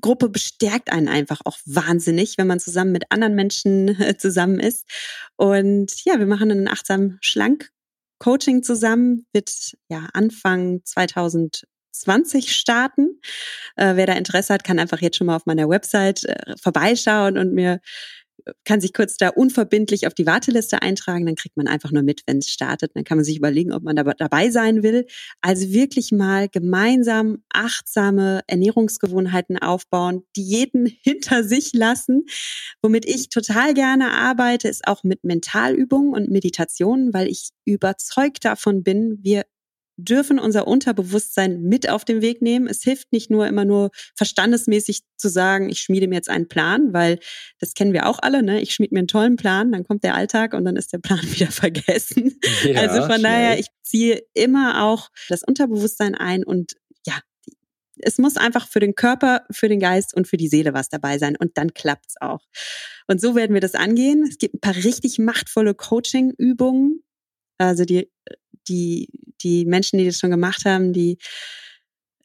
Gruppe 0.00 0.28
bestärkt 0.28 0.92
einen 0.92 1.08
einfach 1.08 1.40
auch 1.44 1.58
wahnsinnig, 1.64 2.38
wenn 2.38 2.46
man 2.46 2.60
zusammen 2.60 2.92
mit 2.92 3.10
anderen 3.10 3.34
Menschen 3.34 3.96
zusammen 4.18 4.60
ist. 4.60 4.88
Und 5.36 6.04
ja, 6.04 6.18
wir 6.18 6.26
machen 6.26 6.50
einen 6.50 6.68
achtsam 6.68 7.18
schlank 7.20 7.70
Coaching 8.18 8.62
zusammen, 8.62 9.26
wird 9.32 9.76
ja 9.88 10.08
Anfang 10.14 10.80
2020 10.84 12.56
starten. 12.56 13.20
Äh, 13.76 13.96
wer 13.96 14.06
da 14.06 14.14
Interesse 14.14 14.54
hat, 14.54 14.64
kann 14.64 14.78
einfach 14.78 15.00
jetzt 15.00 15.16
schon 15.18 15.26
mal 15.26 15.36
auf 15.36 15.46
meiner 15.46 15.68
Website 15.68 16.24
äh, 16.24 16.54
vorbeischauen 16.60 17.36
und 17.36 17.52
mir 17.52 17.80
kann 18.64 18.80
sich 18.80 18.92
kurz 18.92 19.16
da 19.16 19.28
unverbindlich 19.28 20.06
auf 20.06 20.14
die 20.14 20.26
Warteliste 20.26 20.82
eintragen, 20.82 21.26
dann 21.26 21.34
kriegt 21.34 21.56
man 21.56 21.66
einfach 21.66 21.90
nur 21.90 22.02
mit, 22.02 22.22
wenn 22.26 22.38
es 22.38 22.48
startet. 22.48 22.92
Dann 22.94 23.04
kann 23.04 23.18
man 23.18 23.24
sich 23.24 23.36
überlegen, 23.36 23.72
ob 23.72 23.82
man 23.82 23.96
da 23.96 24.04
dabei 24.04 24.50
sein 24.50 24.82
will. 24.82 25.06
Also 25.40 25.70
wirklich 25.70 26.12
mal 26.12 26.48
gemeinsam 26.48 27.42
achtsame 27.52 28.42
Ernährungsgewohnheiten 28.46 29.58
aufbauen, 29.58 30.22
Diäten 30.36 30.86
hinter 31.02 31.44
sich 31.44 31.72
lassen. 31.72 32.26
Womit 32.82 33.04
ich 33.06 33.28
total 33.28 33.74
gerne 33.74 34.12
arbeite, 34.12 34.68
ist 34.68 34.86
auch 34.86 35.02
mit 35.02 35.24
Mentalübungen 35.24 36.12
und 36.12 36.30
Meditationen, 36.30 37.12
weil 37.12 37.28
ich 37.28 37.50
überzeugt 37.64 38.44
davon 38.44 38.82
bin, 38.82 39.18
wir 39.22 39.44
dürfen 39.96 40.38
unser 40.38 40.66
Unterbewusstsein 40.66 41.62
mit 41.62 41.88
auf 41.88 42.04
den 42.04 42.20
Weg 42.20 42.42
nehmen. 42.42 42.66
Es 42.66 42.82
hilft 42.82 43.12
nicht 43.12 43.30
nur 43.30 43.46
immer 43.46 43.64
nur 43.64 43.90
verstandesmäßig 44.14 45.00
zu 45.16 45.28
sagen, 45.28 45.70
ich 45.70 45.80
schmiede 45.80 46.06
mir 46.08 46.16
jetzt 46.16 46.28
einen 46.28 46.48
Plan, 46.48 46.92
weil 46.92 47.18
das 47.58 47.74
kennen 47.74 47.92
wir 47.92 48.06
auch 48.06 48.18
alle, 48.20 48.42
ne? 48.42 48.60
Ich 48.60 48.72
schmiede 48.72 48.94
mir 48.94 49.00
einen 49.00 49.08
tollen 49.08 49.36
Plan, 49.36 49.72
dann 49.72 49.84
kommt 49.84 50.04
der 50.04 50.14
Alltag 50.14 50.52
und 50.54 50.64
dann 50.64 50.76
ist 50.76 50.92
der 50.92 50.98
Plan 50.98 51.22
wieder 51.32 51.50
vergessen. 51.50 52.38
Ja, 52.64 52.80
also 52.80 53.00
von 53.00 53.20
schnell. 53.20 53.22
daher, 53.22 53.58
ich 53.58 53.68
ziehe 53.82 54.22
immer 54.34 54.84
auch 54.84 55.08
das 55.28 55.42
Unterbewusstsein 55.42 56.14
ein 56.14 56.44
und 56.44 56.74
ja, 57.06 57.18
es 57.98 58.18
muss 58.18 58.36
einfach 58.36 58.68
für 58.68 58.80
den 58.80 58.94
Körper, 58.94 59.44
für 59.50 59.68
den 59.68 59.80
Geist 59.80 60.14
und 60.14 60.28
für 60.28 60.36
die 60.36 60.48
Seele 60.48 60.74
was 60.74 60.90
dabei 60.90 61.18
sein 61.18 61.36
und 61.36 61.56
dann 61.56 61.72
klappt's 61.72 62.16
auch. 62.20 62.40
Und 63.06 63.20
so 63.20 63.34
werden 63.34 63.54
wir 63.54 63.60
das 63.60 63.74
angehen. 63.74 64.24
Es 64.28 64.38
gibt 64.38 64.54
ein 64.54 64.60
paar 64.60 64.76
richtig 64.76 65.18
machtvolle 65.18 65.74
Coaching-Übungen. 65.74 67.02
Also 67.58 67.84
die, 67.84 68.10
die, 68.68 69.08
die 69.42 69.64
Menschen, 69.64 69.98
die 69.98 70.06
das 70.06 70.18
schon 70.18 70.30
gemacht 70.30 70.64
haben, 70.64 70.92
die, 70.92 71.18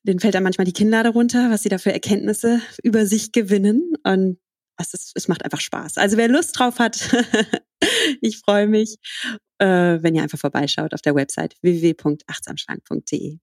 denen 0.04 0.20
fällt 0.20 0.36
dann 0.36 0.44
manchmal 0.44 0.66
die 0.66 0.74
Kinnlade 0.74 1.10
runter, 1.10 1.50
was 1.52 1.64
sie 1.64 1.70
da 1.70 1.78
für 1.78 1.94
Erkenntnisse 1.94 2.62
über 2.84 3.06
sich 3.06 3.32
gewinnen. 3.32 3.94
Und 4.04 4.40
es, 4.78 4.94
ist, 4.94 5.12
es 5.16 5.28
macht 5.28 5.44
einfach 5.44 5.62
Spaß. 5.62 5.98
Also 5.98 6.18
wer 6.18 6.28
Lust 6.28 6.58
drauf 6.58 6.80
hat, 6.80 7.10
ich 8.22 8.38
freue 8.38 8.68
mich, 8.68 8.98
äh, 9.60 10.00
wenn 10.02 10.16
ihr 10.16 10.24
einfach 10.24 10.40
vorbeischaut 10.40 10.94
auf 10.94 11.02
der 11.02 11.16
Website 11.16 11.56
www.achtsamschlank.de. 11.62 13.40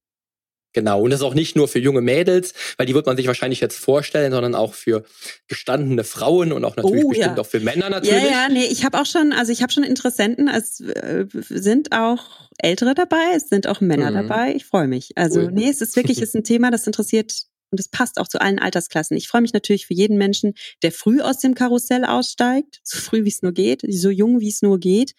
Genau, 0.73 1.01
und 1.01 1.09
das 1.09 1.21
ist 1.21 1.25
auch 1.25 1.33
nicht 1.33 1.55
nur 1.55 1.67
für 1.67 1.79
junge 1.79 2.01
Mädels, 2.01 2.53
weil 2.77 2.85
die 2.85 2.93
wird 2.93 3.07
man 3.07 3.17
sich 3.17 3.25
wahrscheinlich 3.25 3.59
jetzt 3.59 3.77
vorstellen, 3.77 4.31
sondern 4.31 4.53
auch 4.53 4.75
für 4.75 5.03
gestandene 5.47 6.03
Frauen 6.03 6.51
und 6.51 6.63
auch 6.63 6.75
natürlich 6.75 7.05
oh, 7.05 7.09
bestimmt 7.09 7.37
ja. 7.37 7.41
auch 7.41 7.47
für 7.47 7.59
Männer 7.59 7.89
natürlich. 7.89 8.23
Ja, 8.23 8.29
ja, 8.29 8.49
nee, 8.49 8.65
ich 8.65 8.85
habe 8.85 8.99
auch 8.99 9.05
schon, 9.05 9.33
also 9.33 9.51
ich 9.51 9.63
habe 9.63 9.71
schon 9.71 9.83
Interessenten, 9.83 10.47
es 10.47 10.79
äh, 10.81 11.25
sind 11.31 11.91
auch 11.91 12.49
Ältere 12.59 12.93
dabei, 12.93 13.33
es 13.35 13.49
sind 13.49 13.67
auch 13.67 13.81
Männer 13.81 14.11
mhm. 14.11 14.27
dabei. 14.27 14.53
Ich 14.55 14.65
freue 14.65 14.87
mich. 14.87 15.11
Also 15.15 15.41
cool. 15.41 15.51
nee, 15.51 15.69
es 15.69 15.81
ist 15.81 15.95
wirklich 15.95 16.21
ist 16.21 16.35
ein 16.35 16.43
Thema, 16.43 16.69
das 16.69 16.85
interessiert 16.85 17.45
und 17.71 17.79
es 17.79 17.87
passt 17.87 18.19
auch 18.19 18.27
zu 18.27 18.41
allen 18.41 18.59
Altersklassen. 18.59 19.17
Ich 19.17 19.27
freue 19.27 19.41
mich 19.41 19.53
natürlich 19.53 19.87
für 19.87 19.93
jeden 19.93 20.17
Menschen, 20.17 20.53
der 20.83 20.91
früh 20.91 21.21
aus 21.21 21.39
dem 21.39 21.55
Karussell 21.55 22.05
aussteigt, 22.05 22.79
so 22.83 22.99
früh 22.99 23.25
wie 23.25 23.29
es 23.29 23.41
nur 23.41 23.53
geht, 23.53 23.81
so 23.87 24.09
jung 24.09 24.39
wie 24.39 24.49
es 24.49 24.61
nur 24.61 24.79
geht. 24.79 25.13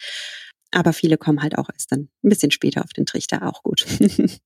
Aber 0.72 0.92
viele 0.92 1.18
kommen 1.18 1.42
halt 1.42 1.58
auch 1.58 1.68
erst 1.72 1.90
dann 1.90 2.08
ein 2.22 2.28
bisschen 2.28 2.52
später 2.52 2.84
auf 2.84 2.92
den 2.92 3.06
Trichter, 3.06 3.46
auch 3.48 3.62
gut. 3.62 3.84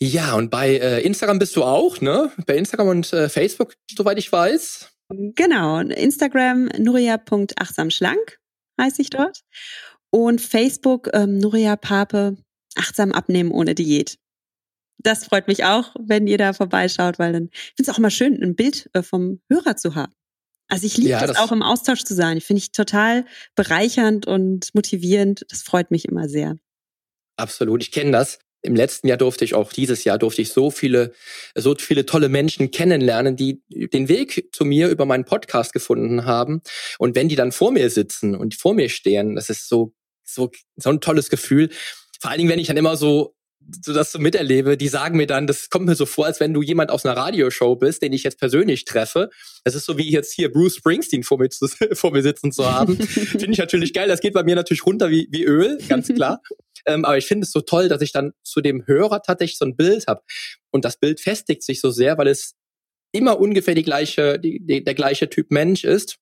Ja, 0.00 0.34
und 0.34 0.50
bei 0.50 0.76
äh, 0.76 1.02
Instagram 1.02 1.38
bist 1.38 1.56
du 1.56 1.62
auch, 1.62 2.00
ne? 2.00 2.32
Bei 2.46 2.56
Instagram 2.56 2.88
und 2.88 3.12
äh, 3.12 3.28
Facebook, 3.28 3.74
soweit 3.96 4.18
ich 4.18 4.30
weiß. 4.30 4.90
Genau, 5.08 5.78
Instagram 5.80 6.68
nuria.achtsamschlank 6.78 8.40
heiße 8.80 9.02
ich 9.02 9.10
dort. 9.10 9.40
Und 10.10 10.40
Facebook 10.40 11.10
ähm, 11.12 11.38
Nuria 11.38 11.76
Pape, 11.76 12.36
achtsam 12.76 13.12
abnehmen 13.12 13.50
ohne 13.50 13.74
Diät. 13.74 14.18
Das 14.98 15.24
freut 15.24 15.48
mich 15.48 15.64
auch, 15.64 15.94
wenn 16.00 16.26
ihr 16.26 16.38
da 16.38 16.52
vorbeischaut, 16.52 17.18
weil 17.18 17.32
dann 17.32 17.50
ich 17.52 17.74
finde 17.76 17.82
es 17.82 17.88
auch 17.90 17.98
immer 17.98 18.10
schön, 18.10 18.42
ein 18.42 18.56
Bild 18.56 18.88
äh, 18.94 19.02
vom 19.02 19.40
Hörer 19.50 19.76
zu 19.76 19.94
haben. 19.94 20.12
Also 20.68 20.86
ich 20.86 20.96
liebe 20.96 21.10
ja, 21.10 21.20
das, 21.20 21.36
das, 21.36 21.38
auch 21.38 21.52
im 21.52 21.62
Austausch 21.62 22.04
zu 22.04 22.14
sein. 22.14 22.40
Finde 22.40 22.58
ich 22.58 22.72
total 22.72 23.26
bereichernd 23.54 24.26
und 24.26 24.74
motivierend. 24.74 25.44
Das 25.50 25.62
freut 25.62 25.90
mich 25.90 26.06
immer 26.06 26.28
sehr. 26.28 26.56
Absolut, 27.36 27.82
ich 27.82 27.92
kenne 27.92 28.12
das 28.12 28.38
im 28.64 28.74
letzten 28.74 29.08
Jahr 29.08 29.18
durfte 29.18 29.44
ich 29.44 29.54
auch 29.54 29.72
dieses 29.72 30.04
Jahr 30.04 30.18
durfte 30.18 30.42
ich 30.42 30.52
so 30.52 30.70
viele 30.70 31.12
so 31.54 31.74
viele 31.78 32.06
tolle 32.06 32.28
Menschen 32.28 32.70
kennenlernen, 32.70 33.36
die 33.36 33.62
den 33.68 34.08
Weg 34.08 34.48
zu 34.52 34.64
mir 34.64 34.88
über 34.88 35.04
meinen 35.04 35.24
Podcast 35.24 35.72
gefunden 35.72 36.24
haben 36.24 36.62
und 36.98 37.14
wenn 37.14 37.28
die 37.28 37.36
dann 37.36 37.52
vor 37.52 37.70
mir 37.72 37.90
sitzen 37.90 38.34
und 38.34 38.54
vor 38.54 38.74
mir 38.74 38.88
stehen, 38.88 39.36
das 39.36 39.50
ist 39.50 39.68
so 39.68 39.92
so 40.24 40.50
so 40.76 40.90
ein 40.90 41.00
tolles 41.00 41.28
Gefühl. 41.28 41.68
Vor 42.20 42.30
allen 42.30 42.38
Dingen, 42.38 42.50
wenn 42.50 42.58
ich 42.58 42.68
dann 42.68 42.78
immer 42.78 42.96
so 42.96 43.34
so 43.82 43.92
das 43.92 44.12
so 44.12 44.18
miterlebe, 44.18 44.76
die 44.76 44.88
sagen 44.88 45.16
mir 45.16 45.26
dann, 45.26 45.46
das 45.46 45.70
kommt 45.70 45.86
mir 45.86 45.94
so 45.94 46.06
vor, 46.06 46.26
als 46.26 46.40
wenn 46.40 46.52
du 46.52 46.62
jemand 46.62 46.90
aus 46.90 47.04
einer 47.04 47.16
Radioshow 47.16 47.76
bist, 47.76 48.02
den 48.02 48.12
ich 48.12 48.22
jetzt 48.22 48.38
persönlich 48.38 48.84
treffe. 48.84 49.30
Das 49.64 49.74
ist 49.74 49.86
so 49.86 49.96
wie 49.98 50.10
jetzt 50.10 50.32
hier 50.32 50.52
Bruce 50.52 50.76
Springsteen 50.76 51.22
vor 51.22 51.38
mir, 51.38 51.48
zu, 51.50 51.66
vor 51.92 52.12
mir 52.12 52.22
sitzen 52.22 52.52
zu 52.52 52.70
haben. 52.70 52.96
Finde 53.06 53.52
ich 53.52 53.58
natürlich 53.58 53.92
geil. 53.92 54.08
Das 54.08 54.20
geht 54.20 54.34
bei 54.34 54.42
mir 54.42 54.54
natürlich 54.54 54.84
runter 54.86 55.10
wie, 55.10 55.28
wie 55.30 55.44
Öl, 55.44 55.78
ganz 55.88 56.08
klar. 56.08 56.40
Ähm, 56.86 57.04
aber 57.04 57.18
ich 57.18 57.26
finde 57.26 57.44
es 57.44 57.52
so 57.52 57.60
toll, 57.60 57.88
dass 57.88 58.02
ich 58.02 58.12
dann 58.12 58.32
zu 58.42 58.60
dem 58.60 58.86
Hörer 58.86 59.22
tatsächlich 59.22 59.58
so 59.58 59.64
ein 59.64 59.76
Bild 59.76 60.06
habe. 60.06 60.22
Und 60.70 60.84
das 60.84 60.98
Bild 60.98 61.20
festigt 61.20 61.62
sich 61.62 61.80
so 61.80 61.90
sehr, 61.90 62.18
weil 62.18 62.28
es 62.28 62.54
immer 63.12 63.38
ungefähr 63.38 63.74
die 63.74 63.82
gleiche, 63.82 64.38
die, 64.38 64.60
die, 64.64 64.82
der 64.82 64.94
gleiche 64.94 65.30
Typ 65.30 65.50
Mensch 65.50 65.84
ist. 65.84 66.16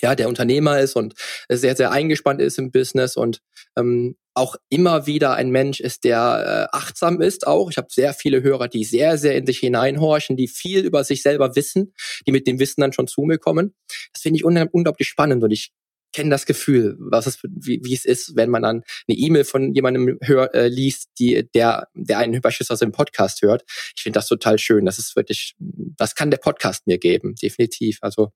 Ja, 0.00 0.14
der 0.14 0.28
Unternehmer 0.28 0.78
ist 0.80 0.94
und 0.94 1.14
sehr, 1.48 1.74
sehr 1.74 1.90
eingespannt 1.90 2.40
ist 2.42 2.58
im 2.58 2.70
Business 2.70 3.16
und 3.16 3.40
ähm, 3.78 4.16
auch 4.34 4.56
immer 4.68 5.06
wieder 5.06 5.34
ein 5.34 5.48
Mensch 5.48 5.80
ist, 5.80 6.04
der 6.04 6.68
äh, 6.72 6.76
achtsam 6.76 7.22
ist 7.22 7.46
auch. 7.46 7.70
Ich 7.70 7.78
habe 7.78 7.88
sehr 7.90 8.12
viele 8.12 8.42
Hörer, 8.42 8.68
die 8.68 8.84
sehr, 8.84 9.16
sehr 9.16 9.34
in 9.34 9.46
sich 9.46 9.58
hineinhorchen, 9.60 10.36
die 10.36 10.48
viel 10.48 10.80
über 10.84 11.02
sich 11.04 11.22
selber 11.22 11.56
wissen, 11.56 11.94
die 12.26 12.32
mit 12.32 12.46
dem 12.46 12.58
Wissen 12.58 12.82
dann 12.82 12.92
schon 12.92 13.08
zu 13.08 13.22
mir 13.22 13.38
kommen. 13.38 13.74
Das 14.12 14.20
finde 14.20 14.36
ich 14.36 14.44
unglaublich 14.44 15.08
spannend 15.08 15.42
und 15.42 15.50
ich 15.50 15.72
kenne 16.16 16.30
das 16.30 16.46
Gefühl, 16.46 16.96
was 16.98 17.26
es, 17.26 17.38
wie, 17.42 17.80
wie 17.84 17.94
es 17.94 18.06
ist, 18.06 18.36
wenn 18.36 18.48
man 18.48 18.62
dann 18.62 18.82
eine 19.06 19.18
E-Mail 19.18 19.44
von 19.44 19.74
jemandem 19.74 20.18
hör, 20.22 20.52
äh, 20.54 20.68
liest, 20.68 21.10
die, 21.18 21.46
der, 21.54 21.88
der 21.94 22.18
einen 22.18 22.40
beispielsweise 22.40 22.86
im 22.86 22.92
Podcast 22.92 23.42
hört. 23.42 23.64
Ich 23.94 24.02
finde 24.02 24.18
das 24.18 24.26
total 24.26 24.58
schön. 24.58 24.86
Das 24.86 24.98
ist 24.98 25.14
wirklich, 25.14 25.54
das 25.58 26.14
kann 26.14 26.30
der 26.30 26.38
Podcast 26.38 26.86
mir 26.86 26.98
geben, 26.98 27.34
definitiv. 27.34 27.98
Also 28.00 28.32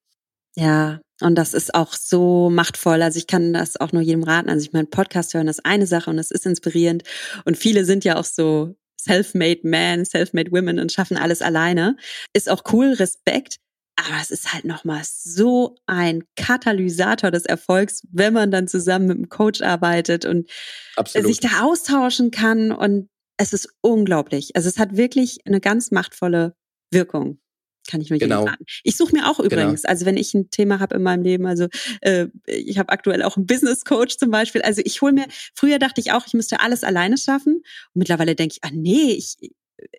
ja, 0.57 1.01
und 1.23 1.37
das 1.37 1.55
ist 1.55 1.75
auch 1.75 1.95
so 1.95 2.51
machtvoll. 2.51 3.03
Also 3.03 3.19
ich 3.19 3.27
kann 3.27 3.55
das 3.55 3.79
auch 3.79 3.93
nur 3.93 4.03
jedem 4.03 4.25
raten. 4.25 4.51
Also 4.51 4.67
ich 4.67 4.73
meine, 4.73 4.87
Podcast 4.87 5.33
hören 5.33 5.49
ist 5.49 5.65
eine 5.65 5.87
Sache 5.87 6.11
und 6.11 6.19
es 6.19 6.31
ist 6.31 6.45
inspirierend. 6.45 7.05
Und 7.45 7.57
viele 7.57 7.85
sind 7.87 8.05
ja 8.05 8.17
auch 8.17 8.25
so 8.25 8.75
self-made 9.01 9.61
men, 9.63 10.05
self-made 10.05 10.51
women 10.51 10.79
und 10.79 10.93
schaffen 10.93 11.17
alles 11.17 11.41
alleine. 11.41 11.97
Ist 12.35 12.51
auch 12.51 12.63
cool, 12.73 12.93
Respekt. 12.93 13.57
Aber 14.07 14.21
es 14.21 14.31
ist 14.31 14.53
halt 14.53 14.65
nochmal 14.65 15.03
so 15.05 15.77
ein 15.87 16.25
Katalysator 16.37 17.31
des 17.31 17.45
Erfolgs, 17.47 18.03
wenn 18.13 18.33
man 18.33 18.51
dann 18.51 18.69
zusammen 18.69 19.07
mit 19.07 19.17
einem 19.17 19.29
Coach 19.29 19.63
arbeitet 19.63 20.25
und 20.25 20.49
Absolut. 20.97 21.27
sich 21.27 21.41
da 21.41 21.63
austauschen 21.63 22.31
kann. 22.31 22.73
Und 22.73 23.09
es 23.37 23.53
ist 23.53 23.69
unglaublich. 23.81 24.57
Also 24.57 24.69
es 24.69 24.79
hat 24.79 24.97
wirklich 24.97 25.39
eine 25.47 25.61
ganz 25.61 25.91
machtvolle 25.91 26.55
Wirkung. 26.91 27.41
Kann 27.89 28.01
ich 28.01 28.11
mir 28.11 28.19
genau. 28.19 28.45
sagen. 28.45 28.65
Ich 28.85 28.97
suche 28.97 29.17
mir 29.17 29.29
auch 29.29 29.39
genau. 29.39 29.47
übrigens, 29.47 29.83
genau. 29.83 29.91
also 29.91 30.07
wenn 30.07 30.17
ich 30.17 30.35
ein 30.35 30.51
Thema 30.51 30.79
habe 30.81 30.97
in 30.97 31.03
meinem 31.03 31.23
Leben, 31.23 31.47
also 31.47 31.67
äh, 32.03 32.27
ich 32.47 32.79
habe 32.79 32.91
aktuell 32.91 33.23
auch 33.23 33.37
einen 33.37 33.47
Business 33.47 33.85
Coach 33.85 34.19
zum 34.19 34.31
Beispiel. 34.31 34.63
Also 34.63 34.83
ich 34.85 35.01
hole 35.01 35.13
mir, 35.13 35.27
früher 35.55 35.79
dachte 35.79 36.01
ich 36.01 36.13
auch, 36.13 36.27
ich 36.27 36.35
müsste 36.35 36.61
alles 36.61 36.85
alleine 36.85 37.17
schaffen. 37.17 37.55
Und 37.57 37.65
mittlerweile 37.95 38.37
denke 38.37 38.57
ich, 38.57 38.65
ah 38.65 38.73
nee, 38.73 39.13
ich, 39.13 39.37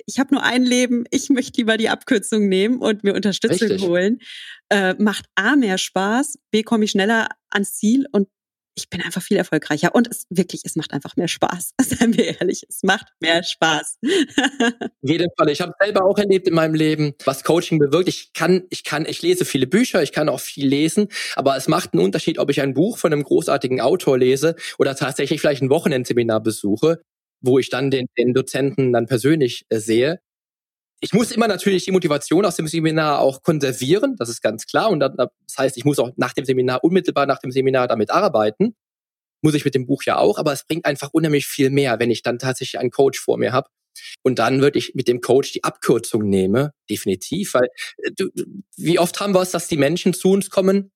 ich 0.06 0.20
habe 0.20 0.34
nur 0.34 0.44
ein 0.44 0.63
Leben, 0.63 1.06
ich 1.12 1.30
möchte 1.30 1.58
lieber 1.58 1.78
die 1.78 1.89
Abkürzung 1.89 2.48
nehmen 2.48 2.80
und 2.80 3.04
mir 3.04 3.13
Unterstützung 3.13 3.70
Richtig. 3.70 3.88
holen. 3.88 4.20
Äh, 4.70 4.96
macht 4.98 5.26
A 5.36 5.56
mehr 5.56 5.78
Spaß, 5.78 6.39
B 6.52 6.63
komme 6.63 6.86
ich 6.86 6.91
schneller 6.91 7.30
ans 7.50 7.76
Ziel 7.76 8.06
und 8.12 8.28
ich 8.76 8.89
bin 8.89 9.02
einfach 9.02 9.22
viel 9.22 9.38
erfolgreicher. 9.38 9.94
Und 9.94 10.08
es 10.10 10.26
wirklich, 10.30 10.62
es 10.63 10.76
macht 10.76 10.94
einfach 10.94 11.15
mehr 11.15 11.28
Spaß. 11.28 11.74
Seien 11.82 12.15
wir 12.15 12.39
ehrlich, 12.39 12.65
es 12.70 12.84
macht 12.84 13.08
mehr 13.20 13.44
Spaß. 13.44 13.98
In 14.02 15.10
jedem 15.10 15.28
Fall. 15.38 15.50
Ich 15.50 15.62
habe 15.62 15.74
selber 15.80 16.06
auch 16.06 16.17
erlebt 16.17 16.48
in 16.48 16.54
meinem 16.54 16.74
Leben, 16.74 17.13
was 17.26 17.44
Coaching 17.44 17.80
bewirkt. 17.80 18.08
Ich 18.08 18.34
kann, 18.34 18.63
ich 18.70 18.84
kann, 18.84 19.06
ich 19.06 19.22
lese 19.22 19.46
viele 19.46 19.67
Bücher, 19.67 20.02
ich 20.02 20.12
kann 20.12 20.30
auch 20.30 20.39
viel 20.39 20.67
lesen, 20.67 21.10
aber 21.36 21.58
es 21.58 21.67
macht 21.67 21.94
einen 21.94 22.04
Unterschied, 22.04 22.39
ob 22.39 22.50
ich 22.50 22.62
ein 22.62 22.74
Buch 22.74 22.98
von 22.98 23.12
einem 23.12 23.24
großartigen 23.24 23.82
Autor 23.82 24.17
lese 24.17 24.56
oder 24.78 24.96
tatsächlich 24.96 25.41
vielleicht 25.41 25.62
ein 25.62 25.70
Wochenendseminar 25.70 26.41
besuche 26.41 27.02
wo 27.41 27.60
ich 27.60 27.69
dann 27.69 27.91
den, 27.91 28.08
den 28.17 28.34
Dozenten 28.34 28.93
dann 28.93 29.08
persönlich 29.08 29.65
äh, 29.69 29.80
sehe. 29.80 30.19
Ich 30.99 31.13
muss 31.13 31.32
immer 31.32 31.47
natürlich 31.47 31.86
die 31.86 31.91
Motivation 31.91 32.45
aus 32.45 32.56
dem 32.56 32.67
Seminar 32.67 33.19
auch 33.19 33.41
konservieren, 33.41 34.15
das 34.17 34.30
ist 34.30 34.41
ganz 34.41 34.67
klar. 34.67 34.89
Und 34.89 34.99
dann, 34.99 35.15
das 35.17 35.58
heißt, 35.58 35.77
ich 35.77 35.86
muss 35.86 35.97
auch 35.97 36.12
nach 36.15 36.34
dem 36.34 36.45
Seminar, 36.45 36.84
unmittelbar 36.84 37.25
nach 37.25 37.39
dem 37.39 37.51
Seminar 37.51 37.88
damit 37.88 38.12
arbeiten. 38.12 38.75
Muss 39.41 39.56
ich 39.56 39.65
mit 39.65 39.73
dem 39.73 39.88
Buch 39.88 40.04
ja 40.04 40.17
auch, 40.17 40.38
aber 40.38 40.54
es 40.54 40.65
bringt 40.67 40.86
einfach 40.86 41.10
unheimlich 41.12 41.47
viel 41.47 41.71
mehr, 41.71 41.99
wenn 41.99 42.12
ich 42.12 42.21
dann 42.21 42.38
tatsächlich 42.38 42.80
einen 42.80 42.91
Coach 42.91 43.19
vor 43.19 43.39
mir 43.39 43.51
habe. 43.51 43.69
Und 44.21 44.38
dann 44.38 44.62
würde 44.62 44.77
ich 44.77 44.93
mit 44.93 45.08
dem 45.08 45.21
Coach 45.21 45.51
die 45.51 45.63
Abkürzung 45.63 46.30
nehme, 46.30 46.73
definitiv, 46.89 47.56
weil 47.56 47.67
äh, 47.97 48.12
du, 48.15 48.30
wie 48.77 48.99
oft 48.99 49.19
haben 49.19 49.34
wir 49.34 49.41
es, 49.41 49.51
dass 49.51 49.67
die 49.67 49.77
Menschen 49.77 50.13
zu 50.13 50.29
uns 50.31 50.52
kommen 50.52 50.92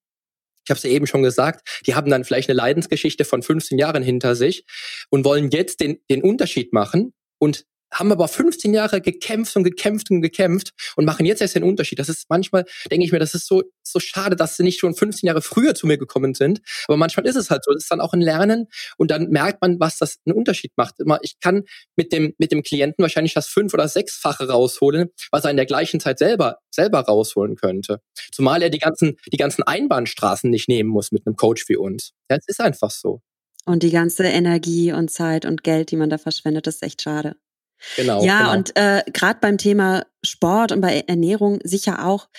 ich 0.66 0.70
habe 0.72 0.78
es 0.78 0.84
ja 0.84 0.89
eben 0.89 1.07
schon 1.07 1.24
gesagt, 1.24 1.82
die 1.86 1.95
haben 1.95 2.09
dann 2.09 2.24
vielleicht 2.24 2.49
eine 2.49 2.57
Leidensgeschichte 2.57 3.24
von 3.24 3.43
15 3.43 3.78
Jahren 3.78 4.03
hinter 4.03 4.36
sich 4.36 4.66
und 5.09 5.24
wollen 5.24 5.49
jetzt 5.51 5.80
den, 5.80 5.99
den 6.09 6.24
Unterschied 6.24 6.74
machen 6.74 7.13
und 7.38 7.66
haben 7.96 8.12
aber 8.12 8.28
15 8.28 8.74
Jahre 8.74 9.02
gekämpft 9.02 9.56
und 9.56 9.64
gekämpft 9.64 10.12
und 10.12 10.22
gekämpft 10.22 10.72
und 10.96 11.06
machen 11.06 11.26
jetzt 11.26 11.41
erst 11.41 11.56
den 11.56 11.64
Unterschied. 11.64 12.00
Das 12.00 12.10
ist 12.10 12.26
manchmal, 12.30 12.66
denke 12.91 13.06
ich 13.06 13.12
mir, 13.12 13.20
das 13.20 13.34
ist 13.34 13.48
so, 13.48 13.64
so 13.84 14.00
schade, 14.00 14.36
dass 14.36 14.58
sie 14.58 14.64
nicht 14.64 14.80
schon 14.80 14.93
15 14.93 15.28
Jahre 15.28 15.41
früher 15.41 15.74
zu 15.76 15.88
mir 15.88 15.98
gekommen 15.98 16.34
sind. 16.34 16.62
Aber 16.88 16.98
manchmal 16.98 17.26
ist 17.26 17.36
es 17.36 17.50
halt 17.50 17.64
so. 17.64 17.72
Das 17.72 17.84
ist 17.84 17.91
dann 17.91 18.02
auch 18.02 18.14
ein 18.14 18.22
Lernen 18.22 18.68
und 18.98 19.12
dann 19.12 19.30
merkt 19.30 19.62
man, 19.62 19.80
was 19.80 19.98
das 19.98 20.18
einen 20.26 20.36
Unterschied 20.36 20.74
macht. 20.76 20.96
Ich 21.22 21.39
kann 21.39 21.64
mit 21.96 22.12
dem, 22.12 22.34
mit 22.38 22.52
dem 22.52 22.64
Klienten 22.64 23.02
wahrscheinlich 23.02 23.34
das 23.34 23.48
fünf- 23.48 23.74
oder 23.74 23.88
sechsfache 23.88 24.48
rausholen, 24.50 25.10
was 25.32 25.46
er 25.46 25.52
in 25.52 25.58
der 25.58 25.66
gleichen 25.66 26.00
Zeit 26.00 26.20
selber, 26.20 26.60
selber 26.72 27.00
rausholen 27.00 27.56
könnte. 27.56 28.02
Zumal 28.32 28.62
er 28.62 28.70
die 28.70 28.80
ganzen, 28.80 29.16
die 29.32 29.38
ganzen 29.38 29.64
Einbahnstraßen 29.64 30.50
nicht 30.50 30.68
nehmen 30.68 30.89
muss 30.89 31.12
mit 31.12 31.26
einem 31.26 31.36
Coach 31.36 31.66
wie 31.70 31.78
uns. 31.78 32.12
Ja, 32.30 32.38
es 32.38 32.48
ist 32.48 32.60
einfach 32.60 32.91
so. 32.91 33.22
Und 33.66 33.82
die 33.82 33.91
ganze 33.91 34.26
Energie 34.26 34.91
und 34.91 35.10
Zeit 35.10 35.46
und 35.46 35.64
Geld, 35.64 35.89
die 35.89 35.96
man 35.96 36.10
da 36.10 36.20
verschwendet, 36.20 36.68
ist 36.68 36.84
echt 36.84 37.02
schade. 37.02 37.36
Genau. 37.96 38.24
Ja, 38.24 38.40
genau. 38.40 38.54
und 38.54 38.76
äh, 38.76 39.04
gerade 39.12 39.40
beim 39.42 39.58
Thema 39.58 40.06
Sport 40.24 40.72
und 40.72 40.82
bei 40.82 41.04
Ernährung 41.08 41.60
sicher 41.64 42.06
auch, 42.06 42.30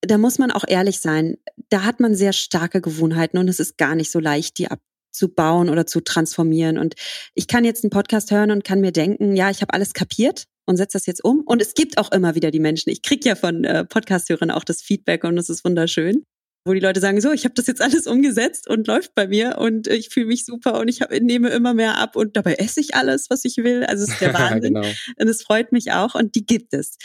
da 0.00 0.18
muss 0.18 0.38
man 0.38 0.50
auch 0.50 0.64
ehrlich 0.66 1.00
sein. 1.00 1.36
Da 1.68 1.82
hat 1.84 2.00
man 2.00 2.14
sehr 2.14 2.32
starke 2.32 2.80
Gewohnheiten 2.80 3.38
und 3.38 3.48
es 3.48 3.60
ist 3.60 3.78
gar 3.78 3.94
nicht 3.94 4.10
so 4.10 4.20
leicht, 4.20 4.58
die 4.58 4.68
abzubauen 4.68 5.68
oder 5.68 5.86
zu 5.86 6.00
transformieren. 6.00 6.78
Und 6.78 6.94
ich 7.34 7.48
kann 7.48 7.64
jetzt 7.64 7.84
einen 7.84 7.90
Podcast 7.90 8.30
hören 8.30 8.50
und 8.50 8.64
kann 8.64 8.80
mir 8.80 8.92
denken, 8.92 9.36
ja, 9.36 9.50
ich 9.50 9.62
habe 9.62 9.74
alles 9.74 9.94
kapiert 9.94 10.44
und 10.66 10.76
setze 10.76 10.98
das 10.98 11.06
jetzt 11.06 11.24
um. 11.24 11.42
Und 11.46 11.62
es 11.62 11.74
gibt 11.74 11.98
auch 11.98 12.12
immer 12.12 12.34
wieder 12.34 12.50
die 12.50 12.60
Menschen. 12.60 12.90
Ich 12.90 13.02
kriege 13.02 13.28
ja 13.28 13.34
von 13.34 13.64
äh, 13.64 13.84
Podcast-Hörern 13.84 14.50
auch 14.50 14.64
das 14.64 14.82
Feedback 14.82 15.24
und 15.24 15.36
das 15.36 15.48
ist 15.48 15.64
wunderschön 15.64 16.24
wo 16.66 16.74
die 16.74 16.80
Leute 16.80 17.00
sagen, 17.00 17.20
so, 17.20 17.30
ich 17.32 17.44
habe 17.44 17.54
das 17.54 17.68
jetzt 17.68 17.80
alles 17.80 18.08
umgesetzt 18.08 18.68
und 18.68 18.88
läuft 18.88 19.14
bei 19.14 19.28
mir 19.28 19.58
und 19.58 19.86
ich 19.86 20.08
fühle 20.08 20.26
mich 20.26 20.44
super 20.44 20.80
und 20.80 20.88
ich 20.88 21.00
hab, 21.00 21.12
nehme 21.12 21.50
immer 21.50 21.74
mehr 21.74 21.98
ab 21.98 22.16
und 22.16 22.36
dabei 22.36 22.54
esse 22.54 22.80
ich 22.80 22.96
alles, 22.96 23.30
was 23.30 23.44
ich 23.44 23.58
will. 23.58 23.84
Also 23.84 24.02
es 24.02 24.10
ist 24.10 24.20
der 24.20 24.34
Wahnsinn. 24.34 24.74
genau. 24.74 24.88
Und 25.16 25.28
es 25.28 25.42
freut 25.42 25.70
mich 25.70 25.92
auch 25.92 26.16
und 26.16 26.34
die 26.34 26.44
gibt 26.44 26.74
es. 26.74 26.98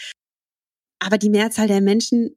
Aber 0.99 1.19
die 1.19 1.29
Mehrzahl 1.29 1.67
der 1.67 1.81
Menschen 1.81 2.35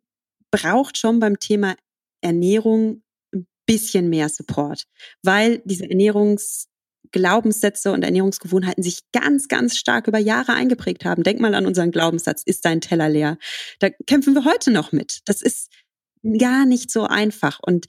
braucht 0.51 0.99
schon 0.99 1.19
beim 1.19 1.39
Thema 1.39 1.77
Ernährung 2.21 3.03
ein 3.35 3.47
bisschen 3.67 4.11
mehr 4.11 4.29
Support, 4.29 4.85
weil 5.23 5.63
diese 5.65 5.89
Ernährungsglaubenssätze 5.89 7.91
und 7.91 8.03
Ernährungsgewohnheiten 8.03 8.83
sich 8.83 8.99
ganz, 9.13 9.49
ganz 9.49 9.79
stark 9.79 10.09
über 10.09 10.19
Jahre 10.19 10.53
eingeprägt 10.53 11.07
haben. 11.07 11.23
Denk 11.23 11.41
mal 11.41 11.55
an 11.55 11.65
unseren 11.65 11.91
Glaubenssatz, 11.91 12.43
ist 12.45 12.67
dein 12.67 12.83
Teller 12.83 13.09
leer? 13.09 13.39
Da 13.79 13.89
kämpfen 14.07 14.35
wir 14.35 14.45
heute 14.45 14.71
noch 14.71 14.93
mit. 14.93 15.21
Das 15.25 15.41
ist 15.41 15.71
gar 16.39 16.67
nicht 16.67 16.91
so 16.91 17.05
einfach. 17.05 17.61
Und 17.61 17.87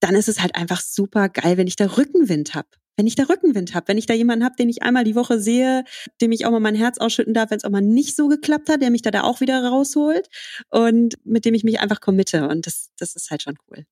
dann 0.00 0.14
ist 0.14 0.28
es 0.28 0.40
halt 0.40 0.54
einfach 0.54 0.80
super 0.80 1.28
geil, 1.28 1.56
wenn 1.56 1.66
ich 1.66 1.76
da 1.76 1.86
Rückenwind 1.86 2.54
habe. 2.54 2.68
Wenn 2.96 3.06
ich 3.06 3.14
da 3.14 3.24
Rückenwind 3.24 3.74
habe, 3.74 3.88
wenn 3.88 3.98
ich 3.98 4.06
da 4.06 4.14
jemanden 4.14 4.44
habe, 4.44 4.56
den 4.56 4.68
ich 4.68 4.82
einmal 4.82 5.04
die 5.04 5.14
Woche 5.14 5.40
sehe, 5.40 5.84
dem 6.20 6.32
ich 6.32 6.44
auch 6.44 6.50
mal 6.50 6.60
mein 6.60 6.74
Herz 6.74 6.98
ausschütten 6.98 7.32
darf, 7.32 7.50
wenn 7.50 7.56
es 7.56 7.64
auch 7.64 7.70
mal 7.70 7.80
nicht 7.80 8.14
so 8.14 8.28
geklappt 8.28 8.68
hat, 8.68 8.82
der 8.82 8.90
mich 8.90 9.02
da, 9.02 9.10
da 9.10 9.22
auch 9.22 9.40
wieder 9.40 9.64
rausholt 9.64 10.28
und 10.68 11.14
mit 11.24 11.44
dem 11.44 11.54
ich 11.54 11.64
mich 11.64 11.80
einfach 11.80 12.00
committe. 12.00 12.48
Und 12.48 12.66
das, 12.66 12.90
das 12.98 13.16
ist 13.16 13.30
halt 13.30 13.42
schon 13.42 13.56
cool. 13.70 13.86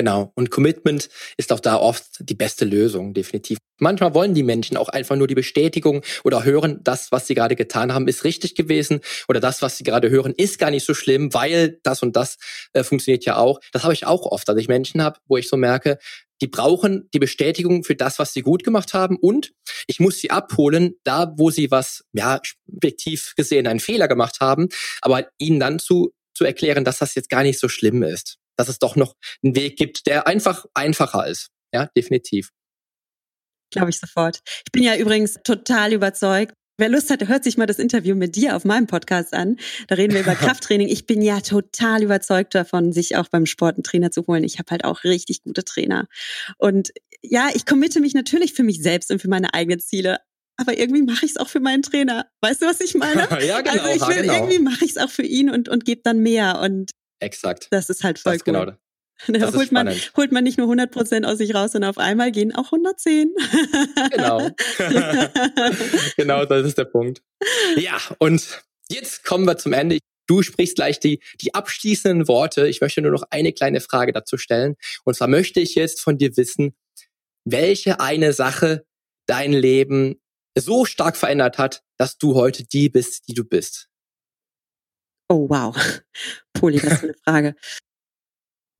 Genau. 0.00 0.32
Und 0.34 0.50
Commitment 0.50 1.10
ist 1.36 1.52
auch 1.52 1.60
da 1.60 1.76
oft 1.76 2.06
die 2.20 2.34
beste 2.34 2.64
Lösung, 2.64 3.12
definitiv. 3.12 3.58
Manchmal 3.78 4.14
wollen 4.14 4.32
die 4.32 4.42
Menschen 4.42 4.78
auch 4.78 4.88
einfach 4.88 5.14
nur 5.14 5.26
die 5.26 5.34
Bestätigung 5.34 6.00
oder 6.24 6.42
hören, 6.42 6.80
das, 6.82 7.12
was 7.12 7.26
sie 7.26 7.34
gerade 7.34 7.54
getan 7.54 7.92
haben, 7.92 8.08
ist 8.08 8.24
richtig 8.24 8.54
gewesen 8.54 9.00
oder 9.28 9.40
das, 9.40 9.60
was 9.60 9.76
sie 9.76 9.84
gerade 9.84 10.08
hören, 10.08 10.32
ist 10.34 10.58
gar 10.58 10.70
nicht 10.70 10.86
so 10.86 10.94
schlimm, 10.94 11.34
weil 11.34 11.80
das 11.82 12.02
und 12.02 12.16
das 12.16 12.38
äh, 12.72 12.82
funktioniert 12.82 13.26
ja 13.26 13.36
auch. 13.36 13.60
Das 13.72 13.82
habe 13.82 13.92
ich 13.92 14.06
auch 14.06 14.22
oft, 14.22 14.48
dass 14.48 14.56
ich 14.56 14.68
Menschen 14.68 15.02
habe, 15.02 15.20
wo 15.28 15.36
ich 15.36 15.50
so 15.50 15.58
merke, 15.58 15.98
die 16.40 16.48
brauchen 16.48 17.10
die 17.12 17.18
Bestätigung 17.18 17.84
für 17.84 17.94
das, 17.94 18.18
was 18.18 18.32
sie 18.32 18.40
gut 18.40 18.64
gemacht 18.64 18.94
haben 18.94 19.18
und 19.18 19.52
ich 19.86 20.00
muss 20.00 20.18
sie 20.18 20.30
abholen, 20.30 20.94
da 21.04 21.34
wo 21.36 21.50
sie 21.50 21.70
was, 21.70 22.06
ja, 22.14 22.40
objektiv 22.74 23.34
gesehen 23.36 23.66
einen 23.66 23.80
Fehler 23.80 24.08
gemacht 24.08 24.40
haben, 24.40 24.70
aber 25.02 25.26
ihnen 25.36 25.60
dann 25.60 25.78
zu, 25.78 26.14
zu 26.32 26.46
erklären, 26.46 26.86
dass 26.86 27.00
das 27.00 27.14
jetzt 27.14 27.28
gar 27.28 27.42
nicht 27.42 27.58
so 27.58 27.68
schlimm 27.68 28.02
ist 28.02 28.39
dass 28.60 28.68
es 28.68 28.78
doch 28.78 28.94
noch 28.94 29.14
einen 29.42 29.56
Weg 29.56 29.76
gibt, 29.76 30.06
der 30.06 30.26
einfach 30.26 30.66
einfacher 30.74 31.26
ist. 31.26 31.48
Ja, 31.72 31.88
definitiv. 31.96 32.50
Glaube 33.72 33.90
ich 33.90 33.98
sofort. 33.98 34.40
Ich 34.66 34.72
bin 34.72 34.82
ja 34.82 34.96
übrigens 34.96 35.38
total 35.44 35.92
überzeugt. 35.92 36.52
Wer 36.76 36.88
Lust 36.88 37.10
hat, 37.10 37.26
hört 37.28 37.44
sich 37.44 37.56
mal 37.58 37.66
das 37.66 37.78
Interview 37.78 38.14
mit 38.14 38.36
dir 38.36 38.56
auf 38.56 38.64
meinem 38.64 38.86
Podcast 38.86 39.34
an. 39.34 39.56
Da 39.88 39.96
reden 39.96 40.14
wir 40.14 40.20
über 40.20 40.34
Krafttraining. 40.36 40.88
Ich 40.88 41.06
bin 41.06 41.22
ja 41.22 41.40
total 41.40 42.02
überzeugt 42.02 42.54
davon, 42.54 42.92
sich 42.92 43.16
auch 43.16 43.28
beim 43.28 43.46
Sport 43.46 43.76
einen 43.76 43.82
Trainer 43.82 44.10
zu 44.10 44.26
holen. 44.26 44.44
Ich 44.44 44.58
habe 44.58 44.70
halt 44.70 44.84
auch 44.84 45.04
richtig 45.04 45.42
gute 45.42 45.64
Trainer. 45.64 46.06
Und 46.58 46.90
ja, 47.22 47.48
ich 47.54 47.66
committe 47.66 48.00
mich 48.00 48.14
natürlich 48.14 48.54
für 48.54 48.62
mich 48.62 48.82
selbst 48.82 49.10
und 49.10 49.20
für 49.20 49.28
meine 49.28 49.54
eigenen 49.54 49.80
Ziele 49.80 50.18
aber 50.60 50.78
irgendwie 50.78 51.00
mache 51.00 51.24
ich 51.24 51.32
es 51.32 51.36
auch 51.38 51.48
für 51.48 51.58
meinen 51.58 51.82
Trainer. 51.82 52.26
Weißt 52.42 52.60
du, 52.60 52.66
was 52.66 52.82
ich 52.82 52.94
meine? 52.94 53.22
ja, 53.46 53.62
genau. 53.62 53.82
Also 53.82 54.10
ich 54.10 54.14
will, 54.14 54.22
genau. 54.22 54.34
irgendwie 54.34 54.58
mache 54.58 54.84
ich 54.84 54.90
es 54.90 54.98
auch 54.98 55.08
für 55.08 55.22
ihn 55.22 55.48
und, 55.48 55.70
und 55.70 55.86
gebe 55.86 56.02
dann 56.04 56.18
mehr. 56.18 56.60
Und 56.60 56.90
Exakt. 57.20 57.68
Das 57.70 57.90
ist 57.90 58.02
halt 58.02 58.18
voll 58.18 58.32
das 58.32 58.46
cool. 58.46 58.52
Genau. 58.52 58.72
Da 59.26 59.52
holt 59.52 59.70
man, 59.70 59.94
holt 60.16 60.32
man 60.32 60.44
nicht 60.44 60.56
nur 60.56 60.64
100 60.64 60.90
Prozent 60.90 61.26
aus 61.26 61.36
sich 61.36 61.54
raus, 61.54 61.72
sondern 61.72 61.90
auf 61.90 61.98
einmal 61.98 62.32
gehen 62.32 62.54
auch 62.54 62.72
110. 62.72 63.34
Genau. 64.12 64.50
genau, 66.16 66.46
das 66.46 66.66
ist 66.66 66.78
der 66.78 66.86
Punkt. 66.86 67.22
Ja, 67.76 67.98
und 68.18 68.62
jetzt 68.88 69.24
kommen 69.24 69.44
wir 69.44 69.58
zum 69.58 69.74
Ende. 69.74 69.98
Du 70.26 70.42
sprichst 70.42 70.76
gleich 70.76 71.00
die, 71.00 71.20
die 71.40 71.54
abschließenden 71.54 72.28
Worte. 72.28 72.66
Ich 72.66 72.80
möchte 72.80 73.02
nur 73.02 73.12
noch 73.12 73.24
eine 73.28 73.52
kleine 73.52 73.80
Frage 73.80 74.12
dazu 74.12 74.38
stellen. 74.38 74.76
Und 75.04 75.14
zwar 75.14 75.28
möchte 75.28 75.60
ich 75.60 75.74
jetzt 75.74 76.00
von 76.00 76.16
dir 76.16 76.36
wissen, 76.38 76.74
welche 77.44 78.00
eine 78.00 78.32
Sache 78.32 78.86
dein 79.26 79.52
Leben 79.52 80.20
so 80.56 80.84
stark 80.84 81.16
verändert 81.16 81.58
hat, 81.58 81.82
dass 81.98 82.16
du 82.16 82.36
heute 82.36 82.64
die 82.64 82.88
bist, 82.88 83.28
die 83.28 83.34
du 83.34 83.44
bist. 83.44 83.89
Oh, 85.30 85.48
wow. 85.48 85.72
Poli, 86.52 86.80
das 86.80 86.94
ist 86.94 87.04
eine 87.04 87.14
Frage. 87.24 87.54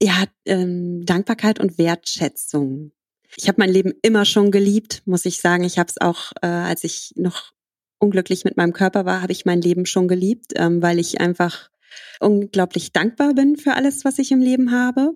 Ja, 0.02 0.24
ähm, 0.46 1.06
Dankbarkeit 1.06 1.60
und 1.60 1.78
Wertschätzung. 1.78 2.90
Ich 3.36 3.46
habe 3.46 3.60
mein 3.60 3.70
Leben 3.70 3.94
immer 4.02 4.24
schon 4.24 4.50
geliebt, 4.50 5.02
muss 5.06 5.24
ich 5.26 5.40
sagen. 5.40 5.62
Ich 5.62 5.78
habe 5.78 5.88
es 5.88 6.00
auch, 6.00 6.32
äh, 6.42 6.48
als 6.48 6.82
ich 6.82 7.12
noch 7.14 7.52
unglücklich 8.00 8.44
mit 8.44 8.56
meinem 8.56 8.72
Körper 8.72 9.04
war, 9.04 9.22
habe 9.22 9.30
ich 9.30 9.44
mein 9.44 9.60
Leben 9.60 9.86
schon 9.86 10.08
geliebt, 10.08 10.52
ähm, 10.56 10.82
weil 10.82 10.98
ich 10.98 11.20
einfach 11.20 11.70
unglaublich 12.18 12.92
dankbar 12.92 13.34
bin 13.34 13.56
für 13.56 13.74
alles, 13.74 14.04
was 14.04 14.18
ich 14.18 14.32
im 14.32 14.40
Leben 14.40 14.72
habe, 14.72 15.12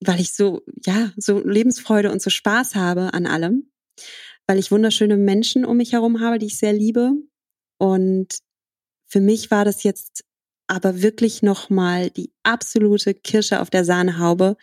weil 0.00 0.20
ich 0.20 0.32
so, 0.32 0.62
ja, 0.84 1.10
so 1.16 1.40
Lebensfreude 1.40 2.12
und 2.12 2.22
so 2.22 2.30
Spaß 2.30 2.76
habe 2.76 3.14
an 3.14 3.26
allem, 3.26 3.72
weil 4.46 4.60
ich 4.60 4.70
wunderschöne 4.70 5.16
Menschen 5.16 5.64
um 5.64 5.78
mich 5.78 5.92
herum 5.92 6.20
habe, 6.20 6.38
die 6.38 6.46
ich 6.46 6.58
sehr 6.58 6.72
liebe. 6.72 7.12
Und 7.78 8.38
für 9.08 9.20
mich 9.20 9.50
war 9.50 9.64
das 9.64 9.82
jetzt 9.82 10.24
aber 10.72 11.02
wirklich 11.02 11.42
nochmal 11.42 12.08
die 12.08 12.32
absolute 12.44 13.12
Kirsche 13.12 13.60
auf 13.60 13.68
der 13.68 13.84
Sahnehaube, 13.84 14.56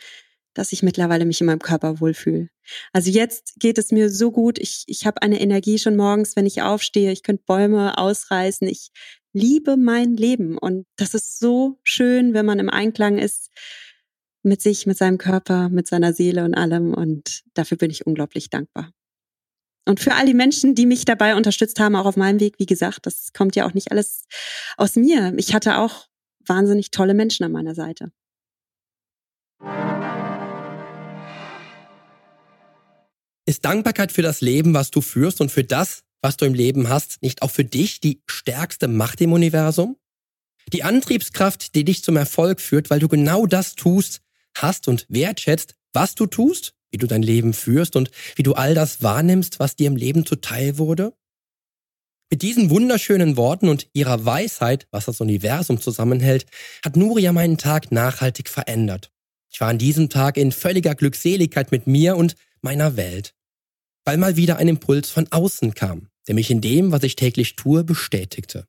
dass 0.56 0.72
ich 0.72 0.82
mittlerweile 0.82 1.24
mich 1.24 1.40
in 1.40 1.46
meinem 1.46 1.60
Körper 1.60 2.00
wohlfühle. 2.00 2.50
Also 2.92 3.12
jetzt 3.12 3.60
geht 3.60 3.78
es 3.78 3.92
mir 3.92 4.10
so 4.10 4.32
gut. 4.32 4.58
Ich, 4.58 4.86
ich 4.88 5.06
habe 5.06 5.22
eine 5.22 5.40
Energie 5.40 5.78
schon 5.78 5.96
morgens, 5.96 6.36
wenn 6.36 6.48
ich 6.48 6.64
aufstehe. 6.64 7.12
Ich 7.12 7.22
könnte 7.22 7.44
Bäume 7.46 8.00
ausreißen. 8.00 8.68
Ich 8.68 8.90
liebe 9.34 9.78
mein 9.78 10.18
Leben. 10.18 10.58
Und 10.58 10.88
das 10.96 11.14
ist 11.14 11.38
so 11.38 11.80
schön, 11.84 12.34
wenn 12.34 12.46
man 12.46 12.58
im 12.58 12.70
Einklang 12.70 13.20
ist 13.20 13.52
mit 14.42 14.64
sich, 14.64 14.88
mit 14.88 14.98
seinem 14.98 15.20
Körper, 15.20 15.70
mit 15.70 15.88
seiner 15.88 16.14
Seele 16.14 16.44
und 16.44 16.56
allem. 16.56 16.92
Und 16.92 17.44
dafür 17.54 17.78
bin 17.78 17.92
ich 17.92 18.08
unglaublich 18.08 18.50
dankbar. 18.50 18.92
Und 19.90 20.00
für 20.00 20.14
all 20.14 20.28
die 20.28 20.36
Menschen, 20.36 20.76
die 20.76 20.86
mich 20.86 21.04
dabei 21.04 21.36
unterstützt 21.36 21.80
haben, 21.80 21.96
auch 21.96 22.06
auf 22.06 22.16
meinem 22.16 22.40
Weg, 22.40 22.60
wie 22.60 22.68
gesagt, 22.68 23.08
das 23.08 23.34
kommt 23.34 23.56
ja 23.56 23.66
auch 23.66 23.74
nicht 23.74 23.92
alles 23.92 24.22
aus 24.78 24.96
mir. 24.96 25.34
Ich 25.38 25.56
hatte 25.56 25.80
auch 25.80 26.06
wahnsinnig 26.46 26.92
tolle 26.92 27.16
Menschen 27.16 27.44
an 27.44 27.52
meiner 27.52 27.74
Seite. 27.74 28.12
Ist 33.48 33.66
Dankbarkeit 33.66 34.12
für 34.12 34.22
das 34.22 34.42
Leben, 34.42 34.76
was 34.76 34.92
du 34.92 35.02
führst 35.02 35.42
und 35.42 35.52
für 35.52 35.64
das, 35.64 36.04
was 36.22 36.38
du 36.38 36.46
im 36.46 36.54
Leben 36.54 36.90
hast, 36.90 37.24
nicht 37.24 37.42
auch 37.42 37.50
für 37.50 37.66
dich 37.66 38.00
die 38.00 38.22
stärkste 38.28 38.88
Macht 38.88 39.22
im 39.22 39.34
Universum? 39.34 39.98
Die 40.72 40.84
Antriebskraft, 40.84 41.74
die 41.74 41.84
dich 41.84 42.04
zum 42.04 42.16
Erfolg 42.16 42.62
führt, 42.62 42.92
weil 42.92 43.00
du 43.00 43.08
genau 43.08 43.48
das 43.48 43.74
tust, 43.74 44.22
hast 44.54 44.88
und 44.88 45.08
wertschätzt, 45.10 45.74
was 45.94 46.14
du 46.14 46.28
tust 46.28 46.76
wie 46.92 46.98
du 46.98 47.08
dein 47.08 47.24
Leben 47.24 47.54
führst 47.54 47.96
und 47.96 48.12
wie 48.36 48.44
du 48.44 48.54
all 48.54 48.74
das 48.74 49.02
wahrnimmst, 49.04 49.60
was 49.60 49.76
dir 49.76 49.88
im 49.88 49.96
Leben 49.96 50.26
zuteil 50.26 50.78
wurde? 50.78 51.14
Mit 52.32 52.44
diesen 52.44 52.70
wunderschönen 52.70 53.38
Worten 53.38 53.70
und 53.70 53.88
ihrer 53.94 54.24
Weisheit, 54.24 54.88
was 54.92 55.06
das 55.06 55.20
Universum 55.20 55.82
zusammenhält, 55.82 56.46
hat 56.86 56.96
Nuria 56.96 57.32
meinen 57.32 57.58
Tag 57.58 57.92
nachhaltig 57.92 58.50
verändert. 58.50 59.12
Ich 59.52 59.60
war 59.62 59.70
an 59.70 59.80
diesem 59.80 60.10
Tag 60.10 60.38
in 60.38 60.52
völliger 60.52 60.94
Glückseligkeit 60.94 61.72
mit 61.72 61.88
mir 61.88 62.16
und 62.16 62.36
meiner 62.62 62.96
Welt, 62.98 63.34
weil 64.06 64.18
mal 64.18 64.36
wieder 64.36 64.58
ein 64.58 64.68
Impuls 64.68 65.10
von 65.10 65.28
außen 65.32 65.74
kam, 65.74 66.08
der 66.28 66.36
mich 66.36 66.52
in 66.52 66.62
dem, 66.62 66.92
was 66.92 67.02
ich 67.04 67.16
täglich 67.16 67.56
tue, 67.56 67.84
bestätigte. 67.84 68.68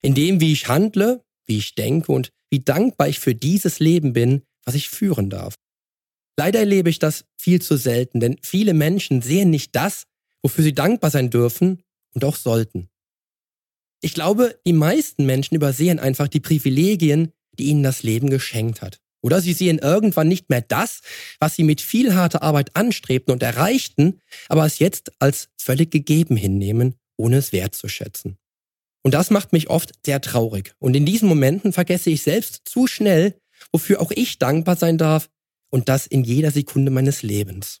In 0.00 0.14
dem, 0.14 0.40
wie 0.40 0.52
ich 0.52 0.68
handle, 0.68 1.22
wie 1.46 1.58
ich 1.58 1.74
denke 1.74 2.10
und 2.10 2.30
wie 2.50 2.60
dankbar 2.60 3.08
ich 3.08 3.20
für 3.20 3.34
dieses 3.34 3.80
Leben 3.80 4.14
bin, 4.14 4.42
was 4.64 4.74
ich 4.74 4.88
führen 4.88 5.28
darf. 5.28 5.54
Leider 6.36 6.60
erlebe 6.60 6.90
ich 6.90 6.98
das 6.98 7.24
viel 7.36 7.62
zu 7.62 7.76
selten, 7.76 8.20
denn 8.20 8.38
viele 8.42 8.74
Menschen 8.74 9.22
sehen 9.22 9.50
nicht 9.50 9.74
das, 9.76 10.04
wofür 10.42 10.64
sie 10.64 10.74
dankbar 10.74 11.10
sein 11.10 11.30
dürfen 11.30 11.82
und 12.12 12.24
auch 12.24 12.36
sollten. 12.36 12.88
Ich 14.00 14.14
glaube, 14.14 14.58
die 14.66 14.72
meisten 14.72 15.24
Menschen 15.24 15.54
übersehen 15.54 15.98
einfach 15.98 16.28
die 16.28 16.40
Privilegien, 16.40 17.32
die 17.58 17.66
ihnen 17.66 17.82
das 17.82 18.02
Leben 18.02 18.30
geschenkt 18.30 18.82
hat. 18.82 19.00
Oder 19.22 19.40
sie 19.40 19.54
sehen 19.54 19.78
irgendwann 19.78 20.28
nicht 20.28 20.50
mehr 20.50 20.60
das, 20.60 21.00
was 21.38 21.56
sie 21.56 21.62
mit 21.62 21.80
viel 21.80 22.14
harter 22.14 22.42
Arbeit 22.42 22.76
anstrebten 22.76 23.32
und 23.32 23.42
erreichten, 23.42 24.20
aber 24.48 24.66
es 24.66 24.78
jetzt 24.80 25.12
als 25.18 25.48
völlig 25.56 25.90
gegeben 25.90 26.36
hinnehmen, 26.36 26.96
ohne 27.16 27.38
es 27.38 27.52
wertzuschätzen. 27.52 28.36
Und 29.02 29.14
das 29.14 29.30
macht 29.30 29.52
mich 29.54 29.70
oft 29.70 29.92
sehr 30.04 30.20
traurig. 30.20 30.74
Und 30.78 30.94
in 30.94 31.06
diesen 31.06 31.28
Momenten 31.28 31.72
vergesse 31.72 32.10
ich 32.10 32.22
selbst 32.22 32.62
zu 32.66 32.86
schnell, 32.86 33.40
wofür 33.72 34.02
auch 34.02 34.10
ich 34.10 34.38
dankbar 34.38 34.76
sein 34.76 34.98
darf 34.98 35.30
und 35.74 35.88
das 35.88 36.06
in 36.06 36.22
jeder 36.22 36.52
Sekunde 36.52 36.92
meines 36.92 37.24
Lebens. 37.24 37.80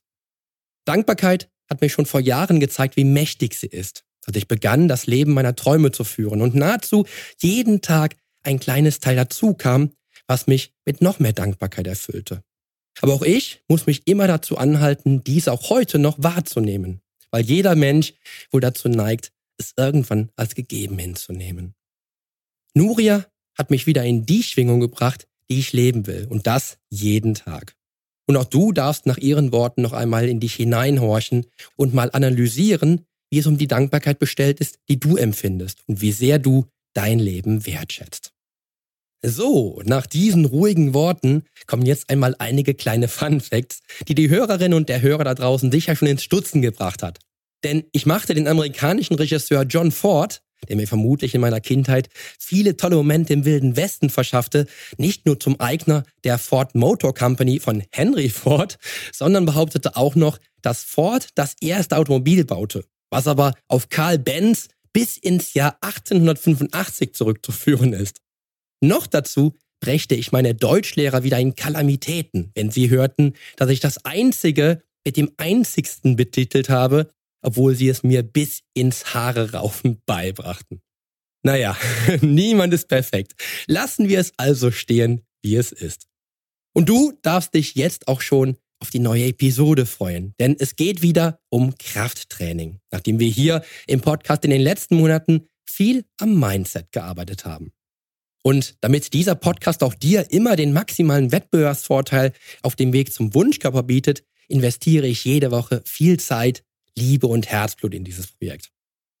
Dankbarkeit 0.84 1.48
hat 1.70 1.80
mir 1.80 1.88
schon 1.88 2.06
vor 2.06 2.18
Jahren 2.18 2.58
gezeigt, 2.58 2.96
wie 2.96 3.04
mächtig 3.04 3.54
sie 3.54 3.68
ist. 3.68 4.02
Als 4.26 4.36
ich 4.36 4.48
begann, 4.48 4.88
das 4.88 5.06
Leben 5.06 5.32
meiner 5.32 5.54
Träume 5.54 5.92
zu 5.92 6.02
führen 6.02 6.42
und 6.42 6.56
nahezu 6.56 7.06
jeden 7.40 7.82
Tag 7.82 8.16
ein 8.42 8.58
kleines 8.58 8.98
Teil 8.98 9.14
dazu 9.14 9.54
kam, 9.54 9.92
was 10.26 10.48
mich 10.48 10.74
mit 10.84 11.02
noch 11.02 11.20
mehr 11.20 11.32
Dankbarkeit 11.32 11.86
erfüllte. 11.86 12.42
Aber 13.00 13.14
auch 13.14 13.22
ich 13.22 13.62
muss 13.68 13.86
mich 13.86 14.08
immer 14.08 14.26
dazu 14.26 14.58
anhalten, 14.58 15.22
dies 15.22 15.46
auch 15.46 15.70
heute 15.70 16.00
noch 16.00 16.16
wahrzunehmen, 16.20 17.00
weil 17.30 17.44
jeder 17.44 17.76
Mensch 17.76 18.14
wohl 18.50 18.60
dazu 18.60 18.88
neigt, 18.88 19.30
es 19.56 19.72
irgendwann 19.76 20.32
als 20.34 20.56
gegeben 20.56 20.98
hinzunehmen. 20.98 21.76
Nuria 22.74 23.24
hat 23.56 23.70
mich 23.70 23.86
wieder 23.86 24.02
in 24.02 24.26
die 24.26 24.42
Schwingung 24.42 24.80
gebracht, 24.80 25.28
die 25.48 25.60
ich 25.60 25.72
leben 25.72 26.08
will, 26.08 26.26
und 26.28 26.48
das 26.48 26.78
jeden 26.90 27.34
Tag. 27.34 27.76
Und 28.26 28.36
auch 28.36 28.44
du 28.44 28.72
darfst 28.72 29.06
nach 29.06 29.18
ihren 29.18 29.52
Worten 29.52 29.82
noch 29.82 29.92
einmal 29.92 30.28
in 30.28 30.40
dich 30.40 30.54
hineinhorchen 30.54 31.46
und 31.76 31.94
mal 31.94 32.10
analysieren, 32.12 33.06
wie 33.30 33.38
es 33.38 33.46
um 33.46 33.58
die 33.58 33.66
Dankbarkeit 33.66 34.18
bestellt 34.18 34.60
ist, 34.60 34.78
die 34.88 34.98
du 34.98 35.16
empfindest 35.16 35.80
und 35.86 36.00
wie 36.00 36.12
sehr 36.12 36.38
du 36.38 36.66
dein 36.94 37.18
Leben 37.18 37.66
wertschätzt. 37.66 38.32
So, 39.26 39.80
nach 39.84 40.06
diesen 40.06 40.44
ruhigen 40.44 40.92
Worten 40.92 41.44
kommen 41.66 41.86
jetzt 41.86 42.10
einmal 42.10 42.36
einige 42.38 42.74
kleine 42.74 43.08
Fun 43.08 43.40
Facts, 43.40 43.80
die 44.06 44.14
die 44.14 44.28
Hörerin 44.28 44.74
und 44.74 44.90
der 44.90 45.00
Hörer 45.00 45.24
da 45.24 45.34
draußen 45.34 45.72
sicher 45.72 45.96
schon 45.96 46.08
ins 46.08 46.22
Stutzen 46.22 46.60
gebracht 46.60 47.02
hat. 47.02 47.20
Denn 47.64 47.84
ich 47.92 48.04
machte 48.04 48.34
den 48.34 48.46
amerikanischen 48.46 49.14
Regisseur 49.14 49.62
John 49.62 49.92
Ford, 49.92 50.42
der 50.68 50.76
mir 50.76 50.86
vermutlich 50.86 51.34
in 51.34 51.40
meiner 51.40 51.60
Kindheit 51.60 52.08
viele 52.38 52.76
tolle 52.76 52.96
Momente 52.96 53.32
im 53.32 53.44
Wilden 53.44 53.76
Westen 53.76 54.10
verschaffte, 54.10 54.66
nicht 54.96 55.26
nur 55.26 55.38
zum 55.38 55.60
Eigner 55.60 56.04
der 56.24 56.38
Ford 56.38 56.74
Motor 56.74 57.14
Company 57.14 57.60
von 57.60 57.82
Henry 57.92 58.28
Ford, 58.28 58.78
sondern 59.12 59.46
behauptete 59.46 59.96
auch 59.96 60.14
noch, 60.14 60.38
dass 60.62 60.82
Ford 60.82 61.28
das 61.34 61.56
erste 61.60 61.96
Automobil 61.96 62.44
baute, 62.44 62.84
was 63.10 63.26
aber 63.26 63.54
auf 63.68 63.88
Karl 63.88 64.18
Benz 64.18 64.68
bis 64.92 65.16
ins 65.16 65.54
Jahr 65.54 65.76
1885 65.80 67.14
zurückzuführen 67.14 67.92
ist. 67.92 68.20
Noch 68.80 69.06
dazu 69.06 69.54
brächte 69.80 70.14
ich 70.14 70.32
meine 70.32 70.54
Deutschlehrer 70.54 71.24
wieder 71.24 71.38
in 71.38 71.56
Kalamitäten, 71.56 72.50
wenn 72.54 72.70
sie 72.70 72.88
hörten, 72.88 73.34
dass 73.56 73.68
ich 73.68 73.80
das 73.80 74.04
Einzige 74.04 74.82
mit 75.04 75.16
dem 75.18 75.30
Einzigsten 75.36 76.16
betitelt 76.16 76.70
habe, 76.70 77.08
obwohl 77.44 77.74
sie 77.74 77.88
es 77.88 78.02
mir 78.02 78.22
bis 78.22 78.60
ins 78.74 79.14
Haare 79.14 79.52
raufen 79.52 80.02
beibrachten. 80.06 80.80
Naja, 81.44 81.76
niemand 82.20 82.72
ist 82.72 82.88
perfekt. 82.88 83.34
Lassen 83.66 84.08
wir 84.08 84.18
es 84.18 84.32
also 84.36 84.70
stehen, 84.70 85.22
wie 85.42 85.56
es 85.56 85.72
ist. 85.72 86.06
Und 86.74 86.88
du 86.88 87.12
darfst 87.22 87.54
dich 87.54 87.74
jetzt 87.74 88.08
auch 88.08 88.20
schon 88.20 88.56
auf 88.80 88.90
die 88.90 88.98
neue 88.98 89.26
Episode 89.26 89.86
freuen, 89.86 90.34
denn 90.40 90.56
es 90.58 90.76
geht 90.76 91.00
wieder 91.00 91.38
um 91.48 91.76
Krafttraining, 91.78 92.80
nachdem 92.90 93.20
wir 93.20 93.28
hier 93.28 93.62
im 93.86 94.00
Podcast 94.00 94.44
in 94.44 94.50
den 94.50 94.60
letzten 94.60 94.96
Monaten 94.96 95.46
viel 95.64 96.04
am 96.18 96.38
Mindset 96.38 96.92
gearbeitet 96.92 97.44
haben. 97.44 97.72
Und 98.42 98.76
damit 98.80 99.14
dieser 99.14 99.36
Podcast 99.36 99.82
auch 99.82 99.94
dir 99.94 100.30
immer 100.30 100.56
den 100.56 100.72
maximalen 100.72 101.32
Wettbewerbsvorteil 101.32 102.32
auf 102.62 102.76
dem 102.76 102.92
Weg 102.92 103.12
zum 103.12 103.32
Wunschkörper 103.34 103.82
bietet, 103.82 104.22
investiere 104.48 105.06
ich 105.06 105.24
jede 105.24 105.50
Woche 105.50 105.82
viel 105.86 106.20
Zeit, 106.20 106.62
Liebe 106.96 107.26
und 107.26 107.46
Herzblut 107.46 107.94
in 107.94 108.04
dieses 108.04 108.28
Projekt. 108.28 108.70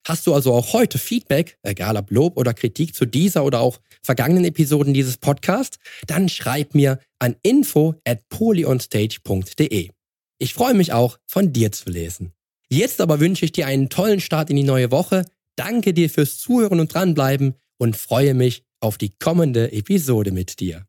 Hast 0.06 0.26
du 0.26 0.34
also 0.34 0.52
auch 0.52 0.74
heute 0.74 0.98
Feedback, 0.98 1.58
egal 1.62 1.96
ob 1.96 2.10
Lob 2.10 2.36
oder 2.36 2.52
Kritik 2.52 2.94
zu 2.94 3.06
dieser 3.06 3.44
oder 3.44 3.60
auch 3.60 3.80
vergangenen 4.02 4.44
Episoden 4.44 4.92
dieses 4.92 5.16
Podcasts, 5.16 5.78
dann 6.06 6.28
schreib 6.28 6.74
mir 6.74 6.98
an 7.18 7.36
info 7.42 7.94
at 8.04 8.28
polyonstage.de. 8.28 9.90
Ich 10.38 10.54
freue 10.54 10.74
mich 10.74 10.92
auch, 10.92 11.18
von 11.26 11.52
dir 11.52 11.72
zu 11.72 11.88
lesen. 11.88 12.32
Jetzt 12.68 13.00
aber 13.00 13.18
wünsche 13.18 13.46
ich 13.46 13.52
dir 13.52 13.66
einen 13.66 13.88
tollen 13.88 14.20
Start 14.20 14.50
in 14.50 14.56
die 14.56 14.62
neue 14.62 14.90
Woche. 14.90 15.24
Danke 15.56 15.94
dir 15.94 16.10
fürs 16.10 16.38
Zuhören 16.38 16.80
und 16.80 16.92
dranbleiben 16.92 17.54
und 17.78 17.96
freue 17.96 18.34
mich 18.34 18.62
auf 18.80 18.98
die 18.98 19.10
kommende 19.18 19.72
Episode 19.72 20.32
mit 20.32 20.60
dir. 20.60 20.86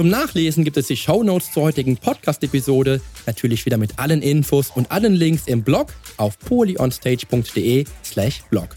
Zum 0.00 0.08
Nachlesen 0.08 0.64
gibt 0.64 0.78
es 0.78 0.86
die 0.86 0.96
Shownotes 0.96 1.52
zur 1.52 1.64
heutigen 1.64 1.98
Podcast-Episode, 1.98 3.02
natürlich 3.26 3.66
wieder 3.66 3.76
mit 3.76 3.98
allen 3.98 4.22
Infos 4.22 4.70
und 4.74 4.90
allen 4.90 5.12
Links 5.12 5.42
im 5.44 5.62
Blog 5.62 5.92
auf 6.16 6.38
polyonstage.de 6.38 7.84
slash 8.02 8.40
blog. 8.48 8.68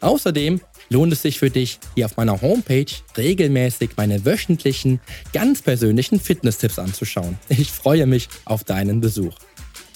Außerdem 0.00 0.62
lohnt 0.88 1.12
es 1.12 1.20
sich 1.20 1.38
für 1.38 1.50
dich, 1.50 1.78
hier 1.94 2.06
auf 2.06 2.16
meiner 2.16 2.40
Homepage 2.40 2.86
regelmäßig 3.18 3.90
meine 3.98 4.24
wöchentlichen, 4.24 5.02
ganz 5.34 5.60
persönlichen 5.60 6.18
Fitness-Tipps 6.18 6.78
anzuschauen. 6.78 7.36
Ich 7.50 7.70
freue 7.70 8.06
mich 8.06 8.30
auf 8.46 8.64
deinen 8.64 9.02
Besuch. 9.02 9.34